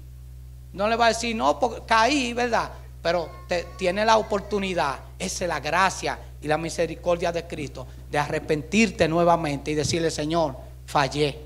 no 0.74 0.90
le 0.90 0.98
va 0.98 1.06
a 1.06 1.10
decir, 1.14 1.34
no, 1.34 1.58
porque 1.58 1.84
caí, 1.86 2.34
¿verdad? 2.34 2.70
Pero 3.04 3.30
te, 3.48 3.68
tiene 3.78 4.06
la 4.06 4.18
oportunidad, 4.18 4.98
esa 5.20 5.44
es 5.44 5.48
la 5.50 5.60
gracia 5.60 6.18
y 6.42 6.48
la 6.48 6.58
misericordia 6.58 7.32
de 7.32 7.46
Cristo, 7.46 7.86
de 8.10 8.18
arrepentirte 8.18 9.08
nuevamente 9.08 9.72
y 9.72 9.76
decirle, 9.76 10.10
Señor, 10.10 10.56
fallé. 10.86 11.38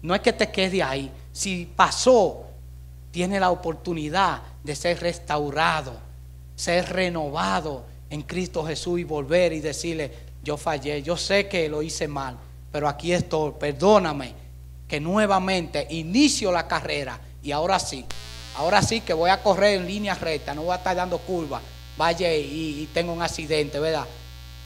No 0.00 0.14
es 0.14 0.22
que 0.22 0.32
te 0.32 0.50
quede 0.50 0.82
ahí. 0.82 1.12
Si 1.30 1.70
pasó, 1.76 2.46
tiene 3.10 3.38
la 3.38 3.50
oportunidad 3.50 4.42
de 4.64 4.74
ser 4.74 5.00
restaurado, 5.00 5.92
ser 6.56 6.88
renovado 6.88 7.84
en 8.08 8.22
Cristo 8.22 8.64
Jesús 8.64 8.98
y 8.98 9.04
volver 9.04 9.52
y 9.52 9.60
decirle, 9.60 10.10
yo 10.42 10.56
fallé, 10.56 11.02
yo 11.02 11.16
sé 11.16 11.46
que 11.46 11.68
lo 11.68 11.82
hice 11.82 12.08
mal, 12.08 12.36
pero 12.70 12.88
aquí 12.88 13.12
estoy, 13.12 13.52
perdóname, 13.60 14.34
que 14.88 14.98
nuevamente 14.98 15.86
inicio 15.90 16.50
la 16.50 16.66
carrera 16.66 17.20
y 17.42 17.52
ahora 17.52 17.78
sí, 17.78 18.04
Ahora 18.56 18.82
sí 18.82 19.00
que 19.00 19.14
voy 19.14 19.30
a 19.30 19.42
correr 19.42 19.78
en 19.78 19.86
línea 19.86 20.14
recta, 20.14 20.54
no 20.54 20.62
voy 20.62 20.72
a 20.72 20.76
estar 20.76 20.94
dando 20.94 21.18
curvas, 21.18 21.62
vaya 21.96 22.32
y, 22.34 22.88
tengo 22.92 23.12
un 23.12 23.22
accidente, 23.22 23.78
¿verdad? 23.78 24.06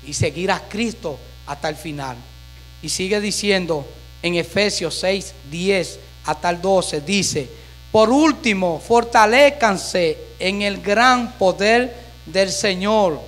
Y 0.04 0.12
seguir 0.12 0.50
a 0.50 0.60
Cristo 0.68 1.18
hasta 1.46 1.68
el 1.68 1.76
final. 1.76 2.16
Y 2.82 2.88
sigue 2.88 3.20
diciendo 3.20 3.86
en 4.22 4.34
Efesios 4.34 4.98
6, 4.98 5.34
10 5.50 6.00
hasta 6.26 6.50
el 6.50 6.60
12, 6.60 7.00
dice, 7.02 7.48
Por 7.92 8.10
último, 8.10 8.80
fortalezcanse 8.80 10.18
en 10.38 10.62
el 10.62 10.82
gran 10.82 11.32
poder 11.32 11.94
del 12.26 12.50
Señor. 12.50 13.20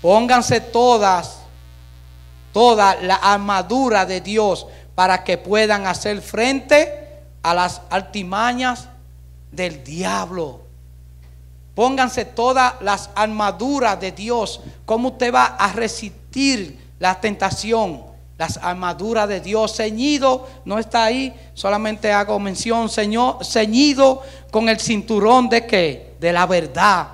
Pónganse 0.00 0.60
todas, 0.60 1.38
toda 2.52 2.94
la 3.02 3.16
armadura 3.16 4.06
de 4.06 4.20
Dios 4.20 4.66
para 4.94 5.24
que 5.24 5.38
puedan 5.38 5.86
hacer 5.86 6.22
frente 6.22 7.08
a 7.42 7.54
las 7.54 7.82
altimañas 7.90 8.87
del 9.50 9.82
diablo. 9.84 10.68
Pónganse 11.78 12.24
todas 12.24 12.74
las 12.80 13.08
armaduras 13.14 14.00
de 14.00 14.10
Dios. 14.10 14.60
¿Cómo 14.84 15.10
usted 15.10 15.32
va 15.32 15.44
a 15.44 15.72
resistir 15.72 16.76
la 16.98 17.20
tentación? 17.20 18.02
Las 18.36 18.56
armaduras 18.56 19.28
de 19.28 19.40
Dios. 19.40 19.76
Ceñido, 19.76 20.48
no 20.64 20.80
está 20.80 21.04
ahí. 21.04 21.32
Solamente 21.54 22.12
hago 22.12 22.40
mención, 22.40 22.88
Señor, 22.88 23.44
ceñido 23.44 24.22
con 24.50 24.68
el 24.68 24.80
cinturón 24.80 25.48
de 25.48 25.66
qué? 25.66 26.16
De 26.18 26.32
la 26.32 26.46
verdad. 26.46 27.10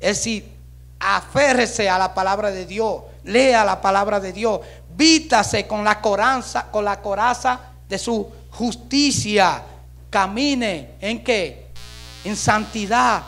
Es 0.00 0.16
decir, 0.16 0.52
aférrese 0.98 1.88
a 1.88 1.96
la 1.96 2.12
palabra 2.12 2.50
de 2.50 2.66
Dios. 2.66 3.02
Lea 3.22 3.64
la 3.64 3.80
palabra 3.80 4.18
de 4.18 4.32
Dios. 4.32 4.60
Vítase 4.96 5.64
con 5.68 5.84
la 5.84 6.00
coraza, 6.00 6.72
con 6.72 6.84
la 6.84 7.00
coraza 7.00 7.60
de 7.88 7.98
su 7.98 8.26
justicia. 8.50 9.62
Camine 10.10 10.94
en 11.00 11.22
qué? 11.22 11.67
En 12.24 12.36
santidad. 12.36 13.22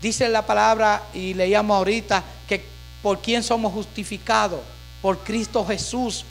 Dice 0.00 0.28
la 0.28 0.44
palabra 0.44 1.02
y 1.14 1.32
leíamos 1.34 1.76
ahorita 1.76 2.22
que 2.46 2.64
por 3.02 3.20
quién 3.20 3.42
somos 3.42 3.72
justificados, 3.72 4.60
por 5.00 5.18
Cristo 5.18 5.64
Jesús. 5.66 6.24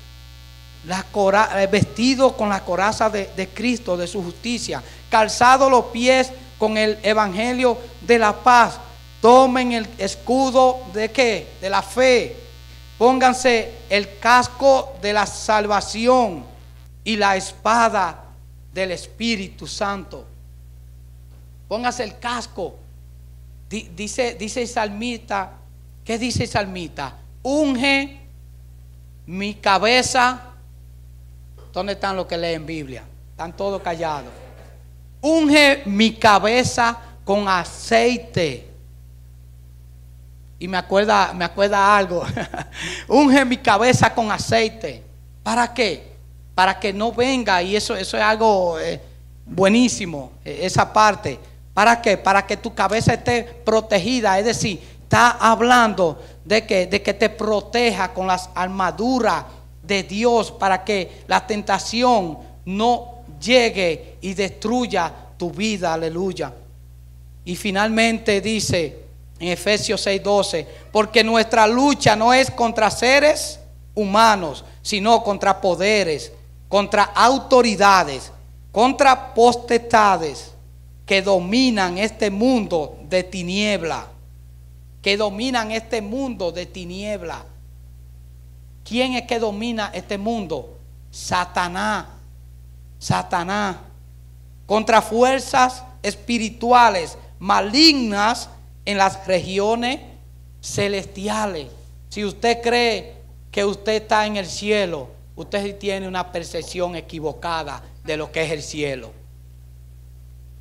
La 0.86 1.05
eh, 1.55 1.67
vestido 1.67 2.36
con 2.36 2.49
la 2.49 2.63
coraza 2.63 3.09
de, 3.09 3.49
Cristo, 3.53 3.95
de 3.95 4.05
su 4.05 4.21
justicia, 4.21 4.84
calzado 5.09 5.69
los 5.69 5.86
pies 5.86 6.32
con 6.57 6.78
el 6.78 6.99
evangelio 7.03 7.78
de 8.01 8.19
la 8.19 8.34
paz. 8.34 8.80
Tomen 9.21 9.71
el 9.71 9.88
escudo 9.97 10.82
de 10.93 11.09
qué? 11.09 11.53
De 11.61 11.69
la 11.69 11.82
fe. 11.82 12.36
Pónganse 12.97 13.71
el 13.89 14.19
casco 14.19 14.97
de 15.01 15.13
la 15.13 15.26
salvación 15.26 16.45
y 17.03 17.15
la 17.15 17.38
espada 17.38 18.24
del 18.74 18.91
Espíritu 18.91 19.67
Santo. 19.67 20.33
Póngase 21.74 22.03
el 22.03 22.19
casco. 22.19 22.76
Dice, 23.67 24.36
dice 24.36 24.61
el 24.61 25.21
¿qué 26.05 26.19
dice 26.19 26.43
el 26.43 26.49
salmista? 26.49 27.15
Unge 27.41 28.19
mi 29.26 29.55
cabeza. 29.55 30.51
¿Dónde 31.74 31.93
están 31.93 32.15
los 32.15 32.28
que 32.28 32.38
leen 32.38 32.63
Biblia? 32.63 33.03
Están 33.32 33.57
todos 33.57 33.82
callados. 33.82 34.32
Unge 35.19 35.82
mi 35.88 36.13
cabeza 36.13 36.95
con 37.26 37.47
aceite. 37.47 38.69
Y 40.59 40.67
me 40.67 40.78
acuerda, 40.78 41.34
me 41.34 41.45
acuerda 41.45 41.97
algo. 41.97 42.24
Unge 43.07 43.45
mi 43.45 43.57
cabeza 43.57 44.13
con 44.13 44.32
aceite. 44.32 45.01
¿Para 45.41 45.74
qué? 45.74 46.13
Para 46.53 46.80
que 46.80 46.93
no 46.93 47.11
venga, 47.11 47.63
y 47.63 47.76
eso, 47.76 47.95
eso 47.95 48.15
es 48.15 48.24
algo 48.24 48.78
eh, 48.80 49.01
buenísimo, 49.43 50.34
eh, 50.45 50.59
esa 50.61 50.93
parte 50.93 51.39
¿Para 51.74 52.01
qué? 52.01 52.17
Para 52.17 52.45
que 52.45 52.57
tu 52.57 52.74
cabeza 52.74 53.13
esté 53.13 53.43
protegida. 53.43 54.38
Es 54.38 54.45
decir, 54.45 54.80
está 55.03 55.32
hablando 55.32 56.21
de 56.45 56.65
que, 56.65 56.88
de 56.88 57.01
que 57.01 57.13
te 57.13 57.30
proteja 57.30 58.13
con 58.13 58.28
las 58.28 58.49
armaduras 58.53 59.45
de 59.82 60.03
Dios 60.03 60.51
para 60.51 60.84
que 60.84 61.24
la 61.28 61.45
tentación 61.45 62.38
no 62.65 63.24
llegue 63.41 64.17
y 64.21 64.34
destruya 64.34 65.11
tu 65.38 65.51
vida. 65.51 65.93
Aleluya. 65.93 66.53
Y 67.45 67.55
finalmente 67.55 68.39
dice 68.39 68.99
en 69.39 69.49
Efesios 69.49 70.05
6:12, 70.05 70.65
porque 70.91 71.24
nuestra 71.24 71.67
lucha 71.67 72.15
no 72.15 72.34
es 72.34 72.51
contra 72.51 72.91
seres 72.91 73.59
humanos, 73.95 74.63
sino 74.82 75.24
contra 75.24 75.59
poderes, 75.59 76.32
contra 76.69 77.03
autoridades, 77.03 78.32
contra 78.71 79.34
potestades 79.34 80.53
que 81.06 81.22
dominan 81.22 81.97
este 81.97 82.30
mundo 82.30 82.97
de 83.10 83.24
tiniebla, 83.24 84.08
que 85.01 85.18
dominan 85.18 85.72
este 85.72 86.01
mundo 86.01 86.51
de 86.51 86.66
tiniebla. 86.66 87.45
¿Quién 88.84 89.14
es 89.14 89.24
que 89.24 89.39
domina 89.39 89.91
este 89.93 90.18
mundo? 90.18 90.78
Satanás. 91.12 92.06
Satanás. 92.99 93.78
Contra 94.66 95.01
fuerzas 95.01 95.84
espirituales 96.01 97.18
malignas 97.39 98.49
en 98.86 98.97
las 98.97 99.26
regiones 99.28 99.99
celestiales. 100.62 101.68
Si 102.10 102.24
usted 102.24 102.62
cree 102.62 103.16
que 103.51 103.66
usted 103.66 104.04
está 104.04 104.26
en 104.26 104.38
el 104.38 104.45
cielo, 104.45 105.10
usted 105.36 105.78
tiene 105.78 106.08
una 106.08 106.32
percepción 106.32 106.95
equivocada 106.95 107.84
de 108.04 108.18
lo 108.18 108.32
que 108.32 108.43
es 108.43 108.51
el 108.51 108.64
cielo. 108.64 109.22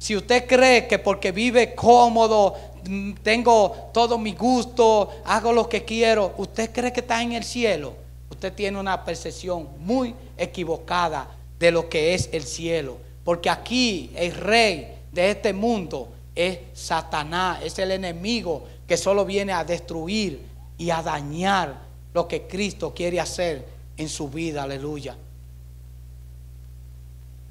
Si 0.03 0.17
usted 0.17 0.49
cree 0.49 0.89
que 0.89 0.99
porque 0.99 1.31
vive 1.31 1.77
cómodo, 1.77 2.57
mm, 2.89 3.13
tengo 3.23 3.91
todo 3.95 4.19
mi 4.19 4.33
gusto, 4.33 5.09
hago 5.25 5.53
lo 5.53 5.69
que 5.69 5.85
quiero, 5.85 6.35
usted 6.39 6.73
cree 6.73 6.93
que 6.93 6.99
está 6.99 7.23
en 7.23 7.35
el 7.35 7.45
cielo, 7.45 7.95
usted 8.29 8.53
tiene 8.53 8.81
una 8.81 9.05
percepción 9.05 9.69
muy 9.79 10.13
equivocada 10.37 11.29
de 11.57 11.71
lo 11.71 11.89
que 11.89 12.15
es 12.15 12.31
el 12.33 12.43
cielo. 12.43 12.97
Porque 13.23 13.49
aquí 13.49 14.11
el 14.17 14.35
rey 14.35 14.93
de 15.13 15.31
este 15.31 15.53
mundo 15.53 16.09
es 16.35 16.59
Satanás, 16.75 17.61
es 17.63 17.79
el 17.79 17.93
enemigo 17.93 18.65
que 18.89 18.97
solo 18.97 19.25
viene 19.25 19.53
a 19.53 19.63
destruir 19.63 20.45
y 20.79 20.91
a 20.91 21.01
dañar 21.01 21.79
lo 22.13 22.27
que 22.27 22.49
Cristo 22.49 22.93
quiere 22.93 23.21
hacer 23.21 23.65
en 23.97 24.09
su 24.09 24.29
vida, 24.29 24.65
aleluya. 24.65 25.17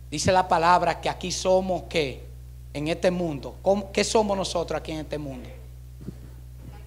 Dice 0.10 0.34
la 0.34 0.50
palabra 0.50 1.00
que 1.00 1.08
aquí 1.08 1.32
somos 1.32 1.84
que 1.84 2.30
en 2.74 2.88
este 2.88 3.12
mundo. 3.12 3.56
¿Qué 3.94 4.04
somos 4.04 4.38
nosotros 4.38 4.80
aquí 4.80 4.92
en 4.92 5.00
este 5.00 5.18
mundo? 5.18 5.50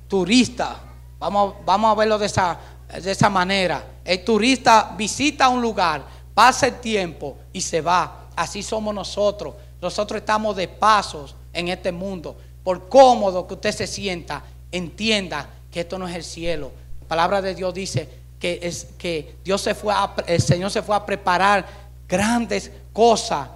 Turistas. 0.09 0.76
Vamos, 1.18 1.55
vamos 1.64 1.93
a 1.93 1.95
verlo 1.95 2.18
de 2.18 2.26
esa, 2.26 2.59
de 3.03 3.11
esa 3.11 3.30
manera. 3.30 3.85
El 4.05 4.24
turista 4.24 4.95
visita 4.97 5.49
un 5.49 5.62
lugar, 5.62 6.05
pasa 6.35 6.66
el 6.66 6.80
tiempo 6.80 7.37
y 7.53 7.61
se 7.61 7.80
va. 7.80 8.28
Así 8.37 8.62
somos 8.62 8.95
nosotros. 8.95 9.55
Nosotros 9.80 10.20
estamos 10.20 10.57
de 10.57 10.68
pasos 10.68 11.35
en 11.53 11.68
este 11.68 11.93
mundo. 11.93 12.37
Por 12.62 12.89
cómodo 12.89 13.47
que 13.47 13.55
usted 13.55 13.72
se 13.72 13.87
sienta, 13.87 14.43
entienda 14.72 15.49
que 15.70 15.80
esto 15.80 15.99
no 15.99 16.09
es 16.09 16.14
el 16.14 16.24
cielo. 16.24 16.72
La 17.03 17.09
palabra 17.09 17.43
de 17.43 17.55
Dios 17.55 17.72
dice 17.74 18.09
que, 18.39 18.61
es, 18.62 18.89
que 18.99 19.37
Dios 19.45 19.61
se 19.61 19.74
fue 19.74 19.95
el 20.26 20.41
Señor 20.41 20.70
se 20.70 20.82
fue 20.82 20.97
a 20.97 21.05
preparar 21.07 21.66
grandes 22.09 22.70
cosas 22.93 23.49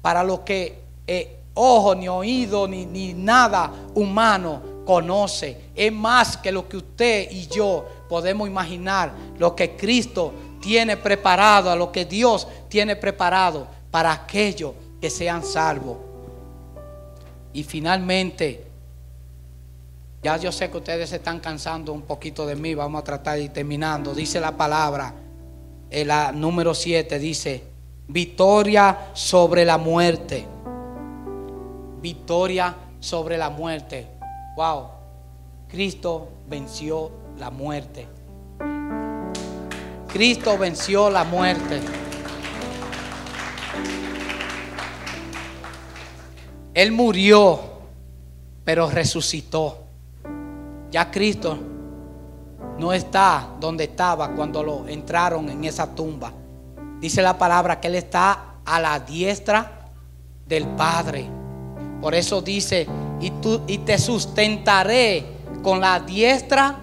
para 0.00 0.24
lo 0.24 0.44
que 0.44 0.82
eh, 1.06 1.41
ojo, 1.54 1.94
ni 1.94 2.08
oído, 2.08 2.66
ni, 2.66 2.86
ni 2.86 3.14
nada 3.14 3.72
humano 3.94 4.72
conoce. 4.84 5.70
Es 5.74 5.92
más 5.92 6.36
que 6.36 6.52
lo 6.52 6.68
que 6.68 6.78
usted 6.78 7.30
y 7.30 7.46
yo 7.46 7.86
podemos 8.08 8.48
imaginar, 8.48 9.12
lo 9.38 9.54
que 9.54 9.76
Cristo 9.76 10.32
tiene 10.60 10.96
preparado, 10.96 11.70
a 11.70 11.76
lo 11.76 11.90
que 11.90 12.04
Dios 12.04 12.46
tiene 12.68 12.96
preparado 12.96 13.66
para 13.90 14.12
aquellos 14.12 14.72
que 15.00 15.10
sean 15.10 15.44
salvos. 15.44 15.98
Y 17.52 17.64
finalmente, 17.64 18.64
ya 20.22 20.36
yo 20.36 20.52
sé 20.52 20.70
que 20.70 20.78
ustedes 20.78 21.10
se 21.10 21.16
están 21.16 21.40
cansando 21.40 21.92
un 21.92 22.02
poquito 22.02 22.46
de 22.46 22.56
mí, 22.56 22.74
vamos 22.74 23.00
a 23.00 23.04
tratar 23.04 23.36
de 23.36 23.44
ir 23.44 23.52
terminando. 23.52 24.14
Dice 24.14 24.40
la 24.40 24.56
palabra, 24.56 25.14
en 25.90 26.08
la 26.08 26.32
número 26.32 26.72
7, 26.72 27.18
dice, 27.18 27.64
victoria 28.08 29.10
sobre 29.12 29.64
la 29.64 29.78
muerte 29.78 30.46
victoria 32.02 32.74
sobre 33.00 33.38
la 33.38 33.48
muerte. 33.48 34.08
Wow, 34.56 34.88
Cristo 35.68 36.28
venció 36.48 37.10
la 37.38 37.50
muerte. 37.50 38.06
Cristo 40.12 40.58
venció 40.58 41.08
la 41.08 41.24
muerte. 41.24 41.80
Él 46.74 46.92
murió, 46.92 47.60
pero 48.64 48.90
resucitó. 48.90 49.78
Ya 50.90 51.10
Cristo 51.10 51.58
no 52.78 52.92
está 52.92 53.48
donde 53.58 53.84
estaba 53.84 54.32
cuando 54.32 54.62
lo 54.62 54.88
entraron 54.88 55.48
en 55.48 55.64
esa 55.64 55.94
tumba. 55.94 56.32
Dice 57.00 57.22
la 57.22 57.38
palabra 57.38 57.80
que 57.80 57.88
Él 57.88 57.94
está 57.94 58.56
a 58.64 58.80
la 58.80 59.00
diestra 59.00 59.88
del 60.46 60.66
Padre. 60.68 61.41
Por 62.02 62.16
eso 62.16 62.42
dice, 62.42 62.86
y, 63.20 63.78
te 63.78 63.96
sustentaré 63.96 65.24
con 65.62 65.80
la 65.80 66.00
diestra 66.00 66.80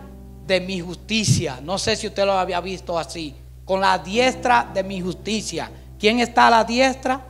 de 0.48 0.62
mi 0.62 0.80
justicia. 0.80 1.60
No 1.62 1.78
sé 1.78 1.98
si 1.98 2.08
usted 2.08 2.26
lo 2.26 2.32
había 2.32 2.62
visto 2.62 2.98
así. 2.98 3.36
Con 3.66 3.82
la 3.82 3.98
diestra 3.98 4.72
de 4.74 4.82
mi 4.82 5.02
justicia. 5.02 5.70
¿Quién 6.00 6.22
está 6.22 6.48
a 6.48 6.52
la 6.52 6.64
diestra? 6.64 7.22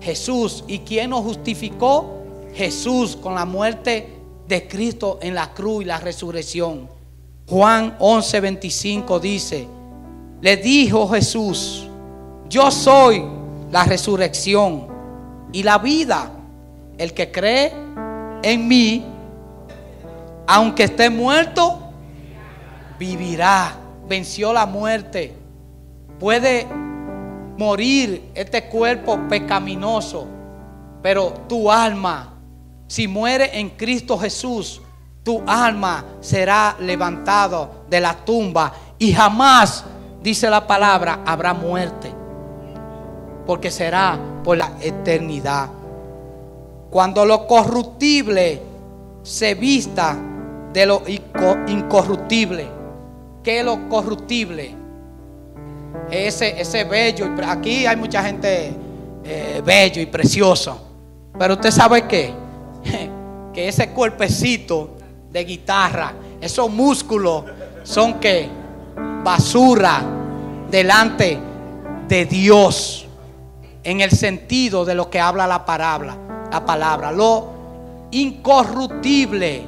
Jesús. 0.00 0.62
¿Y 0.68 0.78
quién 0.78 1.10
nos 1.10 1.22
justificó? 1.22 2.22
Jesús 2.54 3.16
con 3.16 3.34
la 3.34 3.44
muerte 3.44 4.20
de 4.46 4.68
Cristo 4.68 5.18
en 5.20 5.34
la 5.34 5.52
cruz 5.52 5.82
y 5.82 5.86
la 5.86 5.98
resurrección. 5.98 6.88
Juan 7.48 7.98
11:25 7.98 9.18
dice, 9.18 9.66
le 10.40 10.56
dijo 10.56 11.08
Jesús, 11.08 11.88
yo 12.48 12.70
soy 12.70 13.24
la 13.72 13.84
resurrección 13.84 14.86
y 15.52 15.62
la 15.62 15.78
vida. 15.78 16.30
El 16.98 17.14
que 17.14 17.30
cree 17.30 17.72
en 18.42 18.68
mí, 18.68 19.04
aunque 20.46 20.84
esté 20.84 21.10
muerto, 21.10 21.78
vivirá. 22.98 23.76
Venció 24.08 24.52
la 24.52 24.66
muerte. 24.66 25.34
Puede 26.18 26.66
morir 27.56 28.30
este 28.34 28.64
cuerpo 28.64 29.18
pecaminoso, 29.28 30.26
pero 31.02 31.32
tu 31.48 31.70
alma, 31.70 32.34
si 32.86 33.08
muere 33.08 33.58
en 33.58 33.70
Cristo 33.70 34.18
Jesús, 34.18 34.82
tu 35.22 35.42
alma 35.46 36.04
será 36.20 36.76
levantado 36.80 37.84
de 37.88 38.00
la 38.00 38.14
tumba 38.14 38.72
y 38.98 39.12
jamás, 39.12 39.84
dice 40.22 40.50
la 40.50 40.66
palabra, 40.66 41.20
habrá 41.24 41.54
muerte, 41.54 42.12
porque 43.46 43.70
será 43.70 44.18
por 44.42 44.56
la 44.56 44.72
eternidad. 44.80 45.68
Cuando 46.92 47.24
lo 47.24 47.46
corruptible 47.46 48.60
se 49.22 49.54
vista 49.54 50.14
de 50.74 50.84
lo 50.84 51.02
incorruptible, 51.66 52.66
¿qué 53.42 53.60
es 53.60 53.64
lo 53.64 53.88
corruptible? 53.88 54.74
Ese, 56.10 56.60
ese 56.60 56.84
bello, 56.84 57.30
aquí 57.46 57.86
hay 57.86 57.96
mucha 57.96 58.22
gente 58.22 58.74
eh, 59.24 59.62
bello 59.64 60.02
y 60.02 60.06
precioso, 60.06 60.78
pero 61.38 61.54
usted 61.54 61.70
sabe 61.70 62.06
qué, 62.06 62.30
que 63.54 63.68
ese 63.68 63.88
cuerpecito 63.92 64.98
de 65.30 65.44
guitarra, 65.44 66.12
esos 66.42 66.70
músculos 66.70 67.44
son 67.84 68.20
que 68.20 68.50
basura 69.24 70.02
delante 70.70 71.38
de 72.06 72.26
Dios 72.26 73.06
en 73.82 74.02
el 74.02 74.10
sentido 74.10 74.84
de 74.84 74.94
lo 74.94 75.08
que 75.08 75.18
habla 75.18 75.46
la 75.46 75.64
palabra, 75.64 76.18
la 76.52 76.64
palabra, 76.66 77.10
lo 77.10 77.48
incorruptible 78.10 79.62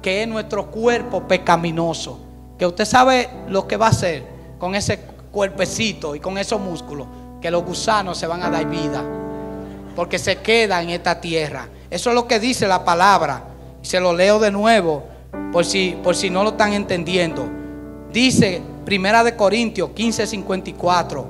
que 0.00 0.22
es 0.22 0.28
nuestro 0.28 0.70
cuerpo 0.70 1.22
pecaminoso, 1.28 2.18
que 2.58 2.66
usted 2.66 2.86
sabe 2.86 3.28
lo 3.48 3.68
que 3.68 3.76
va 3.76 3.88
a 3.88 3.90
hacer 3.90 4.24
con 4.58 4.74
ese 4.74 4.98
cuerpecito 5.30 6.14
y 6.14 6.20
con 6.20 6.38
esos 6.38 6.58
músculos, 6.58 7.06
que 7.42 7.50
los 7.50 7.62
gusanos 7.62 8.16
se 8.16 8.26
van 8.26 8.42
a 8.42 8.48
dar 8.48 8.66
vida, 8.66 9.04
porque 9.94 10.18
se 10.18 10.38
queda 10.38 10.82
en 10.82 10.90
esta 10.90 11.20
tierra. 11.20 11.68
Eso 11.90 12.08
es 12.08 12.14
lo 12.14 12.26
que 12.26 12.40
dice 12.40 12.66
la 12.66 12.84
palabra. 12.86 13.44
Se 13.82 14.00
lo 14.00 14.14
leo 14.14 14.38
de 14.38 14.50
nuevo 14.50 15.02
por 15.52 15.66
si, 15.66 15.96
por 16.02 16.16
si 16.16 16.30
no 16.30 16.42
lo 16.42 16.50
están 16.50 16.72
entendiendo. 16.72 17.46
Dice 18.10 18.62
Primera 18.86 19.22
de 19.22 19.36
Corintios 19.36 19.90
15:54, 19.90 21.24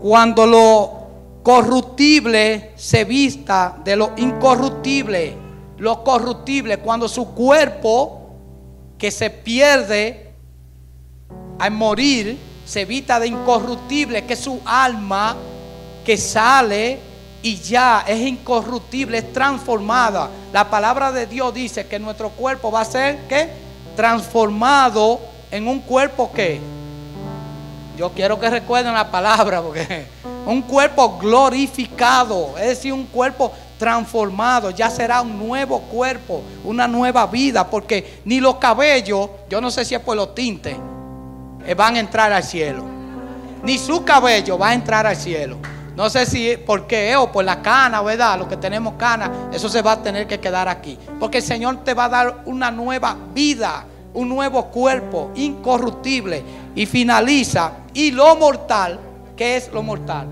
cuando 0.00 0.46
lo 0.46 0.99
corruptible 1.42 2.72
se 2.76 3.04
vista 3.04 3.76
de 3.84 3.96
lo 3.96 4.12
incorruptible, 4.16 5.34
lo 5.78 6.04
corruptible, 6.04 6.78
cuando 6.78 7.08
su 7.08 7.34
cuerpo 7.34 8.36
que 8.98 9.10
se 9.10 9.30
pierde 9.30 10.32
al 11.58 11.70
morir, 11.72 12.38
se 12.64 12.84
vista 12.84 13.18
de 13.18 13.28
incorruptible, 13.28 14.24
que 14.24 14.36
su 14.36 14.60
alma 14.64 15.36
que 16.04 16.16
sale 16.16 16.98
y 17.42 17.56
ya 17.56 18.04
es 18.06 18.20
incorruptible, 18.20 19.18
es 19.18 19.32
transformada. 19.32 20.28
La 20.52 20.68
palabra 20.68 21.12
de 21.12 21.26
Dios 21.26 21.54
dice 21.54 21.86
que 21.86 21.98
nuestro 21.98 22.30
cuerpo 22.30 22.70
va 22.70 22.82
a 22.82 22.84
ser 22.84 23.20
¿qué? 23.28 23.48
transformado 23.96 25.20
en 25.50 25.66
un 25.66 25.80
cuerpo 25.80 26.30
que 26.32 26.60
yo 28.00 28.10
quiero 28.12 28.40
que 28.40 28.48
recuerden 28.48 28.94
la 28.94 29.10
palabra 29.10 29.60
porque 29.60 30.06
un 30.46 30.62
cuerpo 30.62 31.18
glorificado, 31.18 32.56
es 32.56 32.68
decir, 32.68 32.94
un 32.94 33.04
cuerpo 33.04 33.52
transformado, 33.78 34.70
ya 34.70 34.88
será 34.88 35.20
un 35.20 35.38
nuevo 35.38 35.80
cuerpo, 35.82 36.40
una 36.64 36.88
nueva 36.88 37.26
vida, 37.26 37.68
porque 37.68 38.22
ni 38.24 38.40
los 38.40 38.56
cabellos, 38.56 39.28
yo 39.50 39.60
no 39.60 39.70
sé 39.70 39.84
si 39.84 39.94
es 39.94 40.00
por 40.00 40.16
los 40.16 40.34
tintes, 40.34 40.74
eh, 41.66 41.74
van 41.74 41.96
a 41.96 42.00
entrar 42.00 42.32
al 42.32 42.42
cielo, 42.42 42.86
ni 43.62 43.76
su 43.76 44.02
cabello 44.02 44.56
va 44.56 44.70
a 44.70 44.74
entrar 44.74 45.06
al 45.06 45.16
cielo. 45.16 45.58
No 45.94 46.08
sé 46.08 46.24
si 46.24 46.56
por 46.56 46.86
qué 46.86 47.14
o 47.16 47.30
por 47.30 47.44
la 47.44 47.60
cana, 47.60 48.00
¿verdad? 48.00 48.38
Los 48.38 48.48
que 48.48 48.56
tenemos 48.56 48.94
cana, 48.94 49.50
eso 49.52 49.68
se 49.68 49.82
va 49.82 49.92
a 49.92 50.02
tener 50.02 50.26
que 50.26 50.40
quedar 50.40 50.68
aquí. 50.68 50.98
Porque 51.18 51.38
el 51.38 51.44
Señor 51.44 51.84
te 51.84 51.92
va 51.92 52.06
a 52.06 52.08
dar 52.08 52.42
una 52.46 52.70
nueva 52.70 53.14
vida, 53.34 53.84
un 54.14 54.28
nuevo 54.28 54.66
cuerpo 54.66 55.30
incorruptible. 55.34 56.42
Y 56.74 56.86
finaliza. 56.86 57.72
Y 57.94 58.10
lo 58.10 58.36
mortal, 58.36 58.98
¿qué 59.36 59.56
es 59.56 59.72
lo 59.72 59.82
mortal? 59.82 60.26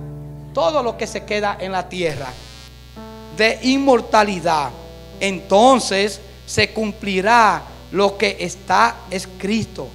Todo 0.52 0.82
lo 0.82 0.96
que 0.96 1.06
se 1.06 1.24
queda 1.24 1.56
en 1.60 1.72
la 1.72 1.88
tierra 1.88 2.28
de 3.38 3.58
inmortalidad. 3.62 4.70
Entonces 5.20 6.20
se 6.44 6.72
cumplirá 6.72 7.62
lo 7.92 8.18
que 8.18 8.36
está 8.40 8.96
escrito. 9.10 9.88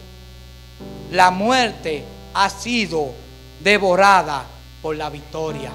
La 1.12 1.30
muerte 1.30 2.04
ha 2.34 2.50
sido 2.50 3.12
devorada 3.60 4.44
por 4.82 4.96
la 4.96 5.10
victoria. 5.10 5.70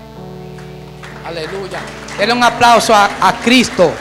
Aleluya. 1.24 1.80
Denle 2.18 2.34
un 2.34 2.42
aplauso 2.42 2.94
a, 2.94 3.38
Cristo. 3.44 3.92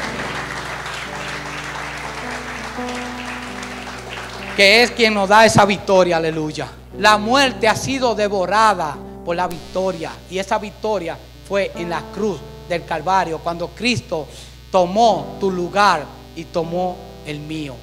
Que 4.58 4.82
es 4.82 4.89
quien 4.89 5.14
nos 5.14 5.30
da 5.30 5.45
esa 5.45 5.66
victoria. 5.66 6.18
Aleluya. 6.18 6.68
La 6.97 7.20
muerte 7.20 7.68
ha 7.68 7.76
sido 7.76 8.16
devorada 8.16 8.97
por 9.24 9.36
la 9.36 9.47
victoria. 9.47 10.12
Y 10.32 10.39
esa 10.39 10.58
victoria 10.58 11.16
fue 11.47 11.72
en 11.76 11.91
la 11.91 12.01
cruz 12.12 12.39
del 12.68 12.84
Calvario. 12.84 13.38
Cuando 13.38 13.68
Cristo 13.68 14.26
tomó 14.72 15.38
tu 15.39 15.51
lugar 15.51 16.05
y 16.36 16.45
tomó 16.45 16.97
el 17.28 17.39
mío. 17.39 17.76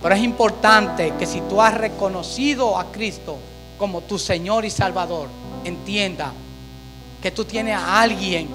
Pero 0.00 0.14
es 0.14 0.22
importante 0.22 1.12
que 1.18 1.26
si 1.26 1.42
tú 1.42 1.60
has 1.60 1.74
reconocido 1.74 2.78
a 2.78 2.90
Cristo 2.90 3.36
como 3.76 4.00
tu 4.00 4.18
Señor 4.18 4.64
y 4.64 4.70
Salvador, 4.70 5.28
entienda 5.62 6.32
que 7.20 7.30
tú 7.32 7.44
tienes 7.44 7.76
a 7.76 8.00
alguien 8.00 8.48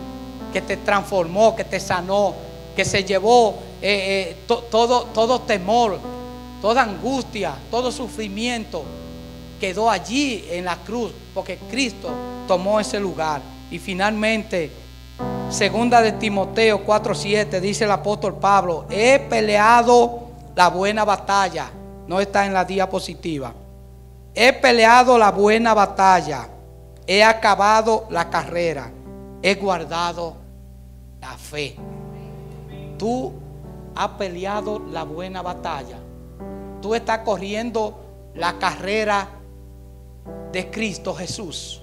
que 0.52 0.62
te 0.62 0.78
transformó, 0.78 1.56
que 1.56 1.66
te 1.66 1.80
sanó, 1.80 2.34
que 2.76 2.84
se 2.84 3.04
llevó 3.04 3.60
eh, 3.80 4.32
eh, 4.32 4.38
todo, 4.48 5.04
todo 5.14 5.42
temor, 5.42 6.00
toda 6.64 6.84
angustia, 6.84 7.56
todo 7.70 7.92
sufrimiento, 7.92 8.86
quedó 9.60 9.90
allí 9.90 10.46
en 10.50 10.64
la 10.64 10.78
cruz, 10.78 11.12
porque 11.34 11.58
Cristo 11.70 12.10
tomó 12.48 12.80
ese 12.80 13.02
lugar. 13.02 13.42
Y 13.70 13.80
finalmente, 13.80 14.72
segunda 15.50 16.02
de 16.02 16.14
Timoteo 16.14 16.86
4:7, 16.86 17.60
dice 17.60 17.84
el 17.84 17.92
apóstol 17.92 18.36
Pablo, 18.36 18.86
he 18.90 19.20
peleado 19.20 20.30
la 20.56 20.70
buena 20.70 21.04
batalla, 21.04 21.70
no 22.08 22.22
está 22.22 22.46
en 22.46 22.54
la 22.54 22.64
diapositiva. 22.64 23.54
He 24.34 24.54
peleado 24.54 25.18
la 25.18 25.32
buena 25.32 25.74
batalla 25.74 26.48
He 27.06 27.22
acabado 27.22 28.08
la 28.10 28.30
carrera. 28.30 28.90
He 29.42 29.56
guardado 29.56 30.38
la 31.20 31.38
fe. 31.38 31.76
Tú 32.98 33.34
has 33.94 34.08
peleado 34.12 34.80
la 34.90 35.04
buena 35.04 35.42
batalla. 35.42 36.03
Tú 36.84 36.94
estás 36.94 37.20
corriendo 37.20 38.32
la 38.36 38.60
carrera 38.60 39.28
de 40.52 40.70
Cristo 40.70 41.16
Jesús. 41.16 41.82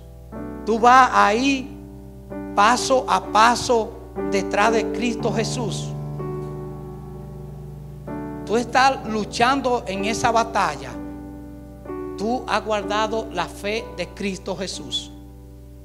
Tú 0.64 0.78
vas 0.78 1.10
ahí 1.12 1.76
paso 2.54 3.04
a 3.08 3.24
paso 3.32 3.90
detrás 4.30 4.72
de 4.72 4.92
Cristo 4.92 5.32
Jesús. 5.32 5.88
Tú 8.46 8.56
estás 8.56 9.04
luchando 9.08 9.82
en 9.88 10.04
esa 10.04 10.30
batalla 10.30 10.92
tú 12.20 12.44
has 12.46 12.62
guardado 12.62 13.28
la 13.32 13.46
fe 13.46 13.82
de 13.96 14.06
Cristo 14.08 14.54
Jesús. 14.54 15.10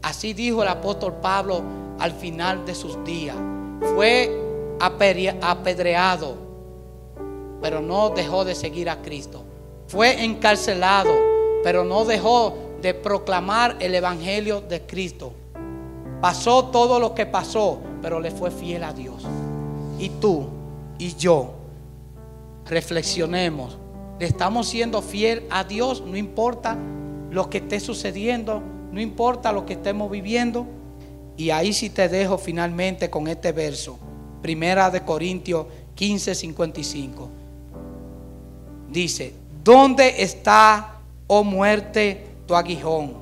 Así 0.01 0.33
dijo 0.33 0.63
el 0.63 0.67
apóstol 0.67 1.13
Pablo 1.21 1.61
al 1.97 2.11
final 2.11 2.65
de 2.65 2.75
sus 2.75 3.01
días. 3.05 3.37
Fue 3.95 4.37
apedreado, 4.81 6.35
pero 7.65 7.81
no 7.81 8.11
dejó 8.11 8.45
de 8.45 8.53
seguir 8.53 8.91
a 8.91 9.01
Cristo. 9.01 9.43
Fue 9.87 10.23
encarcelado, 10.23 11.09
pero 11.63 11.83
no 11.83 12.05
dejó 12.05 12.55
de 12.79 12.93
proclamar 12.93 13.75
el 13.79 13.95
Evangelio 13.95 14.61
de 14.61 14.81
Cristo. 14.81 15.33
Pasó 16.21 16.65
todo 16.65 16.99
lo 16.99 17.15
que 17.15 17.25
pasó, 17.25 17.79
pero 18.03 18.19
le 18.19 18.29
fue 18.29 18.51
fiel 18.51 18.83
a 18.83 18.93
Dios. 18.93 19.23
Y 19.97 20.09
tú 20.09 20.45
y 20.99 21.15
yo 21.15 21.53
reflexionemos 22.67 23.79
le 24.19 24.27
estamos 24.27 24.67
siendo 24.67 25.01
fiel 25.01 25.47
a 25.49 25.63
Dios, 25.63 26.03
no 26.05 26.17
importa 26.17 26.77
lo 27.31 27.49
que 27.49 27.57
esté 27.57 27.79
sucediendo, 27.79 28.61
no 28.91 29.01
importa 29.01 29.51
lo 29.51 29.65
que 29.65 29.73
estemos 29.73 30.11
viviendo. 30.11 30.67
Y 31.35 31.49
ahí 31.49 31.73
sí 31.73 31.89
te 31.89 32.09
dejo 32.09 32.37
finalmente 32.37 33.09
con 33.09 33.27
este 33.27 33.51
verso. 33.53 33.97
Primera 34.43 34.91
de 34.91 35.01
Corintios 35.01 35.65
15, 35.95 36.35
55. 36.35 37.29
Dice, 38.89 39.33
¿dónde 39.63 40.21
está, 40.21 40.99
oh 41.27 41.43
muerte, 41.43 42.27
tu 42.45 42.55
aguijón? 42.55 43.13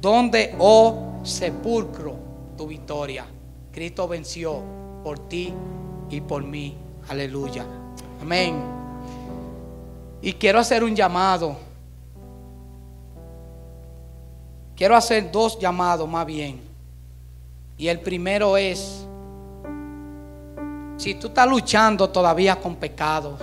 ¿Dónde, 0.00 0.54
oh 0.58 1.20
sepulcro, 1.22 2.14
tu 2.56 2.66
victoria? 2.66 3.26
Cristo 3.72 4.08
venció 4.08 4.62
por 5.04 5.18
ti 5.28 5.52
y 6.08 6.20
por 6.20 6.42
mí. 6.42 6.76
Aleluya. 7.08 7.64
Amén. 8.20 8.56
Y 10.22 10.32
quiero 10.34 10.58
hacer 10.58 10.84
un 10.84 10.94
llamado. 10.94 11.56
Quiero 14.76 14.96
hacer 14.96 15.30
dos 15.30 15.58
llamados 15.58 16.08
más 16.08 16.24
bien. 16.24 16.60
Y 17.76 17.88
el 17.88 18.00
primero 18.00 18.56
es, 18.56 19.06
si 20.96 21.14
tú 21.14 21.28
estás 21.28 21.48
luchando 21.48 22.08
todavía 22.10 22.56
con 22.56 22.76
pecados, 22.76 23.40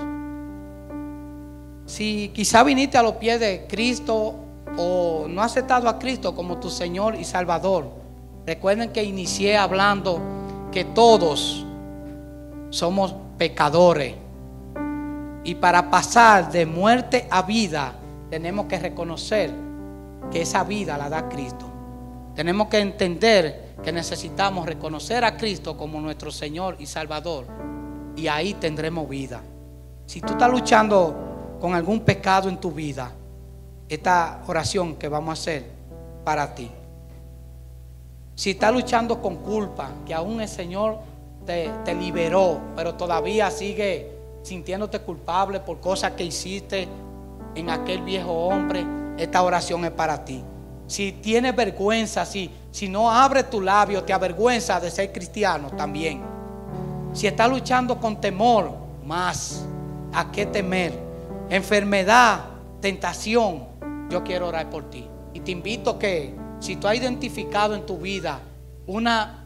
si 1.88 2.32
quizá 2.36 2.64
viniste 2.64 2.98
a 2.98 3.02
los 3.02 3.14
pies 3.14 3.40
de 3.40 3.66
Cristo 3.68 4.36
o 4.78 5.26
no 5.28 5.42
has 5.42 5.52
aceptado 5.54 5.88
a 5.88 5.98
Cristo 5.98 6.36
como 6.36 6.58
tu 6.58 6.70
Señor 6.70 7.16
y 7.16 7.24
Salvador, 7.24 7.90
recuerden 8.46 8.92
que 8.92 9.04
inicié 9.04 9.58
hablando 9.58 10.20
que 10.72 10.84
todos 10.84 11.66
somos 12.70 13.16
pecadores. 13.38 14.16
Y 15.46 15.56
para 15.56 15.90
pasar 15.90 16.52
de 16.52 16.66
muerte 16.66 17.26
a 17.32 17.42
vida, 17.44 17.94
tenemos 18.30 18.66
que 18.66 18.80
reconocer 18.80 19.50
que 20.30 20.42
esa 20.42 20.66
vida 20.66 20.98
la 20.98 21.08
da 21.08 21.30
Cristo. 21.30 21.66
Tenemos 22.36 22.68
que 22.68 22.80
entender 22.80 23.76
que 23.82 23.94
necesitamos 23.94 24.66
reconocer 24.66 25.24
a 25.24 25.38
Cristo 25.38 25.78
como 25.78 26.02
nuestro 26.02 26.32
Señor 26.32 26.76
y 26.80 26.86
Salvador. 26.86 27.48
Y 28.18 28.28
ahí 28.28 28.56
tendremos 28.56 29.08
vida. 29.08 29.42
Si 30.06 30.20
tú 30.20 30.34
estás 30.34 30.52
luchando 30.52 31.26
con 31.60 31.74
algún 31.74 32.01
pecado 32.01 32.49
en 32.49 32.58
tu 32.58 32.72
vida, 32.72 33.12
esta 33.89 34.41
oración 34.47 34.95
que 34.95 35.08
vamos 35.08 35.30
a 35.30 35.41
hacer 35.41 35.66
para 36.24 36.53
ti. 36.53 36.70
Si 38.36 38.51
estás 38.51 38.72
luchando 38.72 39.22
con 39.22 39.38
culpa, 39.38 39.89
que 40.05 40.14
aún 40.14 40.41
el 40.41 40.47
Señor 40.47 40.99
te, 41.45 41.72
te 41.84 41.95
liberó, 41.95 42.60
pero 42.76 42.95
todavía 42.95 43.49
sigue 43.49 44.12
sintiéndote 44.43 44.99
culpable 44.99 45.60
por 45.60 45.80
cosas 45.80 46.12
que 46.12 46.24
hiciste 46.24 46.88
en 47.55 47.70
aquel 47.70 48.01
viejo 48.01 48.32
hombre, 48.32 48.86
esta 49.18 49.41
oración 49.41 49.84
es 49.86 49.91
para 49.91 50.24
ti. 50.24 50.43
Si 50.86 51.12
tienes 51.12 51.55
vergüenza, 51.55 52.26
si, 52.26 52.49
si 52.72 52.88
no 52.88 53.12
abres 53.12 53.49
tu 53.49 53.60
labio, 53.60 54.03
te 54.03 54.14
avergüenza 54.14 54.80
de 54.80 54.89
ser 54.89 55.12
cristiano 55.12 55.70
también. 55.72 56.22
Si 57.14 57.28
estás 57.28 57.49
luchando 57.49 57.99
con 57.99 58.22
temor, 58.22 58.72
más, 59.03 59.66
¿a 60.14 60.32
qué 60.32 60.45
temer? 60.45 61.07
Enfermedad, 61.50 62.41
tentación, 62.82 63.68
yo 64.10 64.24
quiero 64.24 64.48
orar 64.48 64.70
por 64.70 64.89
ti. 64.89 65.08
Y 65.34 65.39
te 65.39 65.52
invito 65.52 65.98
que 65.98 66.36
si 66.60 66.76
tú 66.76 66.88
has 66.88 66.95
identificado 66.95 67.76
en 67.76 67.86
tu 67.86 67.98
vida 67.98 68.41
una 68.86 69.45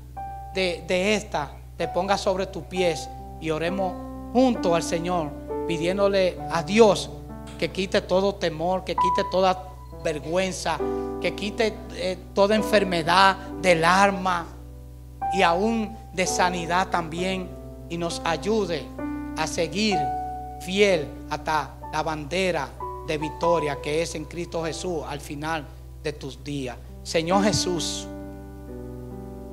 de, 0.54 1.16
estas, 1.16 1.50
te 1.78 1.88
pongas 1.88 2.22
sobre 2.22 2.48
tus 2.48 2.64
pies 2.64 3.08
y 3.40 3.50
oremos 3.50 3.94
junto 4.34 4.76
al 4.76 4.84
Señor, 4.84 5.32
pidiéndole 5.68 6.38
a 6.50 6.64
Dios 6.64 7.10
que 7.60 7.70
quite 7.70 8.02
todo 8.02 8.36
temor, 8.36 8.84
que 8.84 8.96
quite 8.96 9.24
toda 9.30 9.68
vergüenza, 10.04 10.78
que 11.22 11.36
quite 11.36 11.76
eh, 11.96 12.18
toda 12.34 12.56
enfermedad 12.56 13.36
del 13.62 13.86
alma 13.86 14.48
y 15.34 15.44
aún 15.44 15.96
de 16.14 16.26
sanidad 16.26 16.90
también 16.90 17.50
y 17.90 17.98
nos 17.98 18.22
ayude 18.26 18.86
a 19.38 19.46
seguir 19.46 19.98
fiel 20.62 21.08
hasta 21.30 21.76
la 21.92 22.04
bandera 22.04 22.70
de 23.08 23.18
victoria 23.18 23.82
que 23.82 24.02
es 24.02 24.16
en 24.16 24.26
Cristo 24.26 24.64
Jesús 24.64 25.04
al 25.08 25.20
final 25.20 25.66
de 26.04 26.14
tus 26.14 26.44
días. 26.44 26.78
Señor 27.04 27.44
Jesús, 27.44 28.08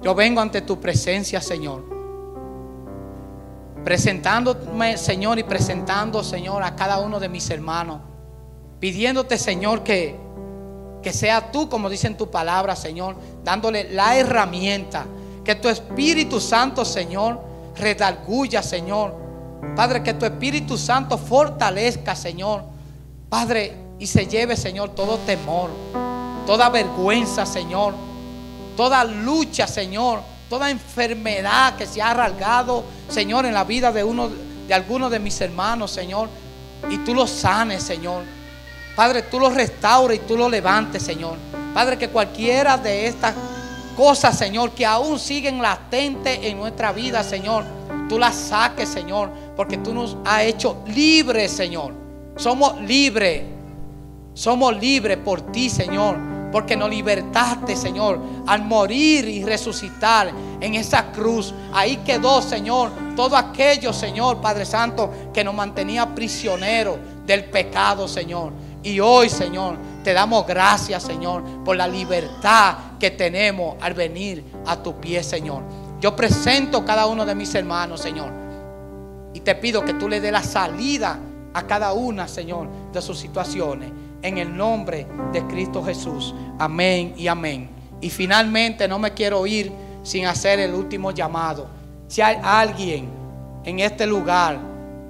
yo 0.02 0.14
vengo 0.14 0.40
ante 0.40 0.62
tu 0.62 0.78
presencia, 0.80 1.40
Señor 1.40 1.98
presentándome, 3.88 4.98
Señor, 4.98 5.38
y 5.38 5.44
presentando, 5.44 6.22
Señor, 6.22 6.62
a 6.62 6.76
cada 6.76 6.98
uno 6.98 7.18
de 7.18 7.30
mis 7.30 7.48
hermanos, 7.48 8.00
pidiéndote, 8.80 9.38
Señor, 9.38 9.82
que, 9.82 10.14
que 11.02 11.12
sea 11.12 11.50
tú, 11.50 11.70
como 11.70 11.88
dice 11.88 12.06
en 12.06 12.16
tu 12.16 12.30
palabra, 12.30 12.76
Señor, 12.76 13.16
dándole 13.42 13.90
la 13.92 14.16
herramienta, 14.16 15.06
que 15.42 15.54
tu 15.54 15.70
Espíritu 15.70 16.38
Santo, 16.38 16.84
Señor, 16.84 17.40
redarguya, 17.76 18.62
Señor. 18.62 19.14
Padre, 19.76 20.02
que 20.02 20.14
tu 20.14 20.24
Espíritu 20.24 20.76
Santo 20.76 21.18
fortalezca, 21.18 22.14
Señor. 22.14 22.62
Padre, 23.28 23.76
y 23.98 24.06
se 24.06 24.26
lleve, 24.26 24.56
Señor, 24.56 24.90
todo 24.90 25.18
temor, 25.18 25.70
toda 26.46 26.68
vergüenza, 26.68 27.44
Señor, 27.44 27.94
toda 28.76 29.04
lucha, 29.04 29.66
Señor 29.66 30.20
toda 30.48 30.70
enfermedad 30.70 31.76
que 31.76 31.86
se 31.86 32.00
ha 32.00 32.10
arraigado, 32.10 32.84
Señor, 33.08 33.44
en 33.44 33.54
la 33.54 33.64
vida 33.64 33.92
de 33.92 34.02
uno 34.02 34.30
de 34.66 34.74
algunos 34.74 35.10
de 35.10 35.18
mis 35.18 35.40
hermanos, 35.40 35.90
Señor, 35.90 36.28
y 36.90 36.98
tú 36.98 37.14
lo 37.14 37.26
sanes, 37.26 37.82
Señor. 37.82 38.22
Padre, 38.96 39.22
tú 39.22 39.38
lo 39.38 39.50
restaures 39.50 40.18
y 40.18 40.26
tú 40.26 40.36
lo 40.36 40.48
levantes, 40.48 41.02
Señor. 41.02 41.36
Padre, 41.74 41.98
que 41.98 42.08
cualquiera 42.08 42.76
de 42.76 43.06
estas 43.06 43.34
cosas, 43.96 44.36
Señor, 44.36 44.72
que 44.72 44.84
aún 44.84 45.18
siguen 45.18 45.60
latentes 45.60 46.38
en 46.42 46.58
nuestra 46.58 46.92
vida, 46.92 47.22
Señor, 47.22 47.64
tú 48.08 48.18
las 48.18 48.34
saques, 48.34 48.88
Señor, 48.88 49.30
porque 49.56 49.78
tú 49.78 49.94
nos 49.94 50.16
has 50.24 50.42
hecho 50.42 50.82
libres, 50.86 51.52
Señor. 51.52 51.92
Somos 52.36 52.80
libres. 52.80 53.42
Somos 54.34 54.76
libres 54.78 55.18
por 55.18 55.40
ti, 55.52 55.68
Señor 55.68 56.38
porque 56.50 56.76
nos 56.76 56.90
libertaste, 56.90 57.76
Señor, 57.76 58.20
al 58.46 58.62
morir 58.62 59.28
y 59.28 59.44
resucitar 59.44 60.32
en 60.60 60.74
esa 60.74 61.10
cruz. 61.12 61.54
Ahí 61.72 61.98
quedó, 61.98 62.40
Señor, 62.40 62.90
todo 63.14 63.36
aquello, 63.36 63.92
Señor, 63.92 64.40
Padre 64.40 64.64
Santo, 64.64 65.12
que 65.32 65.44
nos 65.44 65.54
mantenía 65.54 66.14
prisioneros 66.14 66.98
del 67.26 67.44
pecado, 67.44 68.08
Señor. 68.08 68.52
Y 68.82 69.00
hoy, 69.00 69.28
Señor, 69.28 69.76
te 70.02 70.12
damos 70.12 70.46
gracias, 70.46 71.02
Señor, 71.02 71.42
por 71.64 71.76
la 71.76 71.86
libertad 71.86 72.76
que 72.98 73.10
tenemos 73.10 73.76
al 73.80 73.94
venir 73.94 74.44
a 74.66 74.76
tu 74.82 74.94
pie, 74.98 75.22
Señor. 75.22 75.62
Yo 76.00 76.14
presento 76.14 76.84
cada 76.84 77.06
uno 77.06 77.26
de 77.26 77.34
mis 77.34 77.54
hermanos, 77.54 78.00
Señor. 78.00 78.30
Y 79.34 79.40
te 79.40 79.54
pido 79.54 79.84
que 79.84 79.94
tú 79.94 80.08
le 80.08 80.20
dé 80.20 80.30
la 80.30 80.42
salida 80.42 81.18
a 81.52 81.66
cada 81.66 81.92
una, 81.92 82.28
Señor, 82.28 82.68
de 82.92 83.02
sus 83.02 83.18
situaciones 83.18 83.90
en 84.22 84.38
el 84.38 84.56
nombre 84.56 85.06
de 85.32 85.46
Cristo 85.46 85.82
Jesús. 85.82 86.34
Amén 86.58 87.14
y 87.16 87.26
amén. 87.28 87.68
Y 88.00 88.10
finalmente 88.10 88.86
no 88.86 88.98
me 88.98 89.12
quiero 89.12 89.46
ir 89.46 89.72
sin 90.02 90.26
hacer 90.26 90.60
el 90.60 90.74
último 90.74 91.10
llamado. 91.10 91.68
Si 92.06 92.20
hay 92.20 92.38
alguien 92.42 93.08
en 93.64 93.80
este 93.80 94.06
lugar 94.06 94.58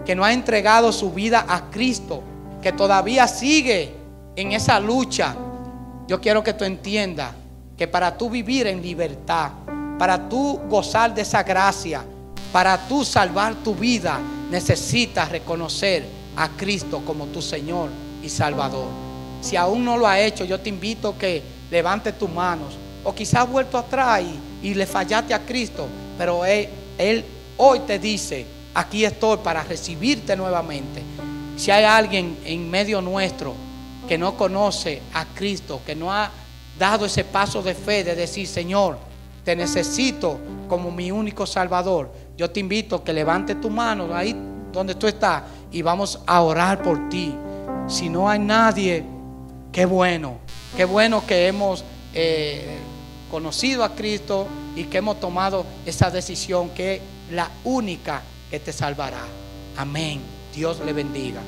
que 0.04 0.14
no 0.14 0.24
ha 0.24 0.32
entregado 0.32 0.90
su 0.90 1.12
vida 1.12 1.44
a 1.48 1.70
Cristo, 1.70 2.22
que 2.62 2.72
todavía 2.72 3.28
sigue 3.28 3.94
en 4.36 4.52
esa 4.52 4.80
lucha, 4.80 5.36
yo 6.06 6.20
quiero 6.20 6.42
que 6.42 6.54
tú 6.54 6.64
entiendas 6.64 7.32
que 7.76 7.86
para 7.86 8.16
tú 8.16 8.30
vivir 8.30 8.66
en 8.66 8.82
libertad, 8.82 9.52
para 9.98 10.28
tú 10.28 10.60
gozar 10.68 11.14
de 11.14 11.22
esa 11.22 11.42
gracia, 11.42 12.04
para 12.52 12.78
tú 12.88 13.04
salvar 13.04 13.54
tu 13.56 13.74
vida, 13.74 14.20
necesitas 14.50 15.28
reconocer 15.28 16.06
a 16.36 16.48
Cristo 16.50 17.02
como 17.04 17.26
tu 17.26 17.42
Señor 17.42 17.90
y 18.22 18.28
Salvador. 18.28 18.86
Si 19.40 19.56
aún 19.56 19.84
no 19.84 19.96
lo 19.96 20.06
ha 20.06 20.20
hecho, 20.20 20.44
yo 20.44 20.60
te 20.60 20.68
invito 20.68 21.08
a 21.08 21.18
que 21.18 21.42
levante 21.70 22.12
tus 22.12 22.30
manos. 22.30 22.74
O 23.04 23.14
quizás 23.14 23.42
has 23.42 23.50
vuelto 23.50 23.76
atrás 23.76 24.22
y, 24.62 24.74
le 24.74 24.86
fallaste 24.86 25.34
a 25.34 25.44
Cristo, 25.44 25.86
pero 26.16 26.44
él, 26.44 26.68
él 26.98 27.24
hoy 27.56 27.80
te 27.80 27.98
dice, 27.98 28.44
aquí 28.74 29.04
estoy 29.04 29.38
para 29.38 29.62
recibirte 29.62 30.36
nuevamente. 30.36 31.02
Si 31.56 31.70
hay 31.70 31.84
alguien 31.84 32.38
en 32.44 32.70
medio 32.70 33.00
nuestro 33.00 33.54
que 34.08 34.18
no 34.18 34.36
conoce 34.36 35.02
a 35.14 35.24
Cristo, 35.26 35.80
que 35.84 35.94
no 35.94 36.12
ha 36.12 36.30
dado 36.78 37.06
ese 37.06 37.24
paso 37.24 37.62
de 37.62 37.74
fe 37.74 38.04
de 38.04 38.14
decir, 38.14 38.46
Señor, 38.46 39.07
te 39.48 39.56
necesito 39.56 40.38
como 40.68 40.90
mi 40.90 41.10
único 41.10 41.46
Salvador, 41.46 42.12
yo 42.36 42.50
te 42.50 42.60
invito 42.60 42.96
a 42.96 43.02
que 43.02 43.14
levante 43.14 43.54
tu 43.54 43.70
mano 43.70 44.14
ahí 44.14 44.36
donde 44.70 44.94
tú 44.94 45.06
estás 45.06 45.42
y 45.72 45.80
vamos 45.80 46.20
a 46.26 46.42
orar 46.42 46.82
por 46.82 47.08
ti. 47.08 47.34
Si 47.86 48.10
no 48.10 48.28
hay 48.28 48.40
nadie, 48.40 49.02
qué 49.72 49.86
bueno, 49.86 50.36
qué 50.76 50.84
bueno 50.84 51.24
que 51.26 51.46
hemos 51.46 51.82
eh, 52.12 52.76
conocido 53.30 53.84
a 53.84 53.94
Cristo 53.94 54.46
y 54.76 54.84
que 54.84 54.98
hemos 54.98 55.18
tomado 55.18 55.64
esa 55.86 56.10
decisión 56.10 56.68
que 56.68 56.96
es 56.96 57.02
la 57.30 57.50
única 57.64 58.20
que 58.50 58.60
te 58.60 58.70
salvará. 58.70 59.22
Amén. 59.78 60.20
Dios 60.54 60.78
le 60.84 60.92
bendiga. 60.92 61.40